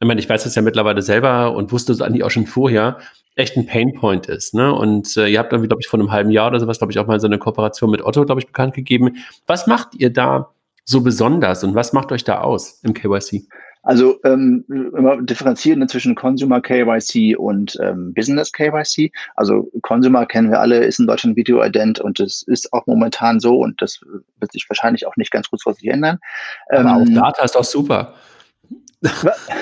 ich 0.00 0.06
meine, 0.06 0.20
ich 0.20 0.28
weiß 0.28 0.44
das 0.44 0.54
ja 0.54 0.62
mittlerweile 0.62 1.02
selber 1.02 1.54
und 1.54 1.72
wusste 1.72 1.92
es 1.92 2.00
eigentlich 2.00 2.24
auch 2.24 2.30
schon 2.30 2.46
vorher, 2.46 2.98
echt 3.36 3.56
ein 3.56 3.66
Painpoint 3.66 4.26
ist. 4.26 4.54
Ne? 4.54 4.72
Und 4.72 5.16
äh, 5.16 5.26
ihr 5.28 5.38
habt 5.38 5.52
dann, 5.52 5.62
glaube 5.62 5.80
ich, 5.80 5.88
vor 5.88 5.98
einem 5.98 6.12
halben 6.12 6.30
Jahr 6.30 6.48
oder 6.48 6.60
sowas, 6.60 6.78
glaube 6.78 6.92
ich, 6.92 6.98
auch 6.98 7.06
mal 7.06 7.20
so 7.20 7.26
eine 7.26 7.38
Kooperation 7.38 7.90
mit 7.90 8.02
Otto, 8.02 8.24
glaube 8.24 8.40
ich, 8.40 8.46
bekannt 8.46 8.74
gegeben. 8.74 9.16
Was 9.46 9.66
macht 9.66 9.94
ihr 9.94 10.12
da 10.12 10.50
so 10.84 11.00
besonders 11.00 11.64
und 11.64 11.74
was 11.74 11.92
macht 11.92 12.12
euch 12.12 12.24
da 12.24 12.40
aus 12.40 12.80
im 12.82 12.94
KYC? 12.94 13.48
Also 13.82 14.18
ähm, 14.24 14.64
immer 14.68 15.20
differenzieren 15.20 15.86
zwischen 15.88 16.14
Consumer 16.14 16.62
KYC 16.62 17.36
und 17.36 17.78
ähm, 17.82 18.14
Business 18.14 18.50
KYC. 18.50 19.12
Also 19.34 19.70
Consumer 19.82 20.24
kennen 20.24 20.50
wir 20.50 20.60
alle, 20.60 20.84
ist 20.84 21.00
in 21.00 21.06
Deutschland 21.06 21.36
Video 21.36 21.62
Ident 21.62 22.00
und 22.00 22.18
das 22.18 22.42
ist 22.46 22.72
auch 22.72 22.86
momentan 22.86 23.40
so 23.40 23.58
und 23.58 23.82
das 23.82 24.00
wird 24.40 24.52
sich 24.52 24.68
wahrscheinlich 24.70 25.06
auch 25.06 25.16
nicht 25.16 25.30
ganz 25.30 25.50
kurzfristig 25.50 25.90
ändern. 25.90 26.18
Aber 26.70 26.80
ähm, 26.80 26.86
auch 26.86 27.22
Data 27.22 27.44
ist 27.44 27.56
auch 27.56 27.64
super. 27.64 28.14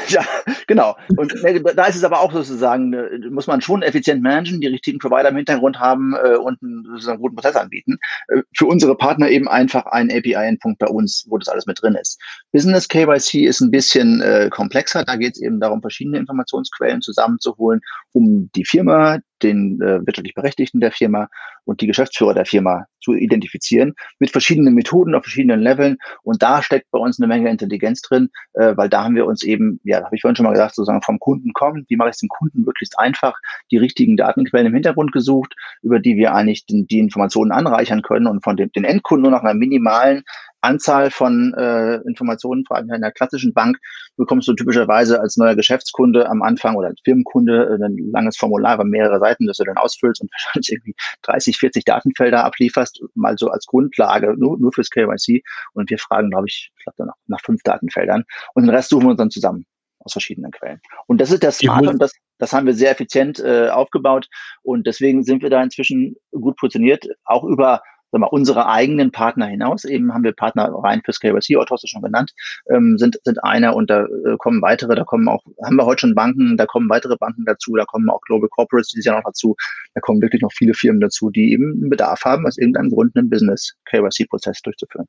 Ja, 0.08 0.24
genau. 0.66 0.96
Und 1.16 1.34
da 1.76 1.86
ist 1.86 1.96
es 1.96 2.04
aber 2.04 2.20
auch 2.20 2.32
sozusagen, 2.32 2.90
ne, 2.90 3.28
muss 3.30 3.46
man 3.46 3.60
schon 3.60 3.82
effizient 3.82 4.22
managen, 4.22 4.60
die 4.60 4.68
richtigen 4.68 4.98
Provider 4.98 5.30
im 5.30 5.36
Hintergrund 5.36 5.80
haben 5.80 6.14
äh, 6.22 6.36
und 6.36 6.62
einen 6.62 6.84
sozusagen 6.84 7.20
guten 7.20 7.34
Prozess 7.34 7.56
anbieten. 7.56 7.98
Äh, 8.28 8.42
für 8.56 8.66
unsere 8.66 8.96
Partner 8.96 9.28
eben 9.28 9.48
einfach 9.48 9.86
ein 9.86 10.10
API-Endpunkt 10.10 10.78
bei 10.78 10.86
uns, 10.86 11.26
wo 11.28 11.38
das 11.38 11.48
alles 11.48 11.66
mit 11.66 11.82
drin 11.82 11.96
ist. 12.00 12.20
Business 12.52 12.88
KYC 12.88 13.46
ist 13.46 13.60
ein 13.60 13.70
bisschen 13.70 14.20
äh, 14.20 14.48
komplexer. 14.50 15.04
Da 15.04 15.16
geht 15.16 15.34
es 15.34 15.42
eben 15.42 15.60
darum, 15.60 15.80
verschiedene 15.80 16.18
Informationsquellen 16.18 17.02
zusammenzuholen, 17.02 17.80
um 18.12 18.50
die 18.54 18.64
Firma, 18.64 19.18
den 19.42 19.80
äh, 19.80 20.04
wirtschaftlich 20.06 20.34
Berechtigten 20.34 20.80
der 20.80 20.92
Firma 20.92 21.28
und 21.64 21.80
die 21.80 21.86
Geschäftsführer 21.86 22.34
der 22.34 22.46
Firma 22.46 22.86
zu 23.00 23.14
identifizieren 23.14 23.94
mit 24.18 24.30
verschiedenen 24.30 24.74
Methoden 24.74 25.14
auf 25.14 25.22
verschiedenen 25.24 25.60
Leveln. 25.60 25.98
Und 26.22 26.42
da 26.42 26.62
steckt 26.62 26.90
bei 26.90 26.98
uns 26.98 27.20
eine 27.20 27.26
Menge 27.26 27.50
Intelligenz 27.50 28.02
drin, 28.02 28.30
äh, 28.54 28.76
weil 28.76 28.88
da 28.88 29.04
haben 29.04 29.14
wir 29.14 29.26
uns 29.26 29.42
eben, 29.42 29.80
ja, 29.84 30.04
habe 30.04 30.14
ich 30.14 30.22
vorhin 30.22 30.36
schon 30.36 30.44
mal 30.44 30.52
gesagt, 30.52 30.74
sozusagen 30.74 31.02
vom 31.02 31.18
Kunden 31.18 31.52
kommen. 31.52 31.84
Wie 31.88 31.96
mache 31.96 32.10
ich 32.10 32.14
es 32.14 32.20
dem 32.20 32.28
Kunden 32.28 32.62
möglichst 32.64 32.98
einfach? 32.98 33.34
Die 33.70 33.76
richtigen 33.78 34.16
Datenquellen 34.16 34.68
im 34.68 34.74
Hintergrund 34.74 35.12
gesucht, 35.12 35.54
über 35.82 35.98
die 35.98 36.16
wir 36.16 36.34
eigentlich 36.34 36.66
den, 36.66 36.86
die 36.86 36.98
Informationen 36.98 37.52
anreichern 37.52 38.02
können 38.02 38.26
und 38.26 38.42
von 38.42 38.56
dem, 38.56 38.70
den 38.72 38.84
Endkunden 38.84 39.22
nur 39.22 39.32
noch 39.32 39.42
einer 39.42 39.54
minimalen 39.54 40.22
Anzahl 40.62 41.10
von 41.10 41.54
äh, 41.54 41.96
Informationen, 42.06 42.64
vor 42.64 42.76
allem 42.76 42.86
in 42.88 42.94
einer 42.94 43.10
klassischen 43.10 43.52
Bank, 43.52 43.78
bekommst 44.16 44.48
du 44.48 44.54
typischerweise 44.54 45.20
als 45.20 45.36
neuer 45.36 45.54
Geschäftskunde 45.54 46.28
am 46.28 46.42
Anfang 46.42 46.76
oder 46.76 46.88
als 46.88 47.00
Firmenkunde 47.04 47.78
äh, 47.80 47.84
ein 47.84 47.96
langes 48.10 48.36
Formular 48.36 48.76
über 48.76 48.84
mehrere 48.84 49.18
Seiten, 49.18 49.46
das 49.46 49.58
du 49.58 49.64
dann 49.64 49.76
ausfüllst 49.76 50.20
und 50.22 50.30
wahrscheinlich 50.32 50.72
irgendwie 50.72 50.94
30, 51.22 51.58
40 51.58 51.84
Datenfelder 51.84 52.44
ablieferst, 52.44 53.02
mal 53.14 53.36
so 53.36 53.48
als 53.48 53.66
Grundlage, 53.66 54.34
nur, 54.38 54.58
nur 54.58 54.72
fürs 54.72 54.90
KYC. 54.90 55.42
Und 55.74 55.90
wir 55.90 55.98
fragen, 55.98 56.30
glaube 56.30 56.46
ich, 56.48 56.70
ich 56.78 56.84
glaube, 56.84 57.06
nach, 57.06 57.16
nach 57.26 57.40
fünf 57.40 57.62
Datenfeldern. 57.62 58.24
Und 58.54 58.64
den 58.64 58.74
Rest 58.74 58.90
suchen 58.90 59.04
wir 59.04 59.10
uns 59.10 59.18
dann 59.18 59.30
zusammen 59.30 59.66
aus 60.04 60.12
verschiedenen 60.12 60.50
Quellen. 60.50 60.80
Und 61.06 61.20
das 61.20 61.30
ist 61.30 61.42
der 61.42 61.52
Smart 61.52 61.86
und 61.86 61.98
das, 62.00 62.12
das 62.38 62.52
haben 62.52 62.66
wir 62.66 62.74
sehr 62.74 62.90
effizient 62.90 63.38
äh, 63.38 63.68
aufgebaut 63.68 64.28
und 64.62 64.86
deswegen 64.86 65.22
sind 65.22 65.42
wir 65.42 65.50
da 65.50 65.62
inzwischen 65.62 66.16
gut 66.32 66.56
positioniert, 66.56 67.06
auch 67.24 67.44
über 67.44 67.82
sagen 68.12 68.22
wir, 68.22 68.32
unsere 68.32 68.68
eigenen 68.68 69.10
Partner 69.10 69.46
hinaus. 69.46 69.84
Eben 69.84 70.12
haben 70.14 70.22
wir 70.22 70.32
Partner 70.32 70.70
rein 70.72 71.02
fürs 71.04 71.18
KYC, 71.18 71.56
Otto 71.56 71.74
hast 71.74 71.82
du 71.82 71.88
schon 71.88 72.02
genannt, 72.02 72.32
ähm, 72.70 72.98
sind, 72.98 73.18
sind 73.24 73.42
einer 73.42 73.74
und 73.74 73.90
da 73.90 74.04
äh, 74.04 74.36
kommen 74.38 74.62
weitere, 74.62 74.94
da 74.94 75.04
kommen 75.04 75.28
auch, 75.28 75.42
haben 75.64 75.76
wir 75.76 75.86
heute 75.86 76.00
schon 76.00 76.14
Banken, 76.14 76.56
da 76.56 76.66
kommen 76.66 76.88
weitere 76.88 77.16
Banken 77.16 77.44
dazu, 77.44 77.74
da 77.74 77.84
kommen 77.84 78.08
auch 78.10 78.20
Global 78.20 78.48
Corporates 78.48 78.88
dieses 78.88 79.06
Jahr 79.06 79.16
noch 79.16 79.24
dazu, 79.24 79.56
da 79.94 80.00
kommen 80.00 80.20
wirklich 80.20 80.42
noch 80.42 80.52
viele 80.52 80.74
Firmen 80.74 81.00
dazu, 81.00 81.30
die 81.30 81.52
eben 81.52 81.72
einen 81.72 81.90
Bedarf 81.90 82.22
haben, 82.24 82.46
aus 82.46 82.58
irgendeinem 82.58 82.90
Grund 82.90 83.16
einen 83.16 83.30
Business 83.30 83.74
KYC-Prozess 83.86 84.60
durchzuführen. 84.62 85.06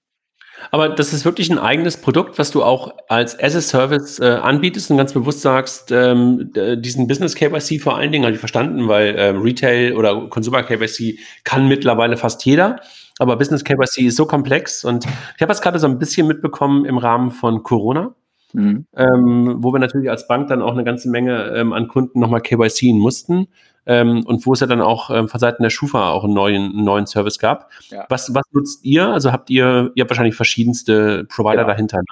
Aber 0.71 0.89
das 0.89 1.13
ist 1.13 1.25
wirklich 1.25 1.49
ein 1.51 1.59
eigenes 1.59 1.97
Produkt, 1.97 2.39
was 2.39 2.51
du 2.51 2.63
auch 2.63 2.93
als 3.07 3.39
as-a-Service 3.39 4.19
äh, 4.19 4.39
anbietest 4.41 4.91
und 4.91 4.97
ganz 4.97 5.13
bewusst 5.13 5.41
sagst, 5.41 5.91
ähm, 5.91 6.51
diesen 6.53 7.07
Business 7.07 7.35
KYC 7.35 7.81
vor 7.81 7.97
allen 7.97 8.11
Dingen 8.11 8.25
habe 8.25 8.33
ich 8.33 8.39
verstanden, 8.39 8.87
weil 8.87 9.15
ähm, 9.17 9.41
Retail 9.41 9.95
oder 9.95 10.29
Consumer 10.29 10.63
KYC 10.63 11.19
kann 11.43 11.67
mittlerweile 11.67 12.17
fast 12.17 12.45
jeder. 12.45 12.77
Aber 13.19 13.35
Business 13.37 13.63
KYC 13.63 14.07
ist 14.07 14.15
so 14.15 14.25
komplex 14.25 14.83
und 14.83 15.05
ich 15.05 15.41
habe 15.41 15.49
das 15.49 15.61
gerade 15.61 15.79
so 15.79 15.87
ein 15.87 15.99
bisschen 15.99 16.27
mitbekommen 16.27 16.85
im 16.85 16.97
Rahmen 16.97 17.31
von 17.31 17.63
Corona. 17.63 18.15
Mhm. 18.53 18.85
Ähm, 18.95 19.55
wo 19.59 19.73
wir 19.73 19.79
natürlich 19.79 20.11
als 20.11 20.27
Bank 20.27 20.47
dann 20.47 20.61
auch 20.61 20.73
eine 20.73 20.83
ganze 20.83 21.09
Menge 21.09 21.53
ähm, 21.55 21.73
an 21.73 21.87
Kunden 21.87 22.19
nochmal 22.19 22.41
KYC 22.41 22.93
mussten 22.93 23.47
ähm, 23.85 24.25
und 24.25 24.45
wo 24.45 24.53
es 24.53 24.59
ja 24.59 24.67
dann 24.67 24.81
auch 24.81 25.09
ähm, 25.09 25.27
von 25.27 25.39
Seiten 25.39 25.63
der 25.63 25.69
Schufa 25.69 26.11
auch 26.11 26.23
einen 26.23 26.33
neuen, 26.33 26.71
einen 26.71 26.83
neuen 26.83 27.05
Service 27.05 27.39
gab. 27.39 27.69
Ja. 27.89 28.05
Was, 28.09 28.33
was 28.33 28.43
nutzt 28.51 28.83
ihr? 28.83 29.07
Also 29.07 29.31
habt 29.31 29.49
ihr, 29.49 29.91
ihr 29.95 30.01
habt 30.01 30.09
wahrscheinlich 30.09 30.35
verschiedenste 30.35 31.25
Provider 31.25 31.57
genau. 31.57 31.67
dahinter, 31.67 31.97
ne? 31.97 32.03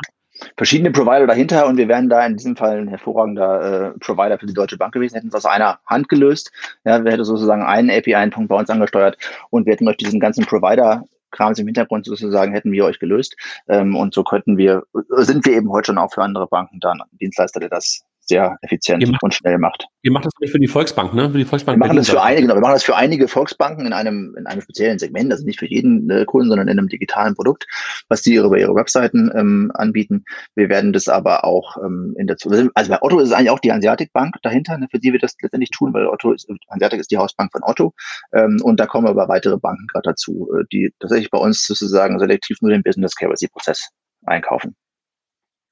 verschiedene 0.57 0.91
Provider 0.91 1.27
dahinter 1.27 1.67
und 1.67 1.77
wir 1.77 1.88
wären 1.88 2.10
da 2.10 2.25
in 2.25 2.36
diesem 2.36 2.55
Fall 2.55 2.79
ein 2.79 2.88
hervorragender 2.88 3.93
äh, 3.93 3.99
Provider 3.99 4.39
für 4.39 4.47
die 4.47 4.53
Deutsche 4.53 4.77
Bank 4.77 4.93
gewesen, 4.93 5.15
hätten 5.15 5.27
es 5.27 5.36
aus 5.36 5.45
einer 5.45 5.79
Hand 5.86 6.10
gelöst. 6.10 6.51
Ja, 6.84 7.03
wir 7.03 7.12
hätten 7.12 7.23
sozusagen 7.23 7.63
einen 7.63 7.89
API-Punkt 7.89 8.49
bei 8.49 8.55
uns 8.55 8.69
angesteuert 8.69 9.17
und 9.49 9.65
wir 9.65 9.73
hätten 9.73 9.88
euch 9.88 9.97
diesen 9.97 10.19
ganzen 10.19 10.45
Provider 10.45 11.03
Krams 11.31 11.60
im 11.60 11.65
Hintergrund 11.65 12.05
sozusagen 12.05 12.51
hätten 12.51 12.71
wir 12.71 12.86
euch 12.86 12.99
gelöst. 12.99 13.36
Ähm, 13.67 13.95
und 13.95 14.13
so 14.13 14.23
könnten 14.23 14.57
wir, 14.57 14.84
sind 15.17 15.45
wir 15.45 15.53
eben 15.53 15.71
heute 15.71 15.88
schon 15.88 15.97
auch 15.97 16.13
für 16.13 16.21
andere 16.21 16.47
Banken 16.47 16.79
dann 16.79 17.01
Dienstleister, 17.19 17.60
der 17.60 17.69
das 17.69 18.01
sehr 18.32 18.58
effizient 18.62 19.06
macht, 19.08 19.22
und 19.24 19.34
schnell 19.34 19.58
macht. 19.58 19.86
Ihr 20.04 20.12
macht 20.12 20.26
das 20.26 20.34
nicht 20.39 20.52
für 20.52 20.60
die 20.60 20.67
Volksbank, 20.67 21.13
ne? 21.13 21.30
Für 21.30 21.38
die 21.38 21.46
Volksbank. 21.46 21.78
Wir 21.78 21.86
machen 21.86 21.98
das 21.98 22.10
für 22.10 22.22
einige, 22.22 22.44
genau. 22.44 22.56
Wir 22.56 22.62
machen 22.62 22.74
das 22.74 22.84
für 22.84 22.96
einige 22.96 23.28
Volksbanken 23.28 23.86
in 23.86 23.94
einem, 23.94 24.36
in 24.38 24.48
einem 24.48 24.62
speziellen 24.62 24.98
Segment, 24.98 25.32
also 25.32 25.46
nicht 25.46 25.60
für 25.60 25.67
jeden 25.67 26.10
äh, 26.10 26.26
Kunden, 26.26 26.50
sondern 26.50 26.67
in 26.67 26.80
einem 26.80 26.88
digitalen 26.88 27.36
Produkt, 27.36 27.67
was 28.10 28.22
die 28.22 28.36
über 28.36 28.58
ihre 28.58 28.74
Webseiten 28.74 29.32
ähm, 29.36 29.72
anbieten. 29.76 30.24
Wir 30.56 30.70
werden 30.70 30.94
das 30.94 31.08
aber 31.08 31.44
auch 31.44 31.78
ähm, 31.84 32.15
in 32.17 32.28
der 32.28 32.38
Zukunft, 32.38 32.72
also 32.74 32.89
bei 32.89 33.02
Otto 33.02 33.20
ist 33.20 33.30
es 33.30 33.34
eigentlich 33.34 33.52
auch 33.52 33.60
die 33.60 33.72
Hanseatic 33.72 34.13
Bank 34.13 34.36
dahinter, 34.44 34.78
ne, 34.78 34.88
für 34.89 35.00
die 35.00 35.12
wir 35.12 35.20
das 35.20 35.36
letztendlich 35.41 35.72
tun, 35.72 35.94
weil 35.94 36.08
Otto 36.08 36.32
ist, 36.32 36.48
Hanseatic 36.70 37.00
ist 37.00 37.12
die 37.12 37.17
Hausbank 37.17 37.52
von 37.52 37.62
Otto. 37.63 37.94
Ähm, 38.34 38.60
und 38.63 38.80
da 38.80 38.86
kommen 38.86 39.08
aber 39.08 39.28
weitere 39.28 39.58
Banken 39.58 39.88
gerade 39.88 40.10
dazu, 40.10 40.50
äh, 40.58 40.63
die 40.72 40.94
tatsächlich 41.00 41.30
bei 41.30 41.38
uns 41.38 41.65
sozusagen 41.65 42.17
selektiv 42.20 42.58
nur 42.62 42.72
den 42.72 42.84
Business 42.84 43.15
KYC-Prozess 43.15 43.89
einkaufen. 44.26 44.76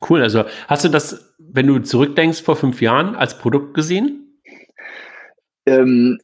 Cool, 0.08 0.22
also 0.22 0.46
hast 0.68 0.86
du 0.86 0.90
das, 0.90 1.36
wenn 1.38 1.68
du 1.68 1.80
zurückdenkst, 1.80 2.42
vor 2.42 2.56
fünf 2.56 2.82
Jahren 2.82 3.16
als 3.16 3.38
Produkt 3.38 3.74
gesehen? 3.74 4.40
Ähm, 5.66 6.20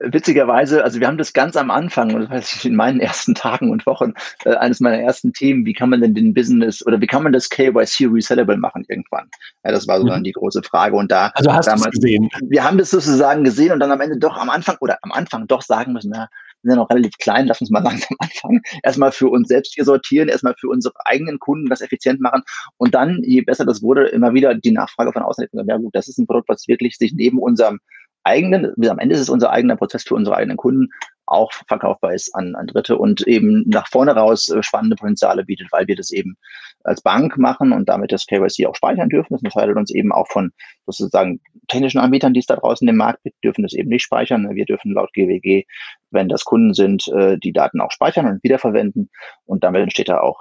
witzigerweise, 0.00 0.82
also 0.82 1.00
wir 1.00 1.06
haben 1.06 1.18
das 1.18 1.32
ganz 1.32 1.56
am 1.56 1.70
Anfang, 1.70 2.08
das 2.08 2.28
heißt 2.28 2.64
in 2.64 2.74
meinen 2.74 3.00
ersten 3.00 3.34
Tagen 3.34 3.70
und 3.70 3.86
Wochen, 3.86 4.14
äh, 4.44 4.54
eines 4.54 4.80
meiner 4.80 4.98
ersten 4.98 5.32
Themen, 5.32 5.64
wie 5.64 5.72
kann 5.72 5.90
man 5.90 6.00
denn 6.00 6.14
den 6.14 6.34
Business 6.34 6.84
oder 6.84 7.00
wie 7.00 7.06
kann 7.06 7.22
man 7.22 7.32
das 7.32 7.48
KYC 7.48 8.06
resellable 8.06 8.56
machen 8.56 8.84
irgendwann? 8.88 9.28
Ja, 9.64 9.72
das 9.72 9.86
war 9.86 9.98
so 9.98 10.04
mhm. 10.04 10.10
dann 10.10 10.24
die 10.24 10.32
große 10.32 10.62
Frage. 10.62 10.96
Und 10.96 11.10
da 11.10 11.30
also 11.34 11.52
hast 11.52 11.66
damals, 11.66 11.94
gesehen. 11.94 12.28
Wir 12.48 12.64
haben 12.64 12.78
das 12.78 12.90
sozusagen 12.90 13.44
gesehen 13.44 13.72
und 13.72 13.80
dann 13.80 13.92
am 13.92 14.00
Ende 14.00 14.18
doch 14.18 14.36
am 14.36 14.50
Anfang 14.50 14.76
oder 14.80 14.98
am 15.02 15.12
Anfang 15.12 15.46
doch 15.46 15.62
sagen 15.62 15.92
müssen, 15.92 16.12
na, 16.14 16.28
sind 16.62 16.70
ja 16.70 16.76
noch 16.76 16.90
relativ 16.90 17.16
klein, 17.18 17.46
lass 17.46 17.60
uns 17.60 17.70
mal 17.70 17.82
langsam 17.82 18.16
anfangen. 18.18 18.62
Erstmal 18.82 19.12
für 19.12 19.28
uns 19.28 19.48
selbst 19.48 19.74
hier 19.74 19.84
sortieren, 19.84 20.28
erstmal 20.28 20.54
für 20.58 20.68
unsere 20.68 20.94
eigenen 21.04 21.38
Kunden 21.38 21.68
das 21.68 21.80
effizient 21.80 22.20
machen 22.20 22.42
und 22.76 22.94
dann, 22.94 23.22
je 23.22 23.42
besser 23.42 23.64
das 23.64 23.82
wurde, 23.82 24.08
immer 24.08 24.34
wieder 24.34 24.54
die 24.54 24.72
Nachfrage 24.72 25.12
von 25.12 25.22
außen. 25.22 25.46
Ja 25.66 25.76
gut, 25.76 25.94
das 25.94 26.08
ist 26.08 26.18
ein 26.18 26.26
Produkt, 26.26 26.48
was 26.48 26.68
wirklich 26.68 26.96
sich 26.96 27.12
neben 27.14 27.38
unserem 27.38 27.80
eigenen, 28.24 28.72
am 28.88 28.98
Ende 28.98 29.14
ist 29.14 29.20
es 29.20 29.30
unser 29.30 29.50
eigener 29.50 29.76
Prozess 29.76 30.04
für 30.04 30.14
unsere 30.14 30.36
eigenen 30.36 30.56
Kunden, 30.56 30.88
auch 31.26 31.52
verkaufbar 31.52 32.14
ist 32.14 32.34
an, 32.34 32.54
an 32.54 32.66
Dritte 32.66 32.98
und 32.98 33.26
eben 33.26 33.64
nach 33.66 33.88
vorne 33.88 34.12
raus 34.12 34.48
äh, 34.48 34.62
spannende 34.62 34.96
Potenziale 34.96 35.44
bietet, 35.44 35.68
weil 35.70 35.86
wir 35.86 35.96
das 35.96 36.10
eben 36.10 36.36
als 36.84 37.00
Bank 37.00 37.38
machen 37.38 37.72
und 37.72 37.88
damit 37.88 38.12
das 38.12 38.26
KYC 38.26 38.66
auch 38.66 38.74
speichern 38.74 39.08
dürfen. 39.08 39.32
Das 39.32 39.40
unterscheidet 39.40 39.76
uns 39.76 39.90
eben 39.92 40.12
auch 40.12 40.28
von 40.28 40.52
sozusagen 40.86 41.40
technischen 41.68 41.98
Anbietern, 41.98 42.34
die 42.34 42.40
es 42.40 42.46
da 42.46 42.56
draußen 42.56 42.86
im 42.86 42.96
Markt 42.96 43.22
gibt, 43.22 43.42
dürfen 43.44 43.62
das 43.62 43.72
eben 43.72 43.88
nicht 43.88 44.02
speichern. 44.02 44.54
Wir 44.54 44.64
dürfen 44.64 44.92
laut 44.92 45.12
GWG, 45.12 45.64
wenn 46.10 46.28
das 46.28 46.44
Kunden 46.44 46.74
sind, 46.74 47.08
äh, 47.08 47.38
die 47.38 47.52
Daten 47.52 47.80
auch 47.80 47.92
speichern 47.92 48.26
und 48.26 48.42
wiederverwenden 48.42 49.10
und 49.46 49.64
damit 49.64 49.82
entsteht 49.82 50.08
da 50.08 50.20
auch 50.20 50.40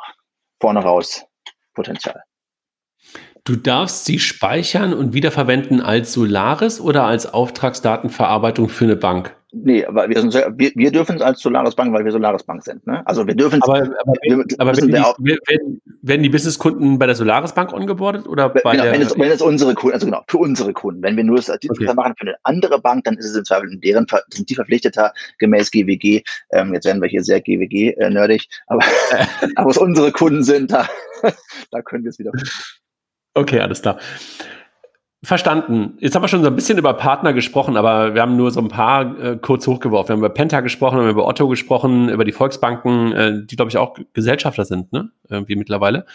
vorne 0.59 0.81
raus 0.81 1.25
Potenzial. 1.73 2.21
Du 3.43 3.55
darfst 3.55 4.05
sie 4.05 4.19
speichern 4.19 4.93
und 4.93 5.13
wiederverwenden 5.13 5.81
als 5.81 6.13
Solaris 6.13 6.79
oder 6.79 7.05
als 7.05 7.25
Auftragsdatenverarbeitung 7.25 8.69
für 8.69 8.85
eine 8.85 8.95
Bank? 8.95 9.35
Nee, 9.53 9.83
aber 9.83 10.07
wir, 10.07 10.21
sind, 10.21 10.33
wir, 10.33 10.71
wir 10.75 10.91
dürfen 10.91 11.17
es 11.17 11.21
als 11.21 11.41
Solaris 11.41 11.75
Bank, 11.75 11.91
weil 11.93 12.05
wir 12.05 12.11
Solaris 12.13 12.43
Bank 12.43 12.63
sind. 12.63 12.87
Ne? 12.87 13.05
Also 13.05 13.27
wir 13.27 13.35
dürfen 13.35 13.59
es. 13.61 13.67
Aber, 13.67 13.79
aber, 13.79 14.13
wir, 14.21 14.45
aber 14.59 14.77
werden, 14.77 14.87
die, 14.87 15.25
werden, 15.25 15.81
werden 16.01 16.23
die 16.23 16.29
Businesskunden 16.29 16.97
bei 16.97 17.05
der 17.05 17.15
Solaris 17.15 17.51
Bank 17.51 17.73
ongeboardet 17.73 18.27
oder 18.29 18.47
bei 18.47 18.71
genau, 18.71 18.83
der, 18.83 18.93
wenn, 18.93 19.01
es, 19.01 19.17
wenn 19.17 19.31
es 19.31 19.41
unsere 19.41 19.73
Kunden, 19.73 19.95
also 19.95 20.05
genau, 20.05 20.23
für 20.27 20.37
unsere 20.37 20.71
Kunden. 20.71 21.03
Wenn 21.03 21.17
wir 21.17 21.25
nur 21.25 21.35
das 21.35 21.49
okay. 21.49 21.93
machen 21.93 22.13
für 22.17 22.27
eine 22.27 22.35
andere 22.43 22.79
Bank, 22.79 23.03
dann 23.03 23.17
ist 23.17 23.25
es 23.25 23.35
im 23.35 23.43
Zweifel 23.43 23.73
in 23.73 23.81
deren 23.81 24.05
sind 24.29 24.49
die 24.49 24.55
verpflichteter 24.55 25.11
gemäß 25.39 25.69
GWG. 25.71 26.21
Ähm, 26.53 26.73
jetzt 26.73 26.85
werden 26.85 27.01
wir 27.01 27.09
hier 27.09 27.23
sehr 27.23 27.41
GWG-nerdig, 27.41 28.43
äh, 28.43 28.55
aber, 28.67 28.85
aber 29.55 29.69
es 29.69 29.77
unsere 29.77 30.13
Kunden 30.13 30.43
sind, 30.43 30.71
da, 30.71 30.87
da 31.71 31.81
können 31.81 32.05
wir 32.05 32.09
es 32.09 32.19
wieder. 32.19 32.31
Okay, 33.33 33.59
alles 33.59 33.81
klar. 33.81 33.97
Verstanden. 35.23 35.97
Jetzt 35.99 36.15
haben 36.15 36.23
wir 36.23 36.27
schon 36.27 36.41
so 36.41 36.47
ein 36.47 36.55
bisschen 36.55 36.79
über 36.79 36.95
Partner 36.95 37.31
gesprochen, 37.31 37.77
aber 37.77 38.15
wir 38.15 38.23
haben 38.23 38.37
nur 38.37 38.49
so 38.49 38.59
ein 38.59 38.69
paar 38.69 39.19
äh, 39.19 39.37
kurz 39.39 39.67
hochgeworfen. 39.67 40.09
Wir 40.09 40.13
haben 40.13 40.19
über 40.19 40.29
Penta 40.29 40.61
gesprochen, 40.61 40.97
wir 40.97 41.03
haben 41.03 41.11
über 41.11 41.27
Otto 41.27 41.47
gesprochen, 41.47 42.09
über 42.09 42.25
die 42.25 42.31
Volksbanken, 42.31 43.11
äh, 43.11 43.45
die, 43.45 43.55
glaube 43.55 43.69
ich, 43.69 43.77
auch 43.77 43.95
Gesellschafter 44.13 44.65
sind, 44.65 44.91
ne? 44.91 45.11
Irgendwie 45.29 45.55
mittlerweile. 45.55 46.07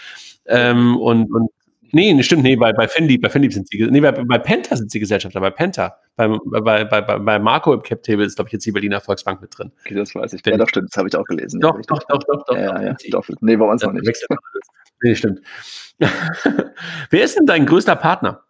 Ähm, 0.47 0.97
und, 0.97 1.33
und 1.33 1.51
nee, 1.93 2.21
stimmt, 2.25 2.43
nee, 2.43 2.57
bei, 2.57 2.73
bei 2.73 2.89
Finlieb, 2.89 3.23
bei 3.23 3.29
Finlieb 3.29 3.53
sind 3.53 3.69
sie, 3.69 3.87
nee, 3.89 4.01
bei, 4.01 4.11
bei 4.11 4.39
Penta 4.39 4.75
sind 4.75 4.91
sie 4.91 4.99
Gesellschafter, 4.99 5.41
bei 5.41 5.51
Penta. 5.51 5.99
Bei, 6.17 6.27
bei, 6.61 6.85
bei, 6.85 7.01
bei, 7.01 7.39
Marco 7.39 7.75
im 7.75 7.83
Cap 7.83 8.03
Table 8.03 8.25
ist, 8.25 8.35
glaube 8.35 8.49
ich, 8.49 8.55
jetzt 8.55 8.67
die 8.67 8.73
Berliner 8.73 9.01
Volksbank 9.01 9.41
mit 9.41 9.57
drin. 9.57 9.71
Okay, 9.85 9.95
das 9.95 10.17
weiß 10.17 10.33
ich. 10.33 10.45
Ja, 10.45 10.57
doch, 10.57 10.69
stimmt, 10.69 10.89
das 10.91 10.97
habe 10.99 11.09
ich 11.09 11.15
auch 11.15 11.25
gelesen. 11.27 11.61
Doch, 11.61 11.81
doch, 11.87 12.03
doch, 12.09 12.25
doch, 12.25 12.45
doch, 12.47 12.57
ja, 12.57 12.83
ja, 12.83 12.97
doch. 13.11 13.29
Nee, 13.41 13.55
bei 13.55 13.67
uns 13.67 13.85
noch 13.85 13.93
nicht. 13.93 14.05
Nee, 15.03 15.15
stimmt. 15.15 15.41
Wer 17.11 17.25
ist 17.25 17.37
denn 17.37 17.47
dein 17.47 17.67
größter 17.67 17.97
Partner? 17.97 18.43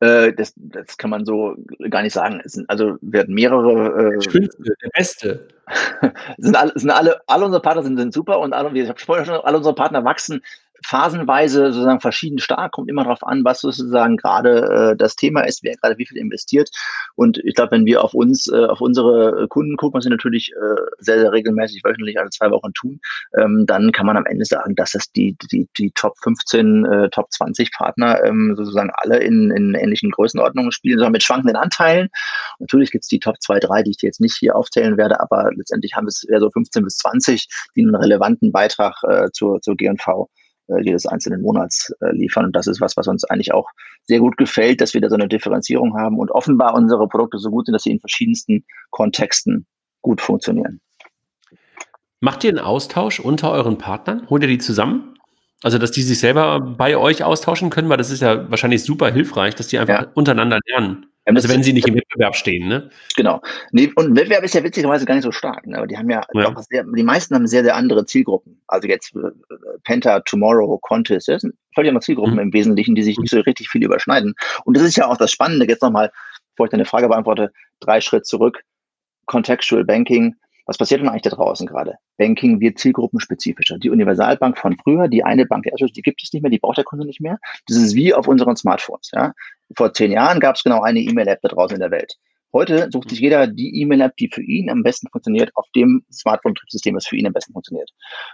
Äh, 0.00 0.32
das, 0.32 0.54
das 0.56 0.96
kann 0.96 1.10
man 1.10 1.24
so 1.24 1.56
gar 1.90 2.02
nicht 2.02 2.12
sagen. 2.12 2.40
Sind, 2.44 2.70
also 2.70 2.96
wir 3.00 3.20
hatten 3.20 3.34
mehrere. 3.34 4.14
Äh, 4.16 4.30
Schönste, 4.30 4.62
der 4.62 4.90
Beste. 4.94 5.48
sind 6.38 6.56
alle, 6.56 6.72
sind 6.76 6.90
alle, 6.90 7.20
alle 7.26 7.44
unsere 7.44 7.62
Partner 7.62 7.82
sind, 7.82 7.98
sind 7.98 8.14
super 8.14 8.38
und 8.38 8.52
alle, 8.52 8.70
ich 8.78 8.88
habe 8.88 9.00
vorher 9.00 9.24
schon, 9.24 9.34
alle 9.34 9.56
unsere 9.56 9.74
Partner 9.74 10.04
wachsen 10.04 10.42
phasenweise 10.84 11.72
sozusagen 11.72 12.00
verschieden 12.00 12.38
stark, 12.38 12.72
kommt 12.72 12.88
immer 12.88 13.04
darauf 13.04 13.26
an, 13.26 13.44
was 13.44 13.60
sozusagen 13.60 14.16
gerade 14.16 14.92
äh, 14.92 14.96
das 14.96 15.16
Thema 15.16 15.42
ist, 15.42 15.62
wer 15.62 15.74
gerade 15.76 15.98
wie 15.98 16.06
viel 16.06 16.18
investiert. 16.18 16.70
Und 17.14 17.38
ich 17.38 17.54
glaube, 17.54 17.72
wenn 17.72 17.86
wir 17.86 18.04
auf 18.04 18.14
uns, 18.14 18.48
äh, 18.48 18.66
auf 18.66 18.80
unsere 18.80 19.46
Kunden 19.48 19.76
gucken, 19.76 19.98
was 19.98 20.04
sie 20.04 20.10
natürlich 20.10 20.52
äh, 20.52 20.80
sehr, 20.98 21.20
sehr 21.20 21.32
regelmäßig 21.32 21.82
wöchentlich 21.84 22.18
alle 22.18 22.30
zwei 22.30 22.50
Wochen 22.50 22.72
tun, 22.72 23.00
ähm, 23.36 23.64
dann 23.66 23.92
kann 23.92 24.06
man 24.06 24.16
am 24.16 24.26
Ende 24.26 24.44
sagen, 24.44 24.74
dass 24.74 24.92
das 24.92 25.10
die, 25.12 25.36
die, 25.50 25.68
die 25.76 25.90
Top 25.92 26.14
15, 26.22 26.84
äh, 26.84 27.08
Top 27.10 27.30
20 27.32 27.72
Partner 27.72 28.22
ähm, 28.24 28.54
sozusagen 28.56 28.90
alle 28.94 29.18
in, 29.18 29.50
in 29.50 29.74
ähnlichen 29.74 30.10
Größenordnungen 30.10 30.72
spielen, 30.72 30.98
sondern 30.98 31.12
mit 31.12 31.22
schwankenden 31.22 31.56
Anteilen. 31.56 32.08
Natürlich 32.58 32.90
gibt 32.90 33.04
es 33.04 33.08
die 33.08 33.20
Top 33.20 33.36
2, 33.40 33.60
3, 33.60 33.82
die 33.82 33.90
ich 33.90 33.96
dir 33.98 34.06
jetzt 34.06 34.20
nicht 34.20 34.36
hier 34.36 34.56
aufzählen 34.56 34.96
werde, 34.96 35.20
aber 35.20 35.50
letztendlich 35.54 35.94
haben 35.94 36.06
es 36.06 36.24
eher 36.24 36.40
so 36.40 36.50
15 36.50 36.84
bis 36.84 36.96
20, 36.98 37.48
die 37.76 37.82
einen 37.82 37.94
relevanten 37.94 38.52
Beitrag 38.52 38.94
äh, 39.08 39.28
zur, 39.32 39.60
zur 39.60 39.76
G&V 39.76 40.28
jedes 40.82 41.06
einzelnen 41.06 41.42
Monats 41.42 41.92
äh, 42.00 42.10
liefern. 42.12 42.46
Und 42.46 42.56
das 42.56 42.66
ist 42.66 42.80
was, 42.80 42.96
was 42.96 43.08
uns 43.08 43.24
eigentlich 43.24 43.52
auch 43.52 43.68
sehr 44.04 44.20
gut 44.20 44.36
gefällt, 44.36 44.80
dass 44.80 44.94
wir 44.94 45.00
da 45.00 45.08
so 45.08 45.14
eine 45.14 45.28
Differenzierung 45.28 45.96
haben 45.96 46.18
und 46.18 46.30
offenbar 46.30 46.74
unsere 46.74 47.08
Produkte 47.08 47.38
so 47.38 47.50
gut 47.50 47.66
sind, 47.66 47.72
dass 47.74 47.82
sie 47.82 47.90
in 47.90 48.00
verschiedensten 48.00 48.64
Kontexten 48.90 49.66
gut 50.02 50.20
funktionieren. 50.20 50.80
Macht 52.20 52.44
ihr 52.44 52.50
einen 52.50 52.58
Austausch 52.58 53.20
unter 53.20 53.52
euren 53.52 53.78
Partnern? 53.78 54.28
Holt 54.28 54.42
ihr 54.42 54.48
die 54.48 54.58
zusammen? 54.58 55.14
Also, 55.62 55.78
dass 55.78 55.90
die 55.90 56.02
sich 56.02 56.20
selber 56.20 56.60
bei 56.60 56.96
euch 56.96 57.24
austauschen 57.24 57.70
können, 57.70 57.88
weil 57.88 57.96
das 57.96 58.10
ist 58.10 58.22
ja 58.22 58.48
wahrscheinlich 58.50 58.84
super 58.84 59.10
hilfreich, 59.10 59.54
dass 59.56 59.66
die 59.68 59.78
einfach 59.78 60.02
ja. 60.02 60.10
untereinander 60.14 60.60
lernen. 60.66 61.06
Also 61.36 61.48
wenn 61.48 61.62
sie 61.62 61.72
nicht 61.72 61.86
im 61.86 61.94
Wettbewerb 61.94 62.34
stehen, 62.34 62.68
ne? 62.68 62.90
Genau. 63.16 63.40
Nee, 63.72 63.92
und 63.96 64.16
Wettbewerb 64.16 64.44
ist 64.44 64.54
ja 64.54 64.64
witzigerweise 64.64 65.04
gar 65.04 65.14
nicht 65.14 65.24
so 65.24 65.32
stark, 65.32 65.66
ne? 65.66 65.76
Aber 65.76 65.86
die 65.86 65.96
haben 65.96 66.08
ja, 66.08 66.22
ja. 66.32 66.54
Sehr, 66.62 66.84
die 66.84 67.02
meisten 67.02 67.34
haben 67.34 67.46
sehr, 67.46 67.62
sehr 67.62 67.76
andere 67.76 68.06
Zielgruppen. 68.06 68.60
Also 68.66 68.88
jetzt 68.88 69.14
äh, 69.14 69.30
Penta, 69.84 70.20
Tomorrow, 70.20 70.78
Contest, 70.78 71.28
das 71.28 71.42
sind 71.42 71.54
völlig 71.74 71.90
andere 71.90 72.02
Zielgruppen 72.02 72.34
mhm. 72.34 72.40
im 72.40 72.52
Wesentlichen, 72.52 72.94
die 72.94 73.02
sich 73.02 73.18
nicht 73.18 73.30
so 73.30 73.40
richtig 73.40 73.68
viel 73.68 73.84
überschneiden. 73.84 74.34
Und 74.64 74.76
das 74.76 74.84
ist 74.84 74.96
ja 74.96 75.06
auch 75.06 75.16
das 75.16 75.30
Spannende. 75.30 75.66
Jetzt 75.68 75.82
nochmal, 75.82 76.10
bevor 76.54 76.66
ich 76.66 76.70
deine 76.70 76.84
Frage 76.84 77.08
beantworte, 77.08 77.52
drei 77.80 78.00
Schritt 78.00 78.26
zurück. 78.26 78.62
Contextual 79.26 79.84
Banking 79.84 80.34
was 80.68 80.76
passiert 80.76 81.00
denn 81.00 81.08
eigentlich 81.08 81.22
da 81.22 81.30
draußen 81.30 81.66
gerade? 81.66 81.94
Banking 82.18 82.60
wird 82.60 82.78
zielgruppenspezifischer. 82.78 83.78
Die 83.78 83.88
Universalbank 83.88 84.58
von 84.58 84.76
früher, 84.76 85.08
die 85.08 85.24
eine 85.24 85.46
Bank, 85.46 85.64
die 85.64 86.02
gibt 86.02 86.22
es 86.22 86.30
nicht 86.30 86.42
mehr, 86.42 86.50
die 86.50 86.58
braucht 86.58 86.76
der 86.76 86.84
Kunde 86.84 87.06
nicht 87.06 87.22
mehr. 87.22 87.38
Das 87.66 87.78
ist 87.78 87.94
wie 87.94 88.12
auf 88.12 88.28
unseren 88.28 88.54
Smartphones. 88.54 89.10
Ja? 89.14 89.32
Vor 89.74 89.94
zehn 89.94 90.12
Jahren 90.12 90.40
gab 90.40 90.56
es 90.56 90.62
genau 90.62 90.82
eine 90.82 91.00
E-Mail-App 91.00 91.40
da 91.40 91.48
draußen 91.48 91.74
in 91.74 91.80
der 91.80 91.90
Welt. 91.90 92.16
Heute 92.52 92.90
sucht 92.92 93.08
sich 93.08 93.18
jeder 93.20 93.46
die 93.46 93.80
E-Mail-App, 93.80 94.16
die 94.18 94.28
für 94.30 94.42
ihn 94.42 94.68
am 94.68 94.82
besten 94.82 95.08
funktioniert, 95.10 95.50
auf 95.54 95.64
dem 95.74 96.04
Smartphone-Betriebssystem, 96.12 96.94
das 96.94 97.06
für 97.06 97.16
ihn 97.16 97.26
am 97.26 97.32
besten 97.32 97.54
funktioniert. 97.54 97.90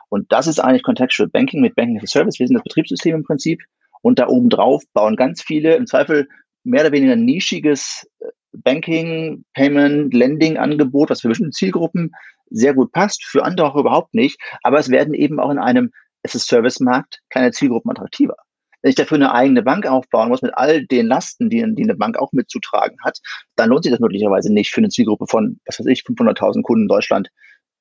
Und 0.09 0.31
das 0.33 0.49
ist 0.49 0.59
eigentlich 0.59 0.83
Contextual 0.83 1.29
Banking 1.29 1.61
mit 1.61 1.77
Banking 1.77 1.99
as 1.99 2.03
a 2.03 2.07
Service. 2.09 2.41
Wir 2.41 2.49
sind 2.49 2.55
das 2.55 2.65
Betriebssystem 2.65 3.15
im 3.15 3.23
Prinzip. 3.23 3.63
Und 4.03 4.19
da 4.19 4.27
oben 4.27 4.51
drauf 4.51 4.83
bauen 4.93 5.15
ganz 5.15 5.41
viele, 5.41 5.77
im 5.77 5.87
Zweifel 5.87 6.29
mehr 6.65 6.83
oder 6.83 6.93
weniger 6.93 7.15
nischiges 7.15 8.11
äh, 8.19 8.27
Banking, 8.63 9.45
Payment, 9.55 10.13
Lending-Angebot, 10.15 11.11
was 11.11 11.21
für 11.21 11.29
bestimmte 11.29 11.53
Zielgruppen 11.53 12.13
sehr 12.51 12.75
gut 12.75 12.93
passt, 12.93 13.25
für 13.25 13.45
andere 13.45 13.67
auch 13.67 13.77
überhaupt 13.77 14.15
nicht. 14.15 14.41
Aber 14.63 14.79
es 14.79 14.91
werden 14.91 15.15
eben 15.15 15.41
auch 15.41 15.51
in 15.51 15.59
einem 15.59 15.91
Service-Markt 16.27 17.21
kleine 17.31 17.53
Zielgruppen 17.53 17.91
attraktiver. 17.91 18.37
Wenn 18.83 18.91
ich 18.91 18.97
dafür 18.97 19.17
eine 19.17 19.33
eigene 19.33 19.63
Bank 19.63 19.87
aufbauen 19.87 20.29
muss 20.29 20.43
mit 20.43 20.53
all 20.55 20.85
den 20.87 21.07
Lasten, 21.07 21.49
die, 21.49 21.65
die 21.75 21.83
eine 21.85 21.97
Bank 21.97 22.19
auch 22.19 22.33
mitzutragen 22.33 22.99
hat, 23.03 23.19
dann 23.57 23.71
lohnt 23.71 23.85
sich 23.85 23.93
das 23.93 24.01
möglicherweise 24.01 24.53
nicht 24.53 24.71
für 24.71 24.79
eine 24.79 24.91
Zielgruppe 24.91 25.27
von, 25.27 25.59
was 25.67 25.81
weiß 25.81 25.87
ich, 25.87 26.03
500.000 26.03 26.63
Kunden 26.63 26.83
in 26.83 26.89
Deutschland 26.89 27.31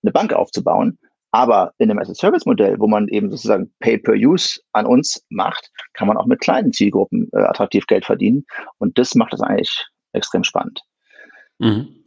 eine 0.02 0.14
Bank 0.14 0.34
aufzubauen. 0.34 0.98
Aber 1.32 1.74
in 1.80 1.90
einem 1.90 2.00
As-a-Service-Modell, 2.00 2.80
wo 2.80 2.88
man 2.88 3.08
eben 3.08 3.32
sozusagen 3.32 3.74
Pay-per-Use 3.80 4.62
an 4.72 4.86
uns 4.86 5.26
macht, 5.30 5.72
kann 5.94 6.08
man 6.08 6.16
auch 6.16 6.28
mit 6.28 6.40
kleinen 6.40 6.72
Zielgruppen 6.72 7.28
äh, 7.34 7.40
attraktiv 7.40 7.88
Geld 7.88 8.06
verdienen. 8.06 8.46
Und 8.78 8.98
das 8.98 9.16
macht 9.16 9.34
das 9.34 9.42
eigentlich 9.42 9.88
extrem 10.14 10.44
spannend. 10.44 10.84
Mhm. 11.60 12.04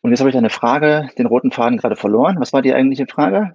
Und 0.00 0.10
jetzt 0.10 0.20
habe 0.20 0.30
ich 0.30 0.36
eine 0.36 0.50
Frage, 0.50 1.10
den 1.18 1.26
roten 1.26 1.50
Faden 1.50 1.78
gerade 1.78 1.96
verloren. 1.96 2.36
Was 2.38 2.52
war 2.52 2.62
die 2.62 2.72
eigentliche 2.72 3.06
Frage? 3.06 3.54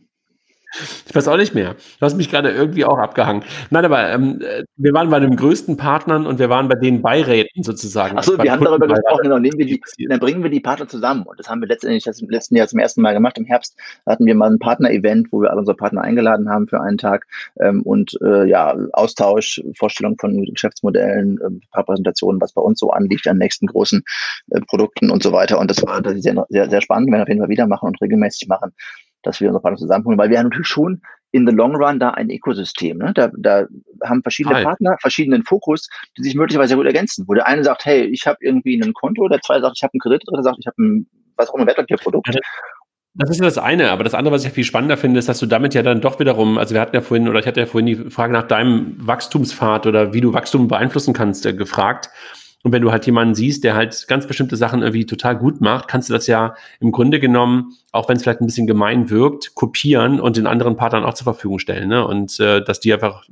Ich 1.08 1.14
weiß 1.14 1.28
auch 1.28 1.38
nicht 1.38 1.54
mehr. 1.54 1.76
Du 2.00 2.06
hast 2.06 2.18
mich 2.18 2.30
gerade 2.30 2.52
irgendwie 2.52 2.84
auch 2.86 2.98
abgehangen. 2.98 3.44
Nein, 3.70 3.86
aber 3.86 4.10
ähm, 4.10 4.42
wir 4.76 4.94
waren 4.94 5.10
bei 5.10 5.20
den 5.20 5.36
größten 5.36 5.78
Partnern 5.78 6.26
und 6.26 6.40
wir 6.40 6.50
waren 6.50 6.68
bei 6.68 6.76
den 6.76 7.02
Beiräten 7.02 7.62
sozusagen. 7.62 8.18
Achso, 8.18 8.42
wir 8.42 8.52
haben 8.52 8.64
darüber 8.64 8.88
gesprochen, 8.88 9.24
genau, 9.24 9.38
nehmen 9.38 9.58
wir 9.60 9.68
die, 9.68 9.80
dann 10.10 10.20
bringen 10.20 10.42
wir 10.42 10.50
die 10.50 10.60
Partner 10.60 10.88
zusammen. 10.88 11.24
Und 11.24 11.40
das 11.40 11.48
haben 11.48 11.62
wir 11.62 11.68
letztendlich 11.68 12.04
das 12.04 12.22
im 12.22 12.30
letzten 12.30 12.56
Jahr 12.56 12.68
zum 12.68 12.80
ersten 12.80 13.02
Mal 13.02 13.14
gemacht. 13.14 13.38
Im 13.38 13.46
Herbst 13.46 13.78
hatten 14.08 14.26
wir 14.26 14.34
mal 14.34 14.50
ein 14.50 14.58
Partner-Event, 14.58 15.28
wo 15.32 15.42
wir 15.42 15.52
alle 15.52 15.60
unsere 15.60 15.78
Partner 15.78 16.02
eingeladen 16.02 16.50
haben 16.50 16.68
für 16.68 16.82
einen 16.82 16.98
Tag. 16.98 17.28
Ähm, 17.60 17.84
und 17.84 18.18
äh, 18.24 18.46
ja, 18.46 18.76
Austausch, 18.94 19.62
Vorstellung 19.78 20.18
von 20.20 20.44
Geschäftsmodellen, 20.44 21.40
äh, 21.40 21.46
ein 21.46 21.62
paar 21.72 21.84
Präsentationen, 21.84 22.42
was 22.42 22.54
bei 22.54 22.62
uns 22.62 22.80
so 22.80 22.90
anliegt 22.90 23.28
an 23.28 23.38
nächsten 23.38 23.68
großen 23.68 24.02
äh, 24.50 24.62
Produkten 24.62 25.12
und 25.12 25.22
so 25.22 25.32
weiter. 25.32 25.60
Und 25.60 25.70
das 25.70 25.84
war 25.84 26.02
das 26.02 26.22
sehr, 26.22 26.46
sehr, 26.50 26.70
sehr 26.70 26.82
spannend, 26.82 27.12
wenn 27.12 27.20
wir 27.20 27.24
auf 27.24 27.30
jeden 27.30 27.42
Fall 27.42 27.50
wieder 27.50 27.68
machen 27.68 27.88
und 27.88 28.02
regelmäßig 28.02 28.48
machen 28.48 28.74
dass 29.24 29.42
wir 29.42 29.48
unsere 29.48 29.62
Partner 29.62 29.80
zusammenholen, 29.80 30.20
weil 30.20 30.30
wir 30.30 30.38
ja 30.38 30.44
natürlich 30.44 30.68
schon 30.68 31.02
in 31.32 31.48
the 31.48 31.54
long 31.54 31.76
run 31.76 32.00
da 32.00 32.12
ein 32.12 32.30
Ökosystem. 32.30 33.00
Ne? 33.00 33.12
Da, 33.16 33.32
da 33.36 33.66
haben 34.04 34.22
verschiedene 34.22 34.56
Hi. 34.56 34.64
Partner 34.64 34.98
verschiedenen 35.02 35.44
Fokus, 35.44 35.90
die 36.18 36.24
sich 36.24 36.36
möglicherweise 36.36 36.76
gut 36.76 36.86
ergänzen. 36.86 37.26
Wo 37.28 37.34
der 37.34 37.48
eine 37.48 37.64
sagt, 37.64 37.86
hey, 37.86 38.04
ich 38.04 38.28
habe 38.28 38.38
irgendwie 38.42 38.80
ein 38.80 38.94
Konto, 38.94 39.28
der 39.28 39.42
zweite 39.42 39.62
sagt, 39.62 39.78
ich 39.78 39.84
habe 39.84 39.94
einen 39.94 40.00
Kredit, 40.00 40.22
der 40.22 40.32
dritte 40.32 40.44
sagt, 40.44 40.58
ich 40.60 40.68
habe 40.68 40.82
ein 40.82 41.08
was 41.36 41.50
auch 41.50 41.56
immer 41.56 41.66
Wertpapierprodukt. 41.66 42.38
Das 43.16 43.30
ist 43.30 43.38
ja 43.38 43.46
das 43.46 43.60
eine, 43.60 43.92
aber 43.92 44.04
das 44.04 44.16
andere, 44.16 44.34
was 44.34 44.44
ich 44.44 44.52
viel 44.52 44.64
spannender 44.64 44.98
finde, 44.98 45.20
ist, 45.20 45.30
dass 45.30 45.38
du 45.38 45.46
damit 45.46 45.76
ja 45.76 45.84
dann 45.84 46.02
doch 46.02 46.20
wiederum, 46.20 46.58
also 46.58 46.74
wir 46.74 46.82
hatten 46.82 46.96
ja 46.96 47.02
vorhin, 47.02 47.28
oder 47.28 47.40
ich 47.40 47.46
hatte 47.46 47.60
ja 47.60 47.68
vorhin 47.68 47.86
die 47.86 48.10
Frage 48.10 48.34
nach 48.34 48.48
deinem 48.48 48.96
Wachstumspfad 48.98 49.86
oder 49.86 50.14
wie 50.14 50.22
du 50.22 50.34
Wachstum 50.34 50.68
beeinflussen 50.68 51.14
kannst, 51.14 51.46
äh, 51.46 51.54
gefragt. 51.54 52.10
Und 52.64 52.72
wenn 52.72 52.82
du 52.82 52.92
halt 52.92 53.06
jemanden 53.06 53.36
siehst, 53.36 53.66
der 53.66 53.76
halt 53.76 54.08
ganz 54.08 54.26
bestimmte 54.26 54.56
Sachen 54.56 54.82
irgendwie 54.82 55.06
total 55.06 55.38
gut 55.38 55.60
macht, 55.60 55.90
kannst 55.90 56.10
du 56.10 56.14
das 56.14 56.28
ja 56.28 56.56
im 56.80 56.94
Grunde 56.94 57.20
genommen, 57.20 57.74
auch 57.92 58.08
wenn 58.08 58.16
es 58.16 58.24
vielleicht 58.24 58.40
ein 58.40 58.46
bisschen 58.46 58.68
gemein 58.68 59.10
wirkt, 59.10 59.54
kopieren 59.54 60.22
und 60.22 60.38
den 60.38 60.48
anderen 60.48 60.78
Partnern 60.78 61.04
auch 61.04 61.14
zur 61.14 61.26
Verfügung 61.26 61.60
stellen. 61.60 61.90
Ne? 61.90 62.08
Und 62.08 62.40
äh, 62.40 62.64
dass 62.64 62.80
die 62.80 62.94
einfach 62.94 63.26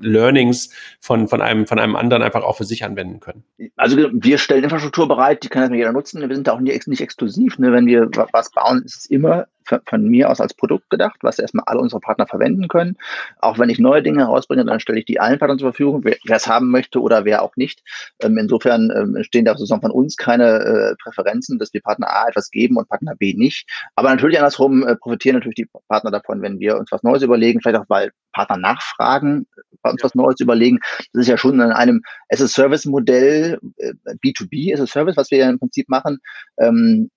Learnings 0.00 0.68
von, 1.00 1.28
von, 1.28 1.40
einem, 1.40 1.66
von 1.66 1.78
einem 1.78 1.96
anderen 1.96 2.22
einfach 2.22 2.42
auch 2.42 2.58
für 2.58 2.64
sich 2.64 2.84
anwenden 2.84 3.20
können. 3.20 3.42
Also 3.76 3.96
wir 3.96 4.38
stellen 4.38 4.64
Infrastruktur 4.64 5.08
bereit, 5.08 5.42
die 5.44 5.48
kann 5.48 5.62
das 5.62 5.76
jeder 5.76 5.92
nutzen. 5.92 6.20
Wir 6.20 6.34
sind 6.34 6.46
da 6.46 6.52
auch 6.52 6.60
nicht, 6.60 6.86
nicht 6.86 7.00
exklusiv. 7.00 7.58
Ne? 7.58 7.72
Wenn 7.72 7.86
wir 7.86 8.10
was 8.32 8.50
bauen, 8.50 8.82
ist 8.84 8.96
es 8.96 9.06
immer 9.06 9.46
von 9.64 10.04
mir 10.04 10.30
aus 10.30 10.40
als 10.40 10.54
Produkt 10.54 10.90
gedacht, 10.90 11.16
was 11.22 11.38
erstmal 11.38 11.64
alle 11.66 11.80
unsere 11.80 12.00
Partner 12.00 12.26
verwenden 12.26 12.68
können. 12.68 12.96
Auch 13.38 13.58
wenn 13.58 13.70
ich 13.70 13.78
neue 13.78 14.02
Dinge 14.02 14.24
herausbringe, 14.24 14.64
dann 14.64 14.80
stelle 14.80 14.98
ich 14.98 15.04
die 15.04 15.20
allen 15.20 15.38
Partnern 15.38 15.58
zur 15.58 15.72
Verfügung, 15.72 16.04
wer 16.04 16.16
es 16.28 16.46
haben 16.46 16.70
möchte 16.70 17.00
oder 17.00 17.24
wer 17.24 17.42
auch 17.42 17.56
nicht. 17.56 17.82
Ähm, 18.20 18.38
insofern 18.38 18.90
ähm, 18.94 19.22
stehen 19.22 19.44
da 19.44 19.52
sozusagen 19.52 19.82
von 19.82 19.90
uns 19.90 20.16
keine 20.16 20.60
äh, 20.60 20.94
Präferenzen, 21.02 21.58
dass 21.58 21.72
wir 21.72 21.82
Partner 21.82 22.08
A 22.10 22.28
etwas 22.28 22.50
geben 22.50 22.76
und 22.76 22.88
Partner 22.88 23.14
B 23.16 23.34
nicht. 23.34 23.68
Aber 23.94 24.10
natürlich 24.10 24.38
andersrum 24.38 24.86
äh, 24.86 24.96
profitieren 24.96 25.36
natürlich 25.36 25.56
die 25.56 25.68
Partner 25.88 26.10
davon, 26.10 26.42
wenn 26.42 26.58
wir 26.58 26.78
uns 26.78 26.92
was 26.92 27.02
Neues 27.02 27.22
überlegen, 27.22 27.60
vielleicht 27.60 27.80
auch 27.80 27.88
weil 27.88 28.10
Partner 28.32 28.56
nachfragen, 28.58 29.46
bei 29.82 29.90
uns 29.90 30.02
was 30.02 30.14
Neues 30.14 30.40
überlegen. 30.40 30.78
Das 31.12 31.22
ist 31.22 31.28
ja 31.28 31.38
schon 31.38 31.54
in 31.54 31.72
einem 31.72 32.02
as-a-Service-Modell, 32.30 33.58
äh, 33.76 33.92
B2B 34.22 34.74
as-a-Service, 34.74 35.16
was 35.16 35.30
wir 35.30 35.38
ja 35.38 35.48
im 35.48 35.58
Prinzip 35.58 35.88
machen. 35.88 36.18
Ähm, 36.58 37.10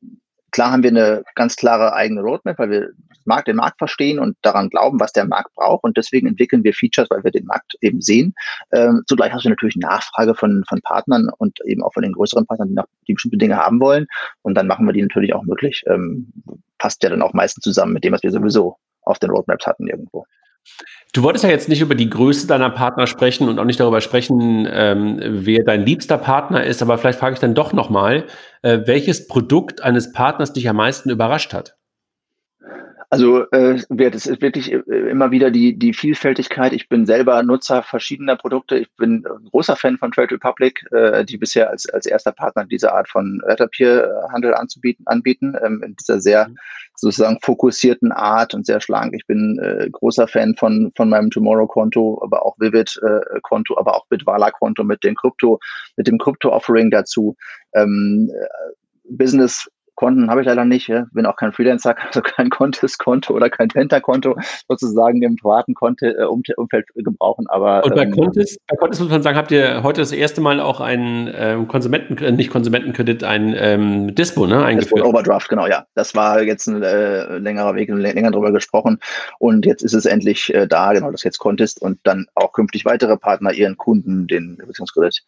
Klar 0.52 0.72
haben 0.72 0.84
wir 0.84 0.90
eine 0.90 1.24
ganz 1.36 1.56
klare 1.56 1.94
eigene 1.94 2.22
Roadmap, 2.22 2.58
weil 2.60 2.70
wir 2.70 2.90
den 3.46 3.58
Markt 3.58 3.78
verstehen 3.78 4.20
und 4.20 4.38
daran 4.42 4.70
glauben, 4.70 5.00
was 5.00 5.12
der 5.12 5.26
Markt 5.26 5.54
braucht. 5.56 5.84
Und 5.84 5.98
deswegen 5.98 6.28
entwickeln 6.28 6.64
wir 6.64 6.74
Features, 6.74 7.10
weil 7.10 7.24
wir 7.24 7.32
den 7.32 7.46
Markt 7.46 7.76
eben 7.82 8.02
sehen. 8.02 8.34
Ähm, 8.72 9.04
zugleich 9.06 9.34
hast 9.34 9.44
du 9.44 9.50
natürlich 9.50 9.76
Nachfrage 9.76 10.34
von, 10.34 10.64
von 10.68 10.82
Partnern 10.82 11.30
und 11.38 11.60
eben 11.66 11.84
auch 11.84 11.94
von 11.94 12.04
den 12.04 12.14
größeren 12.14 12.46
Partnern, 12.46 12.70
die, 12.70 12.76
noch, 12.76 12.86
die 13.08 13.14
bestimmte 13.14 13.38
Dinge 13.38 13.58
haben 13.58 13.80
wollen. 13.82 14.08
Und 14.44 14.56
dann 14.56 14.68
machen 14.68 14.86
wir 14.86 14.94
die 14.94 15.02
natürlich 15.02 15.34
auch 15.34 15.44
möglich. 15.44 15.84
Ähm, 15.88 16.32
passt 16.78 17.04
ja 17.04 17.10
dann 17.10 17.22
auch 17.22 17.34
meistens 17.34 17.64
zusammen 17.64 17.94
mit 17.94 18.04
dem, 18.04 18.14
was 18.14 18.24
wir 18.24 18.32
sowieso 18.32 18.78
auf 19.02 19.20
den 19.20 19.30
Roadmaps 19.30 19.68
hatten 19.68 19.88
irgendwo. 19.88 20.26
Du 21.14 21.24
wolltest 21.24 21.44
ja 21.44 21.50
jetzt 21.50 21.70
nicht 21.70 21.82
über 21.82 21.96
die 21.96 22.10
Größe 22.10 22.48
deiner 22.48 22.70
Partner 22.70 23.08
sprechen 23.08 23.50
und 23.50 23.60
auch 23.60 23.66
nicht 23.66 23.80
darüber 23.80 24.02
sprechen, 24.02 24.68
ähm, 24.72 25.20
wer 25.22 25.64
dein 25.64 25.86
liebster 25.86 26.18
Partner 26.18 26.64
ist, 26.64 26.82
aber 26.82 26.98
vielleicht 26.98 27.20
frage 27.20 27.34
ich 27.34 27.40
dann 27.40 27.56
doch 27.56 27.74
nochmal, 27.74 28.26
äh, 28.62 28.82
welches 28.86 29.28
Produkt 29.28 29.82
eines 29.82 30.12
Partners 30.12 30.54
dich 30.54 30.70
am 30.70 30.76
meisten 30.76 31.10
überrascht 31.10 31.54
hat? 31.54 31.76
Also 33.10 33.50
äh, 33.52 33.80
das 33.90 34.26
ist 34.26 34.42
wirklich 34.42 34.72
äh, 34.74 34.80
immer 35.10 35.32
wieder 35.32 35.50
die, 35.50 35.78
die 35.80 35.94
Vielfältigkeit. 35.94 36.74
Ich 36.74 36.90
bin 36.90 37.06
selber 37.06 37.42
Nutzer 37.42 37.82
verschiedener 37.82 38.36
Produkte. 38.36 38.78
Ich 38.78 38.94
bin 38.98 39.24
großer 39.52 39.78
Fan 39.78 39.98
von 39.98 40.12
Trade 40.12 40.36
Republic, 40.36 40.86
äh, 40.92 41.24
die 41.24 41.38
bisher 41.38 41.70
als, 41.70 41.88
als 41.90 42.06
erster 42.06 42.34
Partner 42.34 42.66
diese 42.66 42.92
Art 42.92 43.08
von 43.08 43.42
Wertpapierhandel 43.46 44.54
anzubieten, 44.54 45.08
anbieten, 45.08 45.56
ähm, 45.64 45.82
in 45.84 45.96
dieser 45.96 46.20
sehr 46.20 46.50
mhm. 46.50 46.58
sozusagen 46.96 47.40
fokussierten 47.42 48.12
Art 48.12 48.54
und 48.54 48.66
sehr 48.66 48.82
schlank. 48.82 49.14
Ich 49.16 49.26
bin 49.26 49.58
äh, 49.60 49.90
großer 49.90 50.28
Fan 50.28 50.56
von, 50.58 50.92
von 50.98 51.08
meinem 51.08 51.32
Tomorrow-Konto, 51.32 52.20
aber 52.22 52.46
auch 52.46 52.58
Vivid-Konto, 52.60 53.74
äh, 53.74 53.80
aber 53.80 53.96
auch 53.96 54.06
Bitwala-Konto 54.08 54.84
mit 54.84 55.06
dem 55.06 55.16
Krypto, 55.16 55.62
mit 55.96 56.08
dem 56.08 56.18
Krypto-Offering 56.18 56.92
dazu. 56.92 57.38
Ähm, 57.74 58.30
äh, 58.34 58.48
Business 59.10 59.70
Konten 59.98 60.30
habe 60.30 60.42
ich 60.42 60.48
leider 60.48 60.64
nicht. 60.64 60.88
Ja. 60.88 61.08
Bin 61.12 61.26
auch 61.26 61.36
kein 61.36 61.52
Freelancer, 61.52 61.96
also 62.08 62.22
kein 62.22 62.50
Contest-Konto 62.50 63.34
oder 63.34 63.50
kein 63.50 63.68
Penta-Konto 63.68 64.38
sozusagen 64.70 65.22
im 65.24 65.36
privaten 65.36 65.74
äh, 66.02 66.24
Umfeld 66.24 66.88
gebrauchen. 66.94 67.48
Aber, 67.50 67.84
Und 67.84 67.96
bei, 67.96 68.04
ähm, 68.04 68.12
Contest, 68.12 68.60
bei 68.68 68.78
Contest 68.78 69.02
muss 69.02 69.10
man 69.10 69.24
sagen, 69.24 69.36
habt 69.36 69.52
ihr 69.52 69.82
heute 69.84 70.02
das 70.02 70.12
erste 70.12 70.40
Mal 70.40 70.60
auch 70.60 70.80
einen 70.80 71.30
ähm, 71.36 71.68
Konsumenten, 71.68 72.18
äh, 72.24 72.32
nicht 72.32 72.52
Konsumentenkredit, 72.52 73.24
ein 73.24 73.56
ähm, 73.58 74.14
Dispo 74.14 74.46
ne, 74.46 74.64
eingeführt? 74.64 75.00
Dispo 75.00 75.10
Overdraft, 75.10 75.50
genau, 75.50 75.68
ja. 75.68 75.86
Das 75.96 76.16
war 76.16 76.44
jetzt 76.44 76.68
ein 76.68 76.84
äh, 76.84 77.40
längerer 77.40 77.74
Weg, 77.76 77.90
länger 77.90 78.32
drüber 78.32 78.52
gesprochen. 78.52 79.00
Und 79.40 79.66
jetzt 79.66 79.82
ist 79.82 79.94
es 79.94 80.06
endlich 80.06 80.54
äh, 80.54 80.68
da, 80.68 80.94
genau, 80.94 81.12
das 81.12 81.24
jetzt 81.24 81.40
Contest 81.40 81.82
und 81.82 82.00
dann 82.04 82.28
auch 82.36 82.54
künftig 82.54 82.86
weitere 82.86 83.18
Partner 83.18 83.52
ihren 83.52 83.78
Kunden 83.78 84.28
den 84.28 84.58
Beziehungskredit 84.58 85.24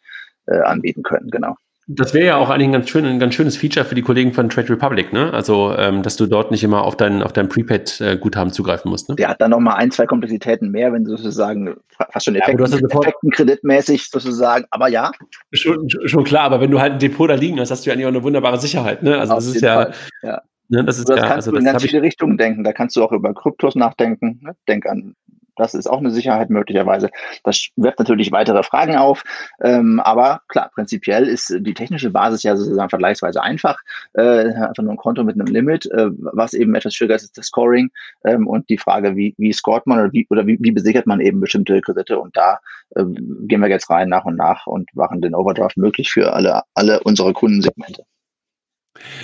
äh, 0.46 0.60
anbieten 0.60 1.02
können, 1.02 1.32
genau. 1.32 1.56
Das 1.92 2.14
wäre 2.14 2.28
ja 2.28 2.38
auch 2.38 2.52
eigentlich 2.52 2.68
ein 2.68 2.74
ganz, 2.74 2.90
schön, 2.90 3.04
ein 3.04 3.18
ganz 3.18 3.34
schönes 3.34 3.58
Feature 3.58 3.84
für 3.84 3.96
die 3.96 4.04
Kollegen 4.04 4.32
von 4.32 4.48
Trade 4.48 4.70
Republic, 4.70 5.12
ne? 5.12 5.34
Also, 5.34 5.74
ähm, 5.76 6.04
dass 6.04 6.18
du 6.18 6.28
dort 6.28 6.52
nicht 6.52 6.64
immer 6.64 6.84
auf 6.84 6.96
dein, 6.96 7.24
auf 7.24 7.34
dein 7.34 7.50
Prepaid-Guthaben 7.50 8.54
zugreifen 8.54 8.92
musst. 8.92 9.10
Ne? 9.10 9.16
Der 9.16 9.30
hat 9.30 9.42
dann 9.42 9.50
nochmal 9.50 9.78
ein, 9.78 9.90
zwei 9.90 10.06
Komplexitäten 10.06 10.70
mehr, 10.70 10.94
wenn 10.94 11.04
du 11.04 11.18
sozusagen 11.18 11.78
fast 12.12 12.26
schon 12.26 12.36
Effekten, 12.36 12.64
ja, 12.64 13.00
Effekten 13.00 13.32
kreditmäßig 13.32 14.08
sozusagen, 14.12 14.66
aber 14.70 14.88
ja. 14.88 15.12
Schon, 15.52 15.90
schon 15.90 16.24
klar, 16.24 16.44
aber 16.44 16.62
wenn 16.62 16.70
du 16.70 16.80
halt 16.80 16.94
ein 16.94 17.00
Depot 17.00 17.28
da 17.28 17.34
liegen 17.34 17.60
hast, 17.60 17.72
hast 17.72 17.88
du 17.88 17.90
ja 17.90 17.96
eigentlich 17.96 18.06
auch 18.06 18.12
eine 18.12 18.22
wunderbare 18.22 18.60
Sicherheit, 18.60 19.02
ne? 19.02 19.18
Also, 19.18 19.34
auf 19.34 19.40
das 19.40 19.48
ist 19.48 19.62
ja, 19.62 19.90
ja. 20.22 20.42
Ne, 20.68 20.84
das 20.84 21.00
ist 21.00 21.10
also 21.10 21.16
das 21.16 21.22
ja, 21.24 21.28
kannst 21.28 21.48
also 21.48 21.52
du 21.52 21.58
in 21.58 21.66
ganz 21.66 21.84
viele 21.84 22.04
Richtungen 22.04 22.38
denken. 22.38 22.64
Da 22.64 22.72
kannst 22.72 22.96
du 22.96 23.04
auch 23.04 23.12
über 23.12 23.34
Kryptos 23.34 23.74
nachdenken. 23.74 24.40
Ne? 24.44 24.56
Denk 24.68 24.86
an 24.86 25.16
das 25.60 25.74
ist 25.74 25.88
auch 25.88 26.00
eine 26.00 26.12
Sicherheit 26.12 26.50
möglicherweise. 26.50 27.10
Das 27.44 27.70
wirft 27.76 28.00
natürlich 28.00 28.32
weitere 28.32 28.64
Fragen 28.64 28.96
auf. 28.96 29.24
Ähm, 29.62 30.00
aber 30.00 30.42
klar, 30.48 30.72
prinzipiell 30.74 31.28
ist 31.28 31.56
die 31.60 31.74
technische 31.74 32.10
Basis 32.10 32.44
ja 32.44 32.56
sozusagen 32.56 32.90
vergleichsweise 32.90 33.42
einfach. 33.42 33.80
Äh, 34.14 34.54
einfach 34.54 34.84
nur 34.84 34.94
ein 34.94 34.98
Konto 34.98 35.24
mit 35.24 35.36
einem 35.36 35.48
Limit. 35.48 35.86
Äh, 35.92 36.10
was 36.12 36.54
eben 36.54 36.76
etwas 36.76 36.94
schwieriger 36.94 37.16
ist, 37.16 37.24
ist 37.24 37.38
das 37.38 37.48
Scoring 37.48 37.92
ähm, 38.26 38.48
und 38.48 38.70
die 38.70 38.78
Frage, 38.78 39.16
wie, 39.16 39.36
wie 39.38 39.54
scoret 39.54 39.86
man 39.86 40.00
oder 40.00 40.14
wie, 40.14 40.26
oder 40.30 40.48
wie, 40.48 40.58
wie 40.62 40.72
besichert 40.72 41.08
man 41.08 41.20
eben 41.20 41.40
bestimmte 41.40 41.82
Kredite. 41.82 42.20
Und 42.20 42.36
da 42.38 42.60
äh, 42.96 43.04
gehen 43.04 43.62
wir 43.62 43.70
jetzt 43.70 43.90
rein 43.90 44.10
nach 44.10 44.26
und 44.26 44.36
nach 44.36 44.66
und 44.68 44.90
machen 44.96 45.22
den 45.22 45.36
Overdraft 45.36 45.78
möglich 45.78 46.10
für 46.10 46.34
alle, 46.34 46.62
alle 46.74 47.02
unsere 47.02 47.34
Kundensegmente. 47.34 48.06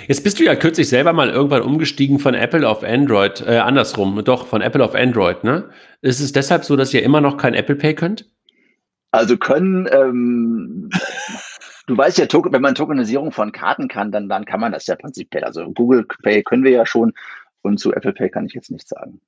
Jetzt 0.08 0.24
bist 0.24 0.38
du 0.38 0.44
ja 0.44 0.54
kürzlich 0.54 0.88
selber 0.88 1.12
mal 1.12 1.30
irgendwann 1.30 1.62
umgestiegen 1.62 2.18
von 2.18 2.34
Apple 2.34 2.68
auf 2.68 2.82
Android, 2.82 3.42
äh, 3.46 3.58
andersrum, 3.58 4.22
doch, 4.24 4.46
von 4.46 4.62
Apple 4.62 4.84
auf 4.84 4.94
Android, 4.94 5.44
ne? 5.44 5.70
Ist 6.02 6.20
es 6.20 6.32
deshalb 6.32 6.64
so, 6.64 6.76
dass 6.76 6.94
ihr 6.94 7.02
immer 7.02 7.20
noch 7.20 7.36
kein 7.36 7.54
Apple 7.54 7.76
Pay 7.76 7.94
könnt? 7.94 8.30
Also 9.10 9.36
können, 9.36 9.88
ähm, 9.90 10.90
du 11.86 11.96
weißt 11.96 12.18
ja, 12.18 12.26
wenn 12.30 12.62
man 12.62 12.74
Tokenisierung 12.74 13.32
von 13.32 13.52
Karten 13.52 13.88
kann, 13.88 14.12
dann, 14.12 14.28
dann 14.28 14.44
kann 14.44 14.60
man 14.60 14.72
das 14.72 14.86
ja 14.86 14.96
prinzipiell. 14.96 15.44
Also 15.44 15.70
Google 15.72 16.06
Pay 16.22 16.42
können 16.42 16.64
wir 16.64 16.72
ja 16.72 16.86
schon 16.86 17.12
und 17.62 17.78
zu 17.78 17.92
Apple 17.92 18.12
Pay 18.12 18.30
kann 18.30 18.46
ich 18.46 18.54
jetzt 18.54 18.70
nichts 18.70 18.90
sagen. 18.90 19.20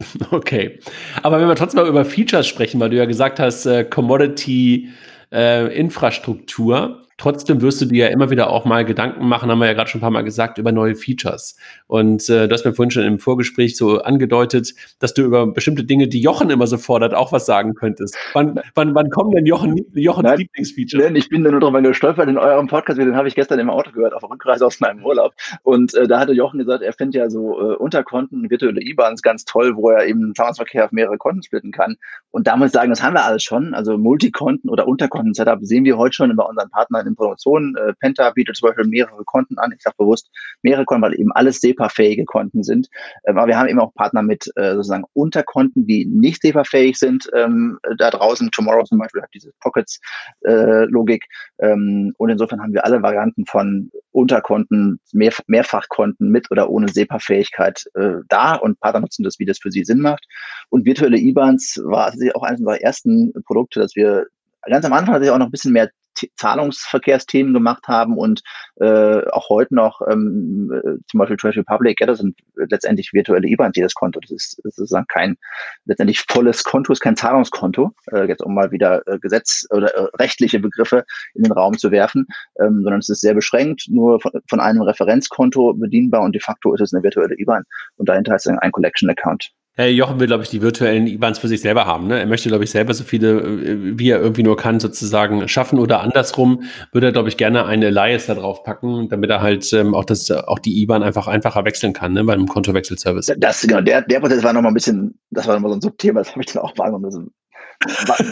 Okay. 0.30 0.80
Aber 1.22 1.40
wenn 1.40 1.48
wir 1.48 1.54
trotzdem 1.54 1.82
mal 1.82 1.88
über 1.88 2.04
Features 2.04 2.48
sprechen, 2.48 2.80
weil 2.80 2.90
du 2.90 2.96
ja 2.96 3.04
gesagt 3.04 3.38
hast, 3.38 3.66
äh, 3.66 3.84
Commodity 3.84 4.90
äh, 5.32 5.72
Infrastruktur, 5.76 7.03
Trotzdem 7.16 7.62
wirst 7.62 7.80
du 7.80 7.86
dir 7.86 8.06
ja 8.06 8.12
immer 8.12 8.30
wieder 8.30 8.50
auch 8.50 8.64
mal 8.64 8.84
Gedanken 8.84 9.28
machen, 9.28 9.50
haben 9.50 9.58
wir 9.58 9.66
ja 9.66 9.72
gerade 9.72 9.88
schon 9.88 10.00
ein 10.00 10.02
paar 10.02 10.10
Mal 10.10 10.24
gesagt, 10.24 10.58
über 10.58 10.72
neue 10.72 10.94
Features. 10.94 11.56
Und 11.86 12.28
äh, 12.28 12.48
du 12.48 12.52
hast 12.54 12.64
mir 12.64 12.74
vorhin 12.74 12.90
schon 12.90 13.04
im 13.04 13.18
Vorgespräch 13.18 13.76
so 13.76 14.00
angedeutet, 14.02 14.74
dass 14.98 15.14
du 15.14 15.22
über 15.22 15.46
bestimmte 15.46 15.84
Dinge, 15.84 16.08
die 16.08 16.20
Jochen 16.20 16.50
immer 16.50 16.66
so 16.66 16.76
fordert, 16.76 17.14
auch 17.14 17.32
was 17.32 17.46
sagen 17.46 17.74
könntest. 17.74 18.16
Wann, 18.32 18.60
wann, 18.74 18.94
wann 18.94 19.10
kommen 19.10 19.30
denn 19.30 19.46
Jochen, 19.46 19.76
Jochens 19.94 20.24
Nein, 20.24 20.38
Lieblingsfeatures? 20.38 21.04
Nein, 21.04 21.16
ich 21.16 21.28
bin 21.28 21.44
da 21.44 21.50
nur 21.50 21.60
drüber 21.60 21.80
gestolpert 21.82 22.28
in 22.28 22.38
eurem 22.38 22.66
Podcast, 22.66 22.98
den 22.98 23.14
habe 23.14 23.28
ich 23.28 23.34
gestern 23.34 23.58
im 23.58 23.70
Auto 23.70 23.92
gehört, 23.92 24.14
auf 24.14 24.28
Rückreise 24.28 24.66
aus 24.66 24.80
meinem 24.80 25.04
Urlaub. 25.04 25.34
Und 25.62 25.94
äh, 25.94 26.08
da 26.08 26.18
hatte 26.18 26.32
Jochen 26.32 26.58
gesagt, 26.58 26.82
er 26.82 26.92
findet 26.92 27.14
ja 27.14 27.30
so 27.30 27.60
äh, 27.60 27.74
Unterkonten, 27.76 28.50
virtuelle 28.50 28.82
IBANs 28.82 29.22
ganz 29.22 29.44
toll, 29.44 29.76
wo 29.76 29.90
er 29.90 30.06
eben 30.06 30.34
Zahlungsverkehr 30.34 30.84
auf 30.84 30.92
mehrere 30.92 31.16
Konten 31.16 31.42
splitten 31.42 31.70
kann. 31.70 31.96
Und 32.30 32.46
da 32.46 32.56
muss 32.56 32.68
ich 32.68 32.72
sagen, 32.72 32.90
das 32.90 33.02
haben 33.02 33.14
wir 33.14 33.24
alles 33.24 33.42
schon. 33.42 33.74
Also 33.74 33.96
Multikonten 33.98 34.68
oder 34.68 34.88
Unterkonten-Setup 34.88 35.60
sehen 35.62 35.84
wir 35.84 35.96
heute 35.96 36.14
schon 36.14 36.34
bei 36.34 36.44
unseren 36.44 36.70
Partnern 36.70 37.03
in 37.06 37.16
Promotionen. 37.16 37.76
Äh, 37.76 37.92
Penta 38.00 38.30
bietet 38.30 38.56
zum 38.56 38.68
Beispiel 38.68 38.86
mehrere 38.86 39.24
Konten 39.24 39.58
an. 39.58 39.72
Ich 39.72 39.82
sage 39.82 39.96
bewusst 39.98 40.30
mehrere 40.62 40.84
Konten, 40.84 41.02
weil 41.02 41.20
eben 41.20 41.32
alles 41.32 41.60
SEPA-fähige 41.60 42.24
Konten 42.24 42.62
sind. 42.62 42.88
Ähm, 43.24 43.38
aber 43.38 43.48
wir 43.48 43.58
haben 43.58 43.68
eben 43.68 43.80
auch 43.80 43.94
Partner 43.94 44.22
mit 44.22 44.50
äh, 44.56 44.72
sozusagen 44.72 45.04
Unterkonten, 45.12 45.86
die 45.86 46.04
nicht 46.06 46.42
SEPA-fähig 46.42 46.98
sind. 46.98 47.30
Ähm, 47.34 47.78
da 47.98 48.10
draußen, 48.10 48.50
Tomorrow 48.50 48.84
zum 48.84 48.98
Beispiel 48.98 49.22
hat 49.22 49.30
diese 49.32 49.52
Pockets-Logik. 49.60 51.24
Äh, 51.58 51.70
ähm, 51.70 52.12
und 52.18 52.30
insofern 52.30 52.60
haben 52.60 52.72
wir 52.72 52.84
alle 52.84 53.02
Varianten 53.02 53.46
von 53.46 53.90
Unterkonten, 54.10 55.00
mehr, 55.12 55.32
Mehrfachkonten 55.46 56.28
mit 56.28 56.50
oder 56.50 56.70
ohne 56.70 56.88
SEPA-Fähigkeit 56.88 57.84
äh, 57.94 58.16
da 58.28 58.54
und 58.54 58.80
Partner 58.80 59.00
nutzen 59.00 59.24
das, 59.24 59.38
wie 59.38 59.44
das 59.44 59.58
für 59.58 59.70
sie 59.70 59.84
Sinn 59.84 60.00
macht. 60.00 60.24
Und 60.70 60.84
virtuelle 60.84 61.18
IBANs 61.18 61.80
war 61.84 62.12
auch 62.34 62.42
eines 62.42 62.60
unserer 62.60 62.80
ersten 62.80 63.32
Produkte, 63.44 63.80
dass 63.80 63.94
wir 63.96 64.26
ganz 64.66 64.84
am 64.84 64.92
Anfang 64.92 65.14
hatte 65.14 65.24
ich 65.26 65.30
auch 65.30 65.38
noch 65.38 65.46
ein 65.46 65.52
bisschen 65.52 65.72
mehr 65.72 65.90
Zahlungsverkehrsthemen 66.36 67.52
gemacht 67.52 67.88
haben 67.88 68.16
und 68.16 68.42
äh, 68.80 69.26
auch 69.30 69.48
heute 69.48 69.74
noch 69.74 70.00
ähm, 70.08 70.72
äh, 70.72 70.98
zum 71.08 71.18
Beispiel 71.18 71.36
Trade 71.36 71.56
Republic, 71.56 72.00
ja, 72.00 72.06
das 72.06 72.18
sind 72.18 72.38
letztendlich 72.56 73.12
virtuelle 73.12 73.48
IBANs, 73.48 73.76
jedes 73.76 73.94
Konto. 73.94 74.20
Das 74.20 74.30
ist, 74.30 74.58
das 74.64 74.72
ist 74.72 74.76
sozusagen 74.76 75.06
kein 75.06 75.36
letztendlich 75.84 76.20
volles 76.28 76.64
Konto, 76.64 76.92
ist 76.92 77.00
kein 77.00 77.16
Zahlungskonto, 77.16 77.92
äh, 78.12 78.26
jetzt 78.26 78.42
um 78.42 78.54
mal 78.54 78.70
wieder 78.70 79.06
äh, 79.06 79.18
Gesetz 79.18 79.66
oder 79.70 79.94
äh, 79.94 80.08
rechtliche 80.18 80.58
Begriffe 80.58 81.04
in 81.34 81.42
den 81.44 81.52
Raum 81.52 81.76
zu 81.78 81.90
werfen, 81.90 82.26
ähm, 82.60 82.82
sondern 82.82 83.00
es 83.00 83.08
ist 83.08 83.20
sehr 83.20 83.34
beschränkt, 83.34 83.86
nur 83.88 84.20
von, 84.20 84.32
von 84.48 84.60
einem 84.60 84.82
Referenzkonto 84.82 85.74
bedienbar 85.74 86.22
und 86.22 86.34
de 86.34 86.40
facto 86.40 86.74
ist 86.74 86.80
es 86.80 86.92
eine 86.92 87.02
virtuelle 87.02 87.38
IBAN 87.38 87.64
und 87.96 88.08
dahinter 88.08 88.34
ist 88.34 88.48
ein 88.48 88.72
Collection 88.72 89.10
Account. 89.10 89.52
Herr 89.76 89.88
Jochen 89.88 90.20
will, 90.20 90.28
glaube 90.28 90.44
ich, 90.44 90.50
die 90.50 90.62
virtuellen 90.62 91.08
IBANs 91.08 91.40
für 91.40 91.48
sich 91.48 91.60
selber 91.60 91.84
haben. 91.84 92.06
Ne? 92.06 92.20
Er 92.20 92.26
möchte, 92.26 92.48
glaube 92.48 92.62
ich, 92.62 92.70
selber 92.70 92.94
so 92.94 93.02
viele, 93.02 93.40
äh, 93.40 93.98
wie 93.98 94.08
er 94.08 94.20
irgendwie 94.20 94.44
nur 94.44 94.56
kann, 94.56 94.78
sozusagen 94.78 95.48
schaffen. 95.48 95.80
Oder 95.80 96.00
andersrum 96.00 96.62
würde 96.92 97.06
er, 97.06 97.12
glaube 97.12 97.28
ich, 97.28 97.36
gerne 97.36 97.66
eine 97.66 97.86
Alliance 97.86 98.28
da 98.28 98.34
drauf 98.34 98.62
packen, 98.62 99.08
damit 99.08 99.30
er 99.30 99.42
halt 99.42 99.72
ähm, 99.72 99.94
auch, 99.94 100.04
das, 100.04 100.30
auch 100.30 100.60
die 100.60 100.80
IBAN 100.82 101.02
einfach 101.02 101.26
einfacher 101.26 101.64
wechseln 101.64 101.92
kann, 101.92 102.12
ne? 102.12 102.22
bei 102.22 102.34
einem 102.34 102.46
Kontowechselservice. 102.46 103.34
Das, 103.36 103.62
genau, 103.62 103.80
der, 103.80 104.02
der 104.02 104.20
Prozess 104.20 104.44
war 104.44 104.52
nochmal 104.52 104.70
ein 104.70 104.74
bisschen, 104.74 105.18
das 105.30 105.48
war 105.48 105.54
nochmal 105.54 105.72
so 105.72 105.78
ein 105.78 105.80
Subthema, 105.80 106.20
das 106.20 106.30
habe 106.30 106.42
ich 106.42 106.52
dann 106.52 106.62
auch 106.62 106.78
wahrgenommen 106.78 107.32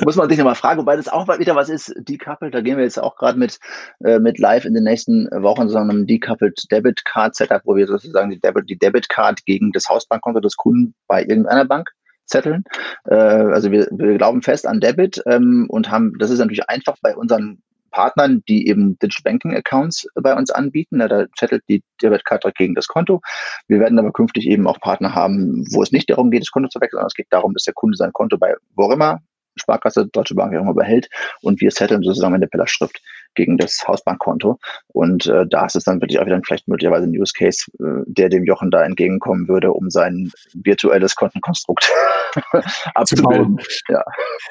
muss 0.04 0.16
man 0.16 0.28
sich 0.28 0.38
nochmal 0.38 0.54
fragen, 0.54 0.80
wobei 0.80 0.96
das 0.96 1.08
auch 1.08 1.26
wieder 1.38 1.56
was 1.56 1.68
ist, 1.68 1.94
decoupled, 1.96 2.54
da 2.54 2.60
gehen 2.60 2.76
wir 2.76 2.84
jetzt 2.84 2.98
auch 2.98 3.16
gerade 3.16 3.38
mit, 3.38 3.58
äh, 4.04 4.18
mit 4.18 4.38
live 4.38 4.64
in 4.64 4.74
den 4.74 4.84
nächsten 4.84 5.26
Wochen 5.30 5.68
so 5.68 5.78
einem 5.78 6.06
decoupled 6.06 6.70
Debit 6.70 7.04
Card 7.04 7.34
Setup, 7.34 7.62
wo 7.64 7.76
wir 7.76 7.86
sozusagen 7.86 8.30
die 8.30 8.40
Debit, 8.40 8.68
die 8.68 8.78
Debit 8.78 9.08
Card 9.08 9.44
gegen 9.44 9.72
das 9.72 9.88
Hausbankkonto 9.88 10.40
des 10.40 10.56
Kunden 10.56 10.94
bei 11.06 11.22
irgendeiner 11.22 11.64
Bank 11.64 11.90
zetteln. 12.26 12.64
Äh, 13.06 13.14
also 13.14 13.70
wir, 13.70 13.88
wir 13.90 14.16
glauben 14.18 14.42
fest 14.42 14.66
an 14.66 14.80
Debit 14.80 15.22
ähm, 15.26 15.66
und 15.68 15.90
haben, 15.90 16.14
das 16.18 16.30
ist 16.30 16.38
natürlich 16.38 16.68
einfach 16.68 16.96
bei 17.02 17.16
unseren 17.16 17.62
Partnern, 17.92 18.42
die 18.48 18.66
eben 18.68 18.98
Digital 18.98 19.32
Banking 19.32 19.54
Accounts 19.54 20.06
bei 20.14 20.34
uns 20.34 20.50
anbieten. 20.50 20.98
Da 20.98 21.26
zettelt 21.36 21.62
die 21.68 21.82
Debitkarte 22.02 22.50
gegen 22.56 22.74
das 22.74 22.88
Konto. 22.88 23.20
Wir 23.68 23.80
werden 23.80 23.98
aber 23.98 24.12
künftig 24.12 24.46
eben 24.46 24.66
auch 24.66 24.80
Partner 24.80 25.14
haben, 25.14 25.64
wo 25.72 25.82
es 25.82 25.92
nicht 25.92 26.10
darum 26.10 26.30
geht, 26.30 26.40
das 26.40 26.50
Konto 26.50 26.68
zu 26.68 26.80
wechseln, 26.80 26.96
sondern 26.96 27.08
es 27.08 27.14
geht 27.14 27.28
darum, 27.30 27.52
dass 27.52 27.64
der 27.64 27.74
Kunde 27.74 27.96
sein 27.96 28.12
Konto 28.12 28.38
bei 28.38 28.54
wo 28.74 28.90
immer 28.90 29.20
Sparkasse, 29.56 30.06
Deutsche 30.06 30.34
Bank 30.34 30.54
auch 30.54 30.62
immer 30.62 30.74
behält 30.74 31.08
und 31.42 31.60
wir 31.60 31.70
setteln 31.70 32.02
sozusagen 32.02 32.34
in 32.34 32.40
der 32.40 32.48
Pillarschrift 32.48 33.00
gegen 33.34 33.56
das 33.56 33.82
Hausbankkonto. 33.86 34.58
Und 34.88 35.26
äh, 35.26 35.46
da 35.48 35.66
ist 35.66 35.76
es 35.76 35.84
dann 35.84 36.00
wirklich 36.00 36.18
auch 36.18 36.26
wieder 36.26 36.40
vielleicht 36.44 36.68
möglicherweise 36.68 37.06
ein 37.06 37.18
Use 37.18 37.32
Case, 37.36 37.64
äh, 37.80 38.02
der 38.06 38.28
dem 38.28 38.44
Jochen 38.44 38.70
da 38.70 38.84
entgegenkommen 38.84 39.48
würde, 39.48 39.72
um 39.72 39.90
sein 39.90 40.30
virtuelles 40.54 41.14
Kontenkonstrukt 41.14 41.90
abzubilden. 42.94 43.58
Ja. 43.88 44.04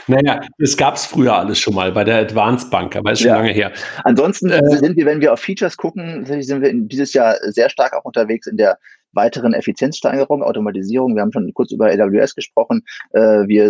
Naja, 0.07 0.41
es 0.57 0.77
gab 0.77 0.95
es 0.95 1.05
früher 1.05 1.35
alles 1.35 1.59
schon 1.59 1.75
mal 1.75 1.91
bei 1.91 2.03
der 2.03 2.17
Advanced 2.17 2.69
Bank, 2.71 2.95
aber 2.95 3.11
ist 3.11 3.19
schon 3.19 3.29
ja. 3.29 3.37
lange 3.37 3.51
her. 3.51 3.71
Ansonsten 4.03 4.49
äh, 4.49 4.77
sind 4.77 4.97
wir, 4.97 5.05
wenn 5.05 5.21
wir 5.21 5.33
auf 5.33 5.39
Features 5.39 5.77
gucken, 5.77 6.25
sind 6.25 6.61
wir 6.61 6.71
dieses 6.73 7.13
Jahr 7.13 7.35
sehr 7.41 7.69
stark 7.69 7.93
auch 7.93 8.05
unterwegs 8.05 8.47
in 8.47 8.57
der 8.57 8.77
weiteren 9.13 9.53
Effizienzsteigerung, 9.53 10.43
Automatisierung. 10.43 11.15
Wir 11.15 11.21
haben 11.21 11.31
schon 11.31 11.53
kurz 11.53 11.71
über 11.71 11.87
AWS 11.87 12.35
gesprochen. 12.35 12.83
Äh, 13.11 13.47
wir 13.47 13.65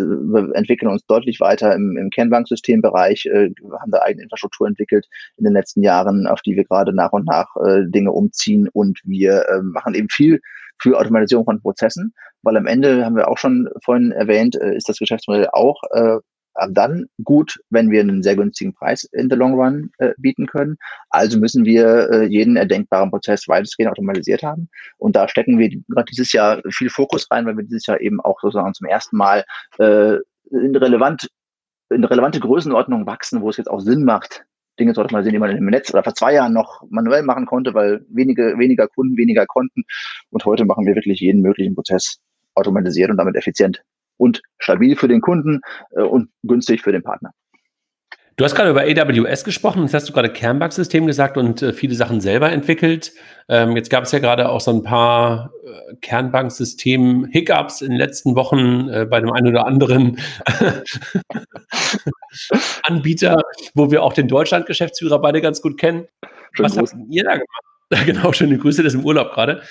entwickeln 0.53 0.89
uns 0.89 1.05
deutlich 1.05 1.39
weiter 1.39 1.73
im, 1.75 1.97
im 1.97 2.09
Kernbanksystembereich, 2.09 3.25
äh, 3.25 3.49
haben 3.79 3.91
da 3.91 4.01
eigene 4.01 4.23
Infrastruktur 4.23 4.67
entwickelt 4.67 5.07
in 5.37 5.43
den 5.43 5.53
letzten 5.53 5.81
Jahren, 5.83 6.27
auf 6.27 6.41
die 6.41 6.55
wir 6.55 6.65
gerade 6.65 6.93
nach 6.93 7.11
und 7.11 7.25
nach 7.25 7.47
äh, 7.65 7.83
Dinge 7.87 8.11
umziehen 8.11 8.69
und 8.71 8.99
wir 9.03 9.45
äh, 9.47 9.61
machen 9.61 9.93
eben 9.93 10.09
viel 10.09 10.41
für 10.81 10.97
Automatisierung 10.97 11.45
von 11.45 11.61
Prozessen, 11.61 12.13
weil 12.41 12.57
am 12.57 12.65
Ende 12.65 13.05
haben 13.05 13.15
wir 13.15 13.27
auch 13.27 13.37
schon 13.37 13.69
vorhin 13.83 14.11
erwähnt, 14.11 14.55
äh, 14.55 14.75
ist 14.75 14.89
das 14.89 14.97
Geschäftsmodell 14.97 15.47
auch 15.51 15.81
äh, 15.91 16.17
dann 16.70 17.08
gut, 17.24 17.60
wenn 17.70 17.89
wir 17.89 18.02
einen 18.02 18.24
sehr 18.24 18.36
günstigen 18.36 18.74
Preis 18.74 19.04
in 19.06 19.30
the 19.30 19.36
long 19.36 19.54
run 19.54 19.91
äh, 19.97 20.14
bieten 20.18 20.47
können. 20.47 20.78
Also 21.10 21.39
müssen 21.39 21.66
wir 21.66 22.10
äh, 22.12 22.26
jeden 22.26 22.56
erdenkbaren 22.56 23.10
Prozess 23.10 23.47
weitestgehend 23.47 23.91
automatisiert 23.91 24.43
haben. 24.43 24.70
Und 24.97 25.16
da 25.16 25.28
stecken 25.28 25.58
wir 25.60 25.70
gerade 25.70 26.10
dieses 26.10 26.32
Jahr 26.34 26.62
viel 26.72 26.89
Fokus 26.89 27.30
rein, 27.32 27.45
weil 27.45 27.58
wir 27.58 27.64
dieses 27.64 27.86
Jahr 27.86 28.02
eben 28.02 28.20
auch 28.22 28.39
sozusagen 28.41 28.74
zum 28.74 28.88
ersten 28.88 29.18
Mal 29.18 29.45
äh, 29.80 30.18
in 30.52 30.76
relevant 30.76 31.28
in 31.89 32.06
relevante 32.06 32.39
Größenordnung 32.39 33.06
wachsen, 33.06 33.41
wo 33.41 33.49
es 33.49 33.58
jetzt 33.58 33.70
auch 33.70 33.82
Sinn 33.82 34.06
macht, 34.06 34.45
Dinge 34.80 34.93
zu 34.93 35.02
automatisieren, 35.02 35.34
die 35.34 35.39
man 35.39 35.56
im 35.56 35.66
Netz 35.66 35.93
oder 35.93 36.04
vor 36.04 36.16
zwei 36.16 36.34
Jahren 36.34 36.54
noch 36.54 36.84
manuell 36.89 37.24
machen 37.24 37.45
konnte, 37.45 37.74
weil 37.74 38.06
wenige, 38.10 38.58
weniger 38.58 38.88
Kunden, 38.88 39.18
weniger 39.18 39.45
Konten. 39.45 39.84
Und 40.30 40.45
heute 40.45 40.64
machen 40.64 40.86
wir 40.86 40.95
wirklich 40.95 41.20
jeden 41.20 41.41
möglichen 41.41 41.76
Prozess 41.76 42.20
automatisiert 42.56 43.10
und 43.12 43.18
damit 43.18 43.36
effizient 43.36 43.84
und 44.22 44.43
stabil 44.59 44.95
für 44.95 45.07
den 45.07 45.19
Kunden 45.19 45.61
äh, 45.95 46.01
und 46.01 46.30
günstig 46.43 46.82
für 46.84 46.91
den 46.91 47.01
Partner. 47.01 47.32
Du 48.38 48.45
hast 48.45 48.55
gerade 48.55 48.69
über 48.69 48.82
AWS 48.82 49.43
gesprochen, 49.43 49.82
jetzt 49.84 49.93
hast 49.93 50.07
du 50.09 50.13
gerade 50.13 50.32
Kernbanksystem 50.32 51.05
gesagt 51.05 51.38
und 51.38 51.61
äh, 51.61 51.74
viele 51.74 51.95
Sachen 51.95 52.22
selber 52.22 52.51
entwickelt. 52.51 53.11
Ähm, 53.49 53.76
jetzt 53.76 53.89
gab 53.89 54.03
es 54.03 54.11
ja 54.11 54.19
gerade 54.19 54.49
auch 54.49 54.61
so 54.61 54.72
ein 54.72 54.84
paar 54.84 55.51
äh, 55.63 55.95
Kernbanksystem-Hiccups 56.01 57.82
in 57.82 57.89
den 57.89 57.97
letzten 57.97 58.36
Wochen 58.36 58.89
äh, 58.89 59.05
bei 59.09 59.19
dem 59.19 59.32
einen 59.32 59.47
oder 59.47 59.65
anderen 59.65 60.17
Anbieter, 62.84 63.41
wo 63.74 63.91
wir 63.91 64.03
auch 64.03 64.13
den 64.13 64.28
Deutschland-Geschäftsführer 64.28 65.19
beide 65.19 65.41
ganz 65.41 65.61
gut 65.61 65.80
kennen. 65.80 66.07
Schönen 66.53 66.69
Was 66.69 66.78
Gruß. 66.78 66.93
habt 66.93 67.01
ihr 67.09 67.24
da 67.24 67.32
gemacht? 67.34 67.65
genau, 68.05 68.32
schöne 68.34 68.57
Grüße, 68.57 68.84
das 68.84 68.93
ist 68.93 68.99
im 68.99 69.05
Urlaub 69.05 69.34
gerade 69.34 69.61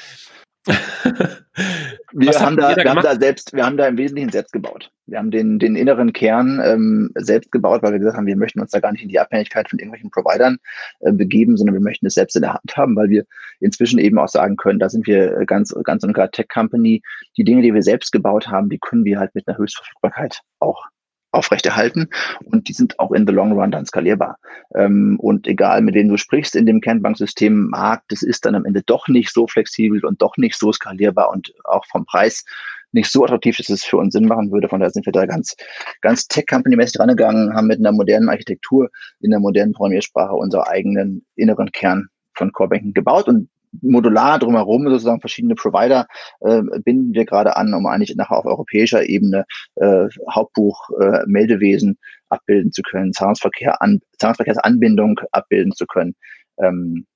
wir 2.13 2.41
haben 2.41 2.57
da, 2.57 2.77
wir 2.77 2.91
haben 2.91 3.03
da 3.03 3.17
selbst, 3.17 3.53
wir 3.53 3.65
haben 3.65 3.77
da 3.77 3.87
im 3.87 3.97
Wesentlichen 3.97 4.31
selbst 4.31 4.53
gebaut. 4.53 4.91
Wir 5.07 5.19
haben 5.19 5.31
den, 5.31 5.59
den 5.59 5.77
inneren 5.77 6.13
Kern 6.13 6.61
ähm, 6.65 7.11
selbst 7.17 7.51
gebaut, 7.53 7.83
weil 7.83 7.93
wir 7.93 7.99
gesagt 7.99 8.17
haben, 8.17 8.27
wir 8.27 8.37
möchten 8.37 8.61
uns 8.61 8.71
da 8.71 8.81
gar 8.81 8.93
nicht 8.93 9.03
in 9.03 9.09
die 9.09 9.19
Abhängigkeit 9.19 9.69
von 9.69 9.79
irgendwelchen 9.79 10.11
Providern 10.11 10.59
äh, 11.01 11.13
begeben, 11.13 11.57
sondern 11.57 11.75
wir 11.75 11.83
möchten 11.83 12.07
es 12.07 12.15
selbst 12.15 12.37
in 12.37 12.43
der 12.43 12.55
Hand 12.55 12.77
haben, 12.77 12.97
weil 12.97 13.09
wir 13.09 13.25
inzwischen 13.61 13.99
eben 13.99 14.19
auch 14.19 14.29
sagen 14.29 14.57
können, 14.57 14.79
da 14.79 14.89
sind 14.89 15.07
wir 15.07 15.45
ganz, 15.47 15.75
ganz 15.85 16.05
und 16.05 16.13
gar 16.13 16.31
Tech 16.31 16.49
Company. 16.49 17.03
Die 17.37 17.45
Dinge, 17.45 17.63
die 17.63 17.75
wir 17.75 17.83
selbst 17.83 18.13
gebaut 18.13 18.49
haben, 18.49 18.69
die 18.69 18.79
können 18.79 19.05
wir 19.05 19.19
halt 19.19 19.35
mit 19.35 19.49
einer 19.49 19.59
Höchstverfügbarkeit 19.59 20.41
auch 20.61 20.87
aufrechterhalten 21.33 22.09
und 22.45 22.69
die 22.69 22.73
sind 22.73 22.99
auch 22.99 23.13
in 23.13 23.27
the 23.27 23.33
long 23.33 23.53
run 23.53 23.71
dann 23.71 23.87
skalierbar. 23.87 24.39
Ähm, 24.75 25.19
und 25.21 25.47
egal, 25.47 25.81
mit 25.83 25.95
wem 25.95 26.09
du 26.09 26.17
sprichst 26.17 26.57
in 26.57 26.67
dem 26.67 26.81
Kernbanksystem 26.81 27.69
Markt, 27.69 28.13
das 28.13 28.23
ist 28.23 28.45
dann 28.45 28.55
am 28.55 28.65
Ende 28.65 28.83
doch 28.83 29.09
nicht 29.09 29.33
so 29.33 29.47
flexibel 29.47 30.05
und 30.05 30.21
doch 30.23 30.37
nicht 30.37 30.57
so 30.57 30.73
skalierbar 30.73 31.31
und 31.31 31.53
auch 31.65 31.85
vom 31.87 32.05
Preis 32.05 32.45
nicht 32.93 33.11
so 33.11 33.25
attraktiv, 33.25 33.57
dass 33.57 33.69
es 33.69 33.85
für 33.85 33.99
uns 33.99 34.13
Sinn 34.13 34.27
machen 34.27 34.51
würde. 34.51 34.69
Von 34.69 34.81
daher 34.81 34.91
sind 34.91 35.07
wir 35.07 35.13
da 35.13 35.27
ganz, 35.27 35.55
ganz 36.01 36.27
Tech-Company-mäßig 36.27 36.99
rangegangen, 36.99 37.55
haben 37.55 37.69
mit 37.69 37.79
einer 37.79 37.93
modernen 37.93 38.29
Architektur 38.29 38.91
in 39.21 39.31
der 39.31 39.39
modernen 39.39 39.73
Programmiersprache 39.73 40.35
unseren 40.35 40.65
eigenen 40.65 41.25
inneren 41.37 41.71
Kern 41.71 42.09
von 42.35 42.53
Core 42.53 42.71
Banking 42.71 42.95
gebaut 42.95 43.29
und 43.29 43.49
modular 43.83 44.39
drumherum 44.39 44.89
sozusagen 44.89 45.21
verschiedene 45.21 45.55
Provider 45.55 46.07
äh, 46.41 46.63
binden 46.85 47.15
wir 47.15 47.25
gerade 47.25 47.57
an, 47.57 47.73
um 47.75 47.87
eigentlich 47.87 48.15
nachher 48.17 48.39
auf 48.39 48.47
europäischer 48.47 49.09
Ebene 49.09 49.45
äh, 49.77 50.07
Hauptbuch, 50.31 50.91
äh, 51.01 51.23
Meldewesen 51.27 51.99
abbilden 52.29 52.73
zu 52.73 52.83
können, 52.83 53.13
Zahlungsverkehr 53.13 53.81
an, 53.83 54.01
Zahlungsverkehrsanbindung 54.19 55.21
abbilden 55.33 55.73
zu 55.73 55.87
können. 55.87 56.15
Ähm, 56.59 57.07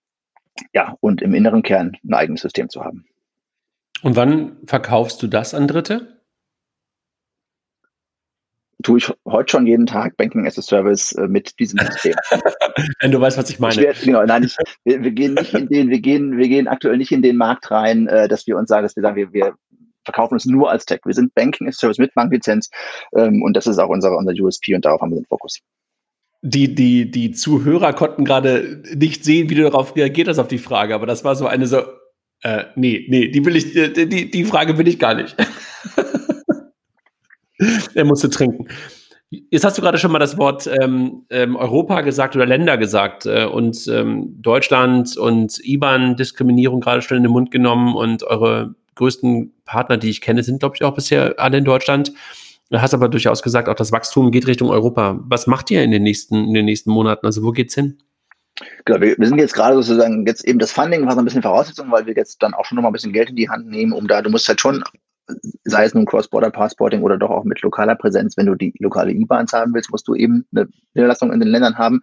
ja, 0.72 0.96
und 1.00 1.22
im 1.22 1.34
inneren 1.34 1.62
Kern 1.62 1.92
ein 2.05 2.14
eigenes 2.14 2.42
System 2.42 2.68
zu 2.68 2.84
haben. 2.84 3.05
Und 4.02 4.16
wann 4.16 4.59
verkaufst 4.66 5.22
du 5.22 5.26
das 5.26 5.55
an 5.55 5.66
Dritte? 5.66 6.24
Tue 8.85 8.99
ich 8.99 9.12
heute 9.26 9.51
schon 9.51 9.66
jeden 9.66 9.87
Tag 9.87 10.16
Banking 10.16 10.47
as 10.47 10.59
a 10.59 10.62
Service 10.62 11.12
äh, 11.12 11.26
mit 11.26 11.59
diesem 11.59 11.80
System. 11.80 12.14
Wenn 13.01 13.11
du 13.11 13.20
weißt, 13.20 13.37
was 13.37 13.51
ich 13.51 13.59
meine. 13.59 13.74
Ich 13.74 13.80
werd, 13.80 14.01
genau, 14.03 14.24
nein, 14.24 14.45
ich, 14.45 14.57
wir, 14.85 15.03
wir, 15.03 15.11
gehen 15.11 15.35
nicht 15.35 15.53
in 15.55 15.68
den, 15.68 15.91
wir 15.91 16.01
gehen, 16.01 16.37
wir 16.37 16.49
gehen 16.49 16.68
aktuell 16.68 16.99
nicht 16.99 17.11
in 17.11 17.22
den 17.22 17.37
Markt 17.37 17.70
rein, 17.70 18.07
äh, 18.07 18.28
dass 18.28 18.47
wir 18.47 18.57
uns 18.57 18.68
sagen, 18.68 18.85
dass 18.85 18.95
wir 18.95 19.03
sagen, 19.03 19.16
wir, 19.16 19.32
wir 19.32 19.55
verkaufen 20.05 20.37
es 20.37 20.45
nur 20.45 20.70
als 20.70 20.85
Tech. 20.85 21.01
Wir 21.05 21.14
sind 21.14 21.35
Banking 21.35 21.66
as 21.66 21.76
a 21.76 21.80
Service 21.80 21.99
mit 21.99 22.14
Banklizenz 22.14 22.70
ähm, 23.16 23.43
und 23.43 23.57
das 23.57 23.66
ist 23.66 23.78
auch 23.78 23.89
unser, 23.89 24.16
unser 24.16 24.32
USP 24.32 24.74
und 24.74 24.85
darauf 24.85 25.01
haben 25.01 25.11
wir 25.11 25.20
den 25.20 25.26
Fokus. 25.26 25.59
Die, 26.43 26.74
die, 26.74 27.11
die 27.11 27.32
Zuhörer 27.32 27.95
konnten 27.95 28.26
gerade 28.26 28.82
nicht 28.95 29.24
sehen, 29.24 29.49
wie 29.49 29.55
du 29.55 29.62
darauf 29.62 29.97
reagiert 29.97 30.28
hast 30.28 30.39
auf 30.39 30.49
die 30.49 30.59
Frage, 30.59 30.95
aber 30.95 31.07
das 31.07 31.24
war 31.24 31.37
so 31.37 31.47
eine 31.47 31.66
so, 31.66 31.82
äh, 32.43 32.64
nee, 32.76 33.07
nee, 33.09 33.28
die 33.28 33.45
will 33.47 33.57
ich, 33.57 33.72
die, 33.72 34.30
die 34.30 34.45
Frage 34.45 34.76
will 34.76 34.87
ich 34.87 34.99
gar 34.99 35.14
nicht. 35.14 35.35
er 37.95 38.05
musste 38.05 38.31
trinken. 38.31 38.69
Jetzt 39.51 39.65
hast 39.65 39.77
du 39.79 39.83
gerade 39.83 39.99
schon 39.99 40.12
mal 40.12 40.19
das 40.19 40.39
Wort 40.39 40.69
ähm, 40.81 41.25
ähm, 41.31 41.57
Europa 41.57 42.03
gesagt 42.03 42.37
oder 42.37 42.47
Länder 42.47 42.77
gesagt 42.79 43.27
äh, 43.27 43.47
und 43.47 43.89
ähm, 43.89 44.41
Deutschland 44.41 45.17
und 45.17 45.59
IBAN-Diskriminierung 45.65 46.81
gerade 46.81 47.03
schon 47.03 47.17
in 47.17 47.25
den 47.25 47.33
Mund 47.33 47.51
genommen 47.51 47.97
und 47.97 48.23
eure 48.23 48.75
größten 48.95 49.53
Partner, 49.65 49.97
die 49.97 50.11
ich 50.11 50.21
kenne, 50.21 50.43
sind, 50.43 50.61
glaube 50.61 50.77
ich, 50.77 50.85
auch 50.85 50.95
bisher 50.95 51.35
alle 51.39 51.59
in 51.59 51.65
Deutschland. 51.65 52.12
Du 52.71 52.81
hast 52.81 52.95
aber 52.95 53.09
durchaus 53.09 53.43
gesagt, 53.43 53.69
auch 53.69 53.75
das 53.75 53.93
Wachstum 53.93 54.31
geht 54.31 54.47
Richtung 54.47 54.71
Europa. 54.71 55.19
Was 55.25 55.47
macht 55.47 55.71
ihr 55.71 55.83
in 55.83 55.91
den 55.91 56.03
nächsten, 56.03 56.37
in 56.37 56.55
den 56.55 56.65
nächsten 56.65 56.91
Monaten? 56.91 57.27
Also 57.27 57.43
wo 57.43 57.51
geht's 57.51 57.75
hin? 57.75 57.99
Genau, 58.85 59.01
wir, 59.01 59.17
wir, 59.19 59.27
sind 59.27 59.39
jetzt 59.39 59.55
gerade 59.55 59.75
sozusagen, 59.75 60.27
jetzt 60.27 60.45
eben 60.45 60.61
das 60.61 60.71
Funding 60.71 61.05
war 61.07 61.15
so 61.15 61.19
ein 61.19 61.25
bisschen 61.25 61.43
Voraussetzung, 61.43 61.91
weil 61.91 62.07
wir 62.07 62.15
jetzt 62.15 62.41
dann 62.43 62.55
auch 62.55 62.65
schon 62.65 62.77
noch 62.77 62.83
mal 62.83 62.91
ein 62.91 62.93
bisschen 62.93 63.12
Geld 63.12 63.31
in 63.31 63.37
die 63.37 63.49
Hand 63.49 63.67
nehmen, 63.67 63.93
um 63.93 64.07
da, 64.07 64.23
du 64.23 64.31
musst 64.31 64.49
halt 64.49 64.61
schon 64.61 64.85
sei 65.64 65.85
es 65.85 65.95
nun 65.95 66.05
Cross-Border-Passporting 66.07 67.03
oder 67.03 67.16
doch 67.16 67.31
auch 67.31 67.45
mit 67.45 67.62
lokaler 67.62 67.95
Präsenz, 67.95 68.37
wenn 68.37 68.47
du 68.47 68.55
die 68.55 68.75
lokale 68.79 69.12
IBANs 69.12 69.53
haben 69.53 69.72
willst, 69.75 69.91
musst 69.91 70.07
du 70.07 70.14
eben 70.14 70.47
eine 70.55 70.68
Niederlassung 70.95 71.33
in 71.33 71.41
den 71.41 71.49
Ländern 71.49 71.79
haben, 71.79 72.03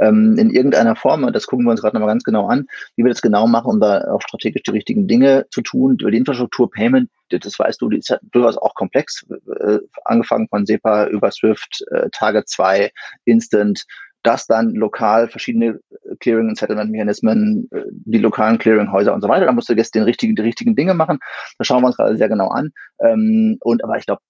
ähm, 0.00 0.36
in 0.38 0.50
irgendeiner 0.50 0.96
Form. 0.96 1.32
Das 1.32 1.46
gucken 1.46 1.64
wir 1.64 1.70
uns 1.70 1.80
gerade 1.80 1.96
nochmal 1.96 2.10
ganz 2.10 2.24
genau 2.24 2.48
an, 2.48 2.66
wie 2.96 3.04
wir 3.04 3.10
das 3.10 3.22
genau 3.22 3.46
machen, 3.46 3.70
um 3.70 3.80
da 3.80 4.12
auch 4.12 4.20
strategisch 4.22 4.62
die 4.62 4.72
richtigen 4.72 5.06
Dinge 5.06 5.46
zu 5.50 5.62
tun. 5.62 5.96
Über 6.00 6.10
die 6.10 6.18
Infrastruktur 6.18 6.70
Payment, 6.70 7.08
das 7.30 7.58
weißt 7.58 7.80
du, 7.80 7.88
die 7.88 7.98
ist 7.98 8.08
ja 8.08 8.18
durchaus 8.32 8.56
auch 8.56 8.74
komplex, 8.74 9.24
äh, 9.60 9.78
angefangen 10.04 10.48
von 10.48 10.66
SEPA 10.66 11.06
über 11.06 11.30
SWIFT, 11.30 11.84
äh, 11.90 12.08
Target 12.12 12.48
2, 12.48 12.90
Instant, 13.24 13.84
das 14.26 14.46
dann 14.46 14.70
lokal 14.74 15.28
verschiedene 15.28 15.66
äh, 15.66 16.16
Clearing- 16.20 16.48
und 16.48 16.58
Settlement-Mechanismen, 16.58 17.68
äh, 17.70 17.82
die 17.90 18.18
lokalen 18.18 18.58
Clearinghäuser 18.58 19.14
und 19.14 19.22
so 19.22 19.28
weiter. 19.28 19.46
Da 19.46 19.52
musst 19.52 19.68
du 19.68 19.74
jetzt 19.74 19.94
den 19.94 20.02
richtigen, 20.02 20.36
die 20.36 20.42
richtigen 20.42 20.76
Dinge 20.76 20.94
machen. 20.94 21.18
Das 21.58 21.66
schauen 21.66 21.82
wir 21.82 21.88
uns 21.88 21.96
gerade 21.96 22.16
sehr 22.16 22.28
genau 22.28 22.48
an. 22.48 22.70
Ähm, 23.00 23.58
und 23.60 23.84
aber 23.84 23.98
ich 23.98 24.06
glaube, 24.06 24.20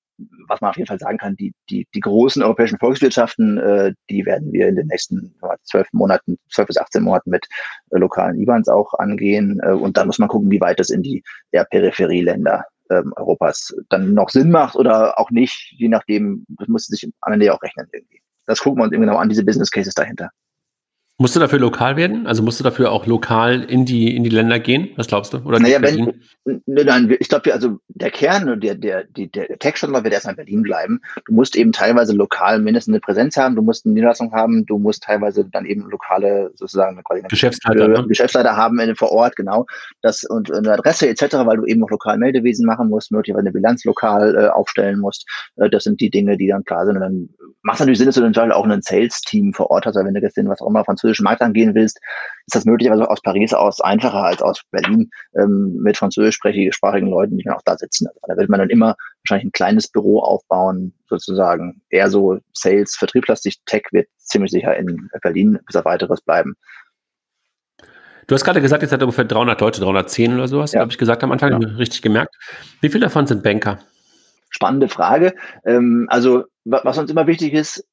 was 0.48 0.60
man 0.60 0.70
auf 0.70 0.76
jeden 0.76 0.86
Fall 0.86 0.98
sagen 0.98 1.18
kann, 1.18 1.36
die, 1.36 1.52
die, 1.68 1.86
die 1.94 2.00
großen 2.00 2.42
europäischen 2.42 2.78
Volkswirtschaften, 2.78 3.58
äh, 3.58 3.92
die 4.08 4.24
werden 4.24 4.52
wir 4.52 4.68
in 4.68 4.76
den 4.76 4.86
nächsten 4.86 5.34
zwölf 5.64 5.88
Monaten, 5.92 6.38
zwölf 6.50 6.68
bis 6.68 6.78
18 6.78 7.02
Monaten 7.02 7.30
mit 7.30 7.46
äh, 7.90 7.98
lokalen 7.98 8.40
IBANs 8.40 8.68
auch 8.68 8.94
angehen. 8.94 9.60
Äh, 9.62 9.72
und 9.72 9.96
dann 9.96 10.06
muss 10.06 10.18
man 10.18 10.28
gucken, 10.28 10.50
wie 10.50 10.60
weit 10.60 10.80
das 10.80 10.90
in 10.90 11.02
die 11.02 11.22
eher 11.50 11.64
Peripherieländer 11.64 12.64
ähm, 12.90 13.12
Europas 13.16 13.74
dann 13.88 14.14
noch 14.14 14.30
Sinn 14.30 14.50
macht 14.50 14.76
oder 14.76 15.18
auch 15.18 15.30
nicht, 15.30 15.74
je 15.76 15.88
nachdem, 15.88 16.46
das 16.48 16.68
muss 16.68 16.86
sich 16.86 17.08
am 17.20 17.32
Ende 17.32 17.46
ja 17.46 17.54
auch 17.54 17.62
rechnen 17.62 17.88
irgendwie. 17.92 18.20
Das 18.46 18.60
gucken 18.60 18.80
wir 18.80 18.84
uns 18.84 18.92
eben 18.92 19.02
genau 19.02 19.16
an, 19.16 19.28
diese 19.28 19.44
Business 19.44 19.70
Cases 19.70 19.94
dahinter. 19.94 20.30
Musst 21.18 21.34
du 21.34 21.40
dafür 21.40 21.58
lokal 21.58 21.96
werden? 21.96 22.26
Also 22.26 22.42
musst 22.42 22.60
du 22.60 22.64
dafür 22.64 22.92
auch 22.92 23.06
lokal 23.06 23.62
in 23.62 23.86
die, 23.86 24.14
in 24.14 24.22
die 24.22 24.28
Länder 24.28 24.58
gehen? 24.58 24.90
Was 24.96 25.06
glaubst 25.06 25.32
du? 25.32 25.38
Oder 25.38 25.58
naja, 25.58 25.80
wenn, 25.80 26.12
nein, 26.66 27.16
ich 27.18 27.30
glaube, 27.30 27.54
also 27.54 27.78
der 27.88 28.10
Kern, 28.10 28.60
der, 28.60 28.74
der, 28.74 29.04
der, 29.04 29.26
der 29.28 29.58
Tech-Standort 29.58 30.04
wird 30.04 30.12
erstmal 30.12 30.34
in 30.34 30.36
Berlin 30.36 30.62
bleiben. 30.62 31.00
Du 31.24 31.32
musst 31.32 31.56
eben 31.56 31.72
teilweise 31.72 32.12
lokal 32.14 32.58
mindestens 32.58 32.92
eine 32.92 33.00
Präsenz 33.00 33.38
haben, 33.38 33.56
du 33.56 33.62
musst 33.62 33.86
eine 33.86 33.94
Niederlassung 33.94 34.30
haben, 34.32 34.66
du 34.66 34.78
musst 34.78 35.04
teilweise 35.04 35.46
dann 35.46 35.64
eben 35.64 35.88
lokale, 35.88 36.50
sozusagen, 36.54 37.00
Geschäftsleiter, 37.28 37.88
ne? 37.88 38.06
Geschäftsleiter 38.06 38.54
haben 38.54 38.78
in, 38.78 38.94
vor 38.94 39.10
Ort, 39.10 39.36
genau. 39.36 39.64
Das 40.02 40.22
und 40.24 40.52
eine 40.52 40.72
Adresse 40.72 41.08
etc., 41.08 41.36
weil 41.46 41.56
du 41.56 41.64
eben 41.64 41.82
auch 41.82 41.90
lokal 41.90 42.18
Meldewesen 42.18 42.66
machen 42.66 42.90
musst, 42.90 43.10
möglicherweise 43.10 43.46
eine 43.46 43.52
Bilanz 43.52 43.84
lokal 43.84 44.36
äh, 44.36 44.48
aufstellen 44.48 45.00
musst. 45.00 45.26
Äh, 45.56 45.70
das 45.70 45.84
sind 45.84 45.98
die 46.02 46.10
Dinge, 46.10 46.36
die 46.36 46.48
dann 46.48 46.64
klar 46.64 46.84
sind. 46.84 46.96
Und 46.96 47.00
dann 47.00 47.28
macht 47.62 47.76
es 47.76 47.80
natürlich 47.80 47.98
Sinn, 47.98 48.06
dass 48.06 48.16
du 48.16 48.30
dann 48.30 48.52
auch 48.52 48.66
ein 48.66 48.82
Sales-Team 48.82 49.54
vor 49.54 49.70
Ort 49.70 49.86
hast, 49.86 49.96
weil 49.96 50.04
wenn 50.04 50.14
du 50.14 50.20
jetzt 50.20 50.36
den, 50.36 50.48
was 50.48 50.60
auch 50.60 50.68
immer, 50.68 50.84
französischen 51.06 51.24
Markt 51.24 51.42
angehen 51.42 51.74
willst, 51.74 52.00
ist 52.46 52.54
das 52.54 52.64
möglicherweise 52.64 53.08
aus 53.08 53.20
Paris 53.22 53.54
aus 53.54 53.80
einfacher 53.80 54.24
als 54.24 54.42
aus 54.42 54.62
Berlin 54.70 55.10
ähm, 55.36 55.78
mit 55.82 55.96
französischsprachigen 55.96 57.08
Leuten, 57.08 57.36
die 57.36 57.44
dann 57.44 57.54
auch 57.54 57.62
da 57.64 57.76
sitzen. 57.76 58.06
Also 58.08 58.20
da 58.26 58.36
wird 58.36 58.48
man 58.48 58.60
dann 58.60 58.70
immer 58.70 58.96
wahrscheinlich 59.22 59.46
ein 59.46 59.52
kleines 59.52 59.88
Büro 59.88 60.20
aufbauen, 60.20 60.92
sozusagen. 61.08 61.80
Eher 61.90 62.10
so 62.10 62.38
Sales, 62.52 62.96
Vertrieblastig, 62.96 63.58
Tech 63.66 63.84
wird 63.92 64.08
ziemlich 64.18 64.50
sicher 64.50 64.76
in 64.76 65.08
Berlin 65.22 65.58
bis 65.66 65.76
auf 65.76 65.84
weiteres 65.84 66.20
bleiben. 66.20 66.54
Du 68.26 68.34
hast 68.34 68.44
gerade 68.44 68.60
gesagt, 68.60 68.82
jetzt 68.82 68.90
hat 68.90 69.02
ungefähr 69.02 69.24
300 69.24 69.60
Leute, 69.60 69.80
310 69.80 70.34
oder 70.34 70.48
so, 70.48 70.60
hast 70.60 70.72
ja. 70.72 70.80
glaube 70.80 70.90
ich, 70.90 70.98
gesagt 70.98 71.22
am 71.22 71.30
Anfang, 71.30 71.62
ja. 71.62 71.68
richtig 71.76 72.02
gemerkt. 72.02 72.34
Wie 72.80 72.88
viele 72.88 73.06
davon 73.06 73.26
sind 73.26 73.44
Banker? 73.44 73.78
Spannende 74.50 74.88
Frage. 74.88 75.34
Ähm, 75.64 76.06
also, 76.10 76.44
was 76.64 76.98
uns 76.98 77.10
immer 77.10 77.28
wichtig 77.28 77.52
ist, 77.52 77.84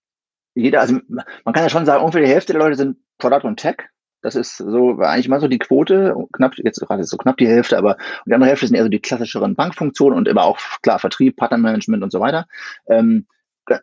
jeder, 0.56 0.82
also 0.82 1.00
man 1.08 1.54
kann 1.54 1.64
ja 1.64 1.70
schon 1.70 1.86
sagen, 1.86 2.02
ungefähr 2.02 2.22
die 2.22 2.32
Hälfte 2.32 2.54
der 2.54 2.62
Leute 2.62 2.76
sind 2.76 2.98
Product 3.18 3.46
und 3.48 3.58
Tech. 3.58 3.78
Das 4.22 4.36
ist 4.36 4.58
so 4.58 5.00
eigentlich 5.00 5.28
mal 5.28 5.42
so 5.42 5.50
die 5.50 5.60
Quote, 5.60 6.16
knapp, 6.32 6.54
jetzt 6.58 6.80
gerade 6.80 7.04
so 7.04 7.18
knapp 7.18 7.38
die 7.38 7.48
Hälfte, 7.48 7.78
aber 7.78 7.98
die 8.26 8.34
andere 8.34 8.50
Hälfte 8.50 8.68
sind 8.68 8.76
eher 8.76 8.84
so 8.84 8.90
die 8.90 9.02
klassischeren 9.02 9.56
Bankfunktionen 9.56 10.18
und 10.18 10.28
immer 10.30 10.44
auch 10.44 10.58
klar 10.82 10.98
Vertrieb, 11.00 11.36
Partnermanagement 11.36 12.04
und 12.04 12.12
so 12.12 12.22
weiter. 12.22 12.48
Ähm, 12.88 13.28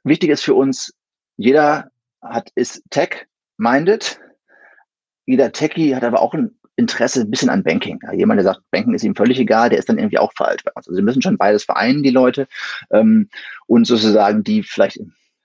wichtig 0.02 0.30
ist 0.30 0.42
für 0.42 0.54
uns, 0.54 0.94
jeder 1.36 1.90
hat, 2.22 2.50
ist 2.54 2.82
tech-minded. 2.90 4.18
Jeder 5.26 5.52
Techie 5.52 5.94
hat 5.94 6.04
aber 6.04 6.20
auch 6.20 6.34
ein 6.34 6.58
Interesse 6.76 7.20
ein 7.20 7.30
bisschen 7.30 7.50
an 7.50 7.62
Banking. 7.62 8.00
Ja, 8.02 8.12
jemand, 8.12 8.38
der 8.38 8.44
sagt, 8.44 8.62
Banking 8.70 8.94
ist 8.94 9.04
ihm 9.04 9.14
völlig 9.14 9.38
egal, 9.38 9.68
der 9.68 9.78
ist 9.78 9.88
dann 9.88 9.98
irgendwie 9.98 10.18
auch 10.18 10.32
falsch 10.34 10.64
bei 10.64 10.72
uns. 10.74 10.88
Also 10.88 10.96
sie 10.96 11.02
müssen 11.02 11.22
schon 11.22 11.36
beides 11.36 11.64
vereinen, 11.64 12.02
die 12.02 12.10
Leute. 12.10 12.48
Ähm, 12.90 13.28
und 13.66 13.86
sozusagen 13.86 14.42
die 14.42 14.62
vielleicht 14.62 14.98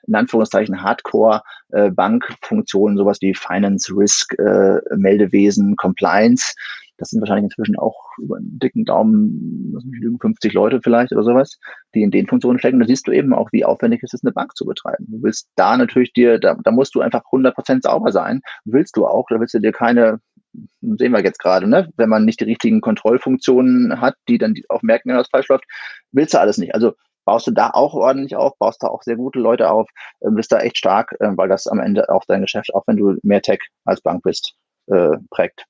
in 0.08 0.16
Anführungszeichen 0.16 0.82
Hardcore-Bankfunktionen, 0.82 2.98
äh, 2.98 3.00
sowas 3.00 3.18
wie 3.22 3.34
Finance, 3.34 3.94
Risk, 3.96 4.34
äh, 4.40 4.80
Meldewesen, 4.96 5.76
Compliance. 5.76 6.54
Das 6.98 7.10
sind 7.10 7.20
wahrscheinlich 7.20 7.46
inzwischen 7.46 7.78
auch 7.78 7.98
über 8.18 8.38
einen 8.38 8.58
dicken 8.58 8.86
Daumen, 8.86 10.18
50 10.22 10.54
Leute 10.54 10.80
vielleicht 10.82 11.12
oder 11.12 11.24
sowas, 11.24 11.60
die 11.94 12.04
in 12.04 12.12
den 12.12 12.28
Funktionen 12.28 12.58
stecken. 12.58 12.80
Da 12.80 12.86
siehst 12.86 13.06
du 13.08 13.12
eben 13.12 13.34
auch, 13.34 13.52
wie 13.52 13.66
aufwendig 13.66 14.02
es 14.04 14.14
ist, 14.14 14.24
eine 14.24 14.32
Bank 14.32 14.56
zu 14.56 14.66
betreiben. 14.66 15.06
Du 15.10 15.22
willst 15.22 15.50
da 15.56 15.76
natürlich 15.76 16.14
dir, 16.14 16.40
da, 16.40 16.56
da 16.64 16.72
musst 16.72 16.96
du 16.96 17.02
einfach 17.02 17.24
100% 17.32 17.82
sauber 17.82 18.14
sein. 18.14 18.40
Willst 18.64 18.96
du 18.96 19.06
auch, 19.06 19.26
da 19.30 19.40
willst 19.40 19.54
du 19.54 19.60
dir 19.60 19.74
keine 19.74 20.22
sehen 20.82 21.12
wir 21.12 21.24
jetzt 21.24 21.40
gerade, 21.40 21.68
ne? 21.68 21.90
wenn 21.98 22.10
man 22.10 22.26
nicht 22.26 22.40
die 22.40 22.46
richtigen 22.46 22.82
Kontrollfunktionen 22.82 24.00
hat, 24.00 24.16
die 24.28 24.38
dann 24.38 24.56
auch 24.70 24.82
merken, 24.82 25.10
wenn 25.10 25.18
was 25.18 25.30
falsch 25.30 25.50
läuft, 25.50 25.66
willst 26.12 26.34
du 26.34 26.40
alles 26.40 26.58
nicht. 26.58 26.74
Also 26.74 26.94
baust 27.26 27.48
du 27.48 27.52
da 27.52 27.72
auch 27.72 27.94
ordentlich 27.94 28.36
auf, 28.36 28.58
baust 28.58 28.84
da 28.84 28.88
auch 28.88 29.04
sehr 29.04 29.16
gute 29.16 29.40
Leute 29.40 29.70
auf, 29.70 29.90
äh, 30.22 30.30
bist 30.32 30.52
da 30.52 30.60
echt 30.60 30.78
stark, 30.78 31.16
äh, 31.20 31.30
weil 31.36 31.50
das 31.50 31.68
am 31.68 31.80
Ende 31.80 32.10
auch 32.10 32.24
dein 32.28 32.42
Geschäft, 32.42 32.74
auch 32.74 32.84
wenn 32.88 32.98
du 32.98 33.18
mehr 33.24 33.42
Tech 33.42 33.60
als 33.84 34.02
Bank 34.02 34.24
bist, 34.24 34.54
äh, 34.88 35.18
prägt. 35.30 35.66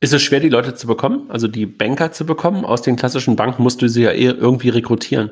Ist 0.00 0.12
es 0.12 0.22
schwer, 0.22 0.40
die 0.40 0.50
Leute 0.50 0.74
zu 0.74 0.86
bekommen, 0.86 1.30
also 1.30 1.48
die 1.48 1.64
Banker 1.64 2.12
zu 2.12 2.26
bekommen? 2.26 2.64
Aus 2.64 2.82
den 2.82 2.96
klassischen 2.96 3.36
Banken 3.36 3.62
musst 3.62 3.80
du 3.80 3.88
sie 3.88 4.02
ja 4.02 4.12
irgendwie 4.12 4.68
rekrutieren. 4.68 5.30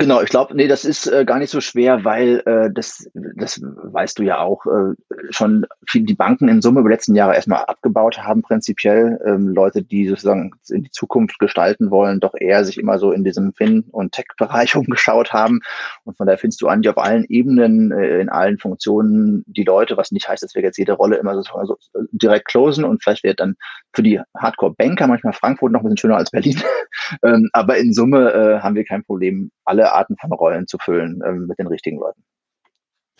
Genau, 0.00 0.22
ich 0.22 0.28
glaube, 0.28 0.54
nee, 0.54 0.68
das 0.68 0.84
ist 0.84 1.08
äh, 1.08 1.24
gar 1.24 1.40
nicht 1.40 1.50
so 1.50 1.60
schwer, 1.60 2.04
weil 2.04 2.40
äh, 2.46 2.70
das, 2.72 3.10
das 3.14 3.60
weißt 3.60 4.20
du 4.20 4.22
ja 4.22 4.38
auch, 4.38 4.64
äh, 4.66 4.94
schon 5.30 5.66
viel 5.88 6.04
die 6.04 6.14
Banken 6.14 6.48
in 6.48 6.62
Summe 6.62 6.80
über 6.80 6.88
die 6.88 6.94
letzten 6.94 7.16
Jahre 7.16 7.34
erstmal 7.34 7.64
abgebaut 7.64 8.18
haben, 8.18 8.42
prinzipiell. 8.42 9.18
Ähm, 9.26 9.48
Leute, 9.48 9.82
die 9.82 10.06
sozusagen 10.06 10.52
in 10.70 10.84
die 10.84 10.92
Zukunft 10.92 11.40
gestalten 11.40 11.90
wollen, 11.90 12.20
doch 12.20 12.34
eher 12.38 12.64
sich 12.64 12.78
immer 12.78 13.00
so 13.00 13.10
in 13.10 13.24
diesem 13.24 13.52
Fin- 13.54 13.86
und 13.90 14.12
Tech-Bereich 14.12 14.76
umgeschaut 14.76 15.32
haben. 15.32 15.58
Und 16.04 16.16
von 16.16 16.28
daher 16.28 16.38
findest 16.38 16.62
du 16.62 16.68
eigentlich 16.68 16.90
auf 16.90 16.98
allen 16.98 17.24
Ebenen, 17.24 17.90
äh, 17.90 18.20
in 18.20 18.28
allen 18.28 18.58
Funktionen 18.58 19.42
die 19.48 19.64
Leute, 19.64 19.96
was 19.96 20.12
nicht 20.12 20.28
heißt, 20.28 20.44
dass 20.44 20.54
wir 20.54 20.62
jetzt 20.62 20.78
jede 20.78 20.92
Rolle 20.92 21.16
immer 21.16 21.34
so, 21.34 21.42
so 21.64 21.76
direkt 22.12 22.46
closen 22.46 22.84
und 22.84 23.02
vielleicht 23.02 23.24
wird 23.24 23.40
dann 23.40 23.56
für 23.92 24.04
die 24.04 24.20
Hardcore-Banker 24.36 25.08
manchmal 25.08 25.32
Frankfurt 25.32 25.72
noch 25.72 25.80
ein 25.80 25.84
bisschen 25.84 25.96
schöner 25.96 26.18
als 26.18 26.30
Berlin. 26.30 26.62
ähm, 27.24 27.50
aber 27.52 27.78
in 27.78 27.92
Summe 27.92 28.32
äh, 28.32 28.60
haben 28.60 28.76
wir 28.76 28.84
kein 28.84 29.02
Problem, 29.02 29.50
alle 29.64 29.87
Arten 29.94 30.16
von 30.20 30.32
Rollen 30.32 30.66
zu 30.66 30.78
füllen 30.78 31.22
ähm, 31.26 31.46
mit 31.46 31.58
den 31.58 31.66
richtigen 31.66 31.98
Leuten. 31.98 32.22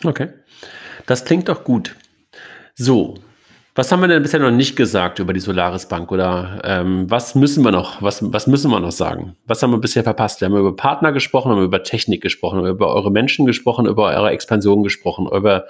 Okay, 0.03 0.29
das 1.05 1.25
klingt 1.25 1.49
doch 1.49 1.63
gut. 1.63 1.95
So, 2.75 3.15
was 3.79 3.91
haben 3.91 4.01
wir 4.01 4.07
denn 4.07 4.23
bisher 4.23 4.41
noch 4.41 4.51
nicht 4.51 4.75
gesagt 4.75 5.19
über 5.19 5.31
die 5.31 5.39
Solaris 5.39 5.85
Bank 5.85 6.11
oder 6.11 6.59
ähm, 6.65 7.09
was 7.09 7.35
müssen 7.35 7.63
wir 7.63 7.71
noch, 7.71 8.01
was, 8.01 8.19
was 8.33 8.45
müssen 8.45 8.71
wir 8.71 8.79
noch 8.81 8.91
sagen? 8.91 9.37
Was 9.45 9.63
haben 9.63 9.71
wir 9.71 9.77
bisher 9.77 10.03
verpasst? 10.03 10.41
Wir 10.41 10.47
haben 10.47 10.57
über 10.57 10.75
Partner 10.75 11.13
gesprochen, 11.13 11.51
haben 11.51 11.63
über 11.63 11.83
Technik 11.83 12.21
gesprochen, 12.21 12.65
über 12.65 12.93
eure 12.93 13.09
Menschen 13.09 13.45
gesprochen, 13.45 13.85
über 13.85 14.07
eure 14.07 14.31
Expansion 14.31 14.83
gesprochen, 14.83 15.27
über 15.31 15.67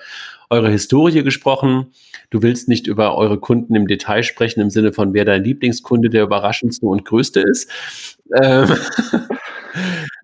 eure 0.50 0.72
Historie 0.72 1.24
gesprochen. 1.24 1.92
Du 2.32 2.42
willst 2.42 2.68
nicht 2.68 2.88
über 2.88 3.16
eure 3.16 3.40
Kunden 3.40 3.76
im 3.76 3.88
Detail 3.88 4.24
sprechen, 4.24 4.62
im 4.62 4.72
Sinne 4.72 4.92
von, 4.92 5.14
wer 5.14 5.26
dein 5.26 5.44
Lieblingskunde, 5.44 6.10
der 6.10 6.24
überraschendste 6.24 6.88
und 6.88 7.06
größte 7.06 7.42
ist. 7.42 7.70
Ähm, 8.42 8.70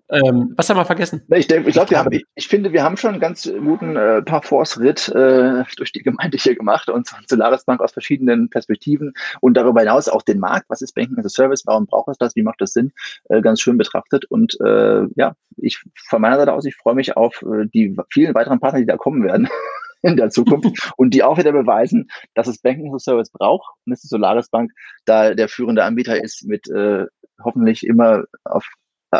ähm, 0.08 0.52
was 0.56 0.70
haben 0.70 0.76
wir 0.76 0.84
vergessen? 0.84 1.22
Ich, 1.30 1.50
ich 1.50 1.72
glaube, 1.72 1.90
wir 1.90 1.98
haben, 1.98 2.20
ich, 2.34 2.48
finde, 2.48 2.72
wir 2.72 2.84
haben 2.84 2.96
schon 2.96 3.12
einen 3.12 3.20
ganz 3.20 3.50
guten 3.50 3.96
äh, 3.96 4.22
Parforce-Ritt 4.22 5.08
äh, 5.08 5.64
durch 5.76 5.92
die 5.92 6.02
Gemeinde 6.02 6.38
hier 6.38 6.54
gemacht 6.54 6.88
und 6.88 7.08
Solaris 7.26 7.64
Bank 7.64 7.80
aus 7.80 7.92
verschiedenen 7.92 8.48
Perspektiven 8.48 9.14
und 9.40 9.54
darüber 9.56 9.80
hinaus 9.80 10.08
auch 10.08 10.22
den 10.22 10.38
Markt. 10.38 10.66
Was 10.68 10.80
ist 10.80 10.94
Banking 10.94 11.18
as 11.18 11.26
a 11.26 11.28
Service? 11.28 11.62
Warum 11.66 11.86
braucht 11.86 12.08
es 12.08 12.18
das? 12.18 12.36
Wie 12.36 12.42
macht 12.42 12.60
das 12.60 12.72
Sinn? 12.72 12.92
Äh, 13.28 13.40
ganz 13.40 13.60
schön 13.60 13.78
betrachtet. 13.78 14.24
Und 14.26 14.56
äh, 14.60 15.06
ja, 15.16 15.34
ich 15.56 15.82
von 16.08 16.20
meiner 16.20 16.36
Seite 16.36 16.52
aus, 16.52 16.64
ich 16.64 16.76
freue 16.76 16.94
mich 16.94 17.16
auf 17.16 17.42
äh, 17.42 17.66
die 17.66 17.96
vielen 18.10 18.34
weiteren 18.34 18.60
Partner, 18.60 18.80
die 18.80 18.86
da 18.86 18.96
kommen 18.96 19.24
werden. 19.24 19.48
in 20.02 20.16
der 20.16 20.30
Zukunft 20.30 20.68
und 20.96 21.14
die 21.14 21.24
auch 21.24 21.38
wieder 21.38 21.52
beweisen, 21.52 22.08
dass 22.34 22.46
es 22.46 22.58
Banking 22.58 22.94
as 22.94 23.02
a 23.02 23.10
Service 23.10 23.30
braucht 23.30 23.74
und 23.84 23.90
dass 23.90 24.02
die 24.02 24.08
Solaris 24.08 24.48
Bank 24.50 24.70
da 25.04 25.34
der 25.34 25.48
führende 25.48 25.82
Anbieter 25.82 26.22
ist 26.22 26.46
mit 26.46 26.68
äh, 26.68 27.06
hoffentlich 27.42 27.84
immer 27.84 28.24
auf 28.44 28.66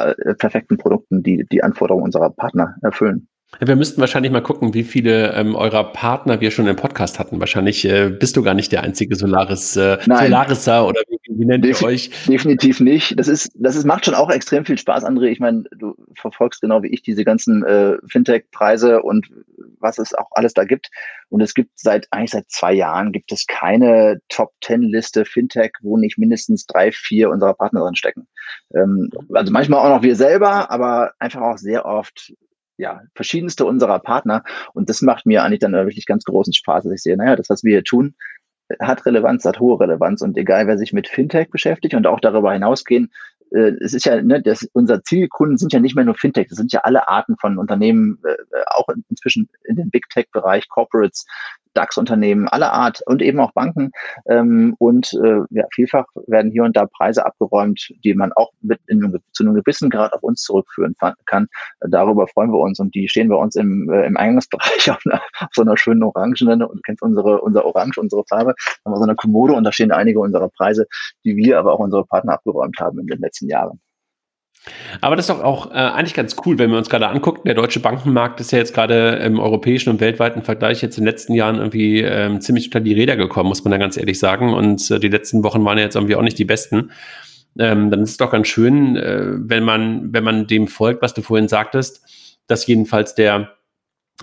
äh, 0.05 0.35
perfekten 0.35 0.77
Produkten, 0.77 1.23
die 1.23 1.47
die 1.51 1.63
Anforderungen 1.63 2.05
unserer 2.05 2.31
Partner 2.31 2.77
erfüllen. 2.83 3.29
Wir 3.61 3.77
müssten 3.77 4.01
wahrscheinlich 4.01 4.33
mal 4.33 4.43
gucken, 4.43 4.75
wie 4.75 4.83
viele 4.83 5.33
ähm, 5.33 5.55
eurer 5.55 5.93
Partner 5.93 6.41
wir 6.41 6.51
schon 6.51 6.67
im 6.67 6.77
Podcast 6.77 7.19
hatten. 7.19 7.39
Wahrscheinlich 7.39 7.85
äh, 7.85 8.11
bist 8.11 8.37
du 8.37 8.43
gar 8.43 8.55
nicht 8.55 8.73
der 8.73 8.83
einzige 8.83 9.15
Solaris, 9.15 9.77
äh, 9.77 9.99
Solariser 10.05 10.87
oder 10.87 11.01
wie, 11.09 11.16
wie 11.39 11.45
nennt 11.45 11.65
Def 11.65 11.83
ihr 11.83 11.89
euch? 11.89 12.11
Definitiv 12.27 12.81
nicht. 12.81 13.19
Das 13.19 13.29
ist, 13.29 13.51
das 13.55 13.77
ist, 13.77 13.85
macht 13.85 14.05
schon 14.05 14.15
auch 14.15 14.31
extrem 14.31 14.65
viel 14.65 14.79
Spaß, 14.79 15.05
André. 15.05 15.27
Ich 15.27 15.41
meine, 15.41 15.65
du 15.77 15.95
verfolgst 16.15 16.61
genau 16.61 16.83
wie 16.83 16.89
ich 16.89 17.03
diese 17.03 17.25
ganzen 17.25 17.65
äh, 17.65 17.97
Fintech-Preise 18.09 19.03
und 19.03 19.29
was 19.79 19.99
es 19.99 20.15
auch 20.15 20.29
alles 20.33 20.55
da 20.55 20.65
gibt. 20.65 20.91
Und 21.29 21.41
es 21.41 21.55
gibt 21.55 21.71
seit 21.79 22.07
eigentlich 22.11 22.31
seit 22.31 22.51
zwei 22.51 22.73
Jahren 22.73 23.13
gibt 23.13 23.33
es 23.33 23.47
keine 23.47 24.21
Top 24.29 24.53
Ten 24.61 24.83
Liste 24.83 25.25
Fintech, 25.25 25.73
wo 25.83 25.97
nicht 25.97 26.19
mindestens 26.19 26.67
drei, 26.67 26.93
vier 26.93 27.31
unserer 27.31 27.55
Partner 27.55 27.81
drin 27.81 27.97
stecken. 27.97 28.27
Ähm, 28.75 29.11
also 29.33 29.53
manchmal 29.53 29.81
auch 29.81 29.97
noch 29.97 30.03
wir 30.03 30.17
selber, 30.17 30.71
aber 30.71 31.13
einfach 31.19 31.43
auch 31.43 31.59
sehr 31.59 31.85
oft 31.85 32.33
ja, 32.79 33.03
verschiedenste 33.15 33.65
unserer 33.65 33.99
Partner. 33.99 34.43
Und 34.75 34.89
das 34.89 35.03
macht 35.03 35.27
mir 35.27 35.43
eigentlich 35.43 35.61
dann 35.61 35.73
wirklich 35.73 36.07
ganz 36.07 36.25
großen 36.25 36.53
Spaß, 36.53 36.85
dass 36.85 36.93
ich 36.93 37.03
sehe, 37.03 37.17
naja, 37.17 37.37
das, 37.37 37.49
was 37.49 37.65
wir 37.65 37.73
hier 37.73 37.85
tun, 37.85 38.15
hat 38.81 39.07
Relevanz, 39.07 39.45
hat 39.45 39.61
hohe 39.61 39.79
Relevanz. 39.81 40.23
Und 40.23 40.37
egal, 40.37 40.67
wer 40.67 40.79
sich 40.79 40.93
mit 40.93 41.09
Fintech 41.09 41.51
beschäftigt 41.51 41.95
und 41.95 42.07
auch 42.07 42.21
darüber 42.21 42.53
hinausgehen, 42.53 43.13
äh, 43.53 43.73
es 43.81 43.95
ist 43.95 44.07
ja, 44.07 44.21
ne, 44.23 44.43
das, 44.43 44.69
unser 44.73 45.03
Zielkunden 45.03 45.59
sind 45.59 45.73
ja 45.73 45.81
nicht 45.81 45.95
mehr 45.95 46.05
nur 46.05 46.15
Fintech, 46.15 46.49
das 46.49 46.59
sind 46.59 46.73
ja 46.73 46.81
alle 46.81 47.09
Arten 47.09 47.37
von 47.41 47.59
Unternehmen, 47.59 48.19
äh, 48.25 48.37
auch 48.75 48.89
inzwischen 49.09 49.49
in 49.65 49.77
dem 49.77 49.91
Big 49.91 50.09
Tech-Bereich, 50.11 50.69
Corporates, 50.69 51.27
DAX-Unternehmen 51.77 52.49
aller 52.49 52.73
Art 52.73 53.01
und 53.07 53.23
eben 53.23 53.41
auch 53.41 53.53
Banken. 53.53 53.91
Ähm, 54.29 54.75
und 54.79 55.13
äh, 55.15 55.41
ja, 55.51 55.65
vielfach 55.75 56.07
werden 56.27 56.51
hier 56.51 56.65
und 56.65 56.77
da 56.77 56.87
Preise 56.87 57.25
abgeräumt, 57.25 57.93
die 58.05 58.15
man 58.15 58.33
auch 58.33 58.51
mit 58.61 58.81
in, 58.87 59.01
zu 59.33 59.45
einem 59.45 59.55
gewissen 59.55 59.91
Grad 59.91 60.13
auf 60.13 60.23
uns 60.23 60.43
zurückführen 60.43 60.95
kann. 61.27 61.47
Darüber 61.81 62.27
freuen 62.29 62.51
wir 62.51 62.59
uns 62.59 62.81
und 62.81 62.95
die 62.95 63.09
stehen 63.09 63.29
bei 63.29 63.37
uns 63.37 63.57
im, 63.57 63.91
äh, 63.91 64.07
im 64.07 64.17
Eingangsbereich 64.17 64.91
auf, 64.91 65.01
einer, 65.07 65.21
auf 65.41 65.49
so 65.53 65.63
einer 65.63 65.77
schönen 65.77 66.03
Orangenen 66.03 66.63
und 66.63 66.85
kennst 66.85 67.03
unsere, 67.03 67.41
unser 67.41 67.65
Orange, 67.65 67.99
unsere 67.99 68.25
Farbe, 68.29 68.55
haben 68.85 68.93
wir 68.93 68.99
so 68.99 69.05
eine 69.05 69.17
Kommode 69.17 69.55
und 69.55 69.65
da 69.65 69.73
stehen 69.73 69.93
einige 69.93 70.21
unserer 70.21 70.49
Preise, 70.49 70.87
die 71.25 71.37
wir 71.37 71.59
aber 71.59 71.73
auch 71.73 71.81
unsere 71.81 72.05
Partner 72.05 72.35
abgeräumt 72.35 72.79
haben 72.81 72.99
in 73.01 73.07
den 73.07 73.21
letzten 73.21 73.49
Jahren. 73.49 73.81
Aber 75.01 75.17
das 75.17 75.29
ist 75.29 75.31
doch 75.31 75.43
auch 75.43 75.71
äh, 75.71 75.75
eigentlich 75.75 76.15
ganz 76.15 76.37
cool, 76.45 76.59
wenn 76.59 76.71
wir 76.71 76.79
uns 76.79 76.91
gerade 76.91 77.09
angucken. 77.09 77.43
Der 77.45 77.55
deutsche 77.55 77.81
Bankenmarkt 77.81 78.41
ist 78.41 78.53
ja 78.53 78.59
jetzt 78.59 78.75
gerade 78.75 79.17
im 79.17 79.39
europäischen 79.39 79.91
und 79.91 80.01
weltweiten 80.01 80.43
Vergleich 80.43 80.83
jetzt 80.83 80.99
in 80.99 81.05
den 81.05 81.13
letzten 81.13 81.35
Jahren 81.35 81.57
irgendwie 81.57 82.01
ähm, 82.01 82.41
ziemlich 82.41 82.67
unter 82.67 82.81
die 82.81 82.95
Räder 82.95 83.17
gekommen, 83.17 83.49
muss 83.49 83.65
man 83.65 83.71
da 83.71 83.79
ganz 83.79 83.97
ehrlich 83.97 84.19
sagen. 84.19 84.53
Und 84.55 84.91
äh, 84.91 84.99
die 84.99 85.09
letzten 85.09 85.45
Wochen 85.45 85.65
waren 85.65 85.79
ja 85.79 85.85
jetzt 85.85 85.97
irgendwie 85.97 86.17
auch 86.17 86.23
nicht 86.23 86.39
die 86.39 86.45
besten. 86.45 86.91
Ähm, 87.59 87.91
dann 87.91 88.03
ist 88.03 88.11
es 88.11 88.17
doch 88.17 88.31
ganz 88.31 88.49
schön, 88.49 88.97
äh, 88.97 89.33
wenn 89.37 89.65
man, 89.65 90.13
wenn 90.13 90.25
man 90.25 90.47
dem 90.47 90.67
folgt, 90.67 91.03
was 91.03 91.15
du 91.15 91.23
vorhin 91.23 91.49
sagtest, 91.49 92.03
dass 92.47 92.67
jedenfalls 92.67 93.15
der 93.15 93.57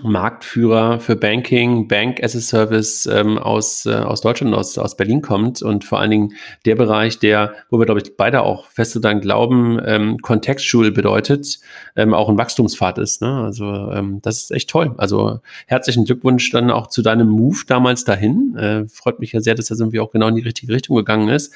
Marktführer 0.02 0.98
für 0.98 1.14
Banking, 1.14 1.86
Bank 1.86 2.22
as 2.22 2.34
a 2.34 2.40
Service 2.40 3.06
ähm, 3.06 3.38
aus, 3.38 3.86
äh, 3.86 3.94
aus 3.94 4.22
Deutschland, 4.22 4.52
aus, 4.52 4.76
aus 4.76 4.96
Berlin 4.96 5.22
kommt 5.22 5.62
und 5.62 5.84
vor 5.84 6.00
allen 6.00 6.10
Dingen 6.10 6.32
der 6.66 6.74
Bereich, 6.74 7.20
der, 7.20 7.54
wo 7.70 7.78
wir, 7.78 7.86
glaube 7.86 8.00
ich, 8.02 8.16
beide 8.16 8.42
auch 8.42 8.66
fest 8.66 8.98
dann 9.02 9.20
glauben, 9.20 9.80
ähm, 9.84 10.18
Kontextschule 10.18 10.90
bedeutet, 10.90 11.60
ähm, 11.94 12.12
auch 12.12 12.28
ein 12.28 12.36
Wachstumspfad 12.36 12.98
ist. 12.98 13.22
Ne? 13.22 13.44
Also 13.44 13.64
ähm, 13.92 14.18
das 14.20 14.42
ist 14.42 14.50
echt 14.50 14.68
toll. 14.68 14.94
Also 14.98 15.40
herzlichen 15.66 16.04
Glückwunsch 16.04 16.50
dann 16.50 16.72
auch 16.72 16.88
zu 16.88 17.02
deinem 17.02 17.28
Move 17.28 17.60
damals 17.68 18.04
dahin. 18.04 18.56
Äh, 18.56 18.86
freut 18.88 19.20
mich 19.20 19.32
ja 19.32 19.40
sehr, 19.40 19.54
dass 19.54 19.66
das 19.66 19.78
irgendwie 19.78 20.00
auch 20.00 20.10
genau 20.10 20.26
in 20.26 20.34
die 20.34 20.42
richtige 20.42 20.72
Richtung 20.72 20.96
gegangen 20.96 21.28
ist 21.28 21.54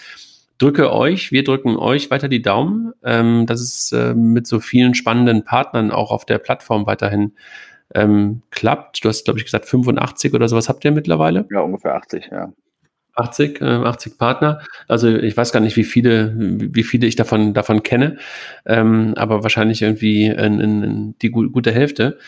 drücke 0.59 0.93
euch, 0.93 1.31
wir 1.31 1.45
drücken 1.45 1.77
euch 1.77 2.11
weiter 2.11 2.29
die 2.29 2.43
Daumen, 2.43 2.93
ähm, 3.05 3.47
dass 3.47 3.61
es 3.61 3.93
äh, 3.93 4.13
mit 4.15 4.47
so 4.47 4.59
vielen 4.59 4.95
spannenden 4.95 5.45
Partnern 5.45 5.93
auch 5.93 6.11
auf 6.11 6.25
der 6.25 6.39
Plattform 6.39 6.85
weiterhin 6.85 7.33
ähm, 7.95 8.43
klappt. 8.51 9.05
Du 9.05 9.09
hast, 9.09 9.25
glaube 9.25 9.39
ich, 9.39 9.45
gesagt 9.45 9.67
85 9.67 10.35
oder 10.35 10.49
sowas 10.49 10.69
habt 10.69 10.85
ihr 10.85 10.93
mittlerweile? 10.93 11.47
Ja, 11.51 11.61
ungefähr 11.61 11.95
80, 11.95 12.29
ja. 12.31 12.53
80, 13.19 13.61
äh, 13.61 13.65
80 13.65 14.19
Partner. 14.19 14.61
Also 14.87 15.09
ich 15.09 15.37
weiß 15.37 15.53
gar 15.53 15.61
nicht, 15.61 15.77
wie 15.77 15.85
viele, 15.85 16.33
wie 16.37 16.85
viele 16.85 17.07
ich 17.07 17.17
davon, 17.17 17.53
davon 17.53 17.83
kenne, 17.83 18.19
ähm, 18.65 19.15
aber 19.17 19.43
wahrscheinlich 19.43 19.83
irgendwie 19.83 20.27
in, 20.27 20.61
in, 20.61 20.83
in 20.83 21.19
die 21.21 21.31
gu 21.31 21.51
gute 21.51 21.73
Hälfte. 21.73 22.19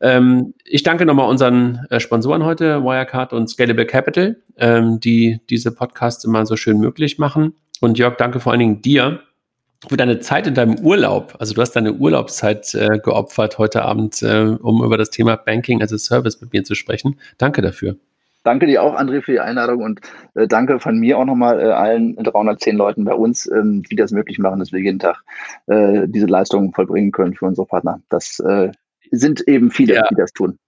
Ähm, 0.00 0.54
ich 0.64 0.82
danke 0.82 1.04
nochmal 1.04 1.28
unseren 1.28 1.86
äh, 1.90 2.00
Sponsoren 2.00 2.44
heute, 2.44 2.82
Wirecard 2.82 3.32
und 3.32 3.48
Scalable 3.48 3.86
Capital, 3.86 4.36
ähm, 4.56 5.00
die 5.00 5.40
diese 5.50 5.74
Podcasts 5.74 6.24
immer 6.24 6.46
so 6.46 6.56
schön 6.56 6.78
möglich 6.78 7.18
machen. 7.18 7.54
Und 7.80 7.98
Jörg, 7.98 8.16
danke 8.16 8.40
vor 8.40 8.52
allen 8.52 8.60
Dingen 8.60 8.82
dir, 8.82 9.20
für 9.88 9.96
deine 9.96 10.20
Zeit 10.20 10.46
in 10.46 10.54
deinem 10.54 10.78
Urlaub. 10.78 11.36
Also 11.38 11.54
du 11.54 11.60
hast 11.60 11.72
deine 11.72 11.92
Urlaubszeit 11.94 12.74
äh, 12.74 12.98
geopfert 12.98 13.58
heute 13.58 13.82
Abend, 13.82 14.22
äh, 14.22 14.56
um 14.60 14.82
über 14.82 14.96
das 14.96 15.10
Thema 15.10 15.36
Banking 15.36 15.82
as 15.82 15.92
a 15.92 15.98
Service 15.98 16.40
mit 16.40 16.52
mir 16.52 16.64
zu 16.64 16.74
sprechen. 16.74 17.18
Danke 17.38 17.62
dafür. 17.62 17.96
Danke 18.42 18.66
dir 18.66 18.82
auch, 18.82 18.96
André, 18.96 19.22
für 19.22 19.32
die 19.32 19.40
Einladung 19.40 19.82
und 19.82 20.00
äh, 20.34 20.46
danke 20.46 20.78
von 20.78 20.96
mir 20.98 21.18
auch 21.18 21.24
nochmal 21.24 21.60
äh, 21.60 21.64
allen 21.64 22.14
310 22.14 22.76
Leuten 22.76 23.04
bei 23.04 23.12
uns, 23.12 23.50
ähm, 23.50 23.82
die 23.82 23.96
das 23.96 24.12
möglich 24.12 24.38
machen, 24.38 24.60
dass 24.60 24.70
wir 24.70 24.80
jeden 24.80 25.00
Tag 25.00 25.24
äh, 25.66 26.06
diese 26.06 26.26
Leistungen 26.26 26.72
vollbringen 26.72 27.10
können 27.10 27.34
für 27.34 27.46
unsere 27.46 27.66
Partner. 27.66 28.00
Das 28.08 28.38
äh, 28.38 28.70
sind 29.10 29.40
eben 29.48 29.72
viele, 29.72 29.94
ja. 29.94 30.06
die 30.08 30.14
das 30.14 30.32
tun. 30.32 30.58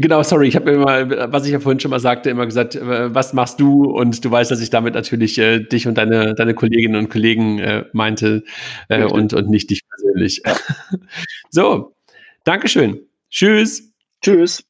Genau, 0.00 0.22
sorry, 0.22 0.46
ich 0.46 0.54
habe 0.54 0.70
immer, 0.70 1.32
was 1.32 1.44
ich 1.44 1.50
ja 1.50 1.58
vorhin 1.58 1.80
schon 1.80 1.90
mal 1.90 1.98
sagte, 1.98 2.30
immer 2.30 2.46
gesagt, 2.46 2.76
äh, 2.76 3.12
was 3.12 3.32
machst 3.32 3.58
du? 3.58 3.84
Und 3.90 4.24
du 4.24 4.30
weißt, 4.30 4.48
dass 4.48 4.60
ich 4.60 4.70
damit 4.70 4.94
natürlich 4.94 5.38
äh, 5.38 5.58
dich 5.58 5.88
und 5.88 5.98
deine, 5.98 6.34
deine 6.36 6.54
Kolleginnen 6.54 6.94
und 6.94 7.08
Kollegen 7.10 7.58
äh, 7.58 7.84
meinte 7.92 8.44
äh, 8.88 9.04
und, 9.04 9.34
und 9.34 9.50
nicht 9.50 9.70
dich 9.70 9.82
persönlich. 9.88 10.42
Ja. 10.46 10.56
so, 11.50 11.96
Dankeschön. 12.44 13.00
Tschüss. 13.28 13.92
Tschüss. 14.22 14.67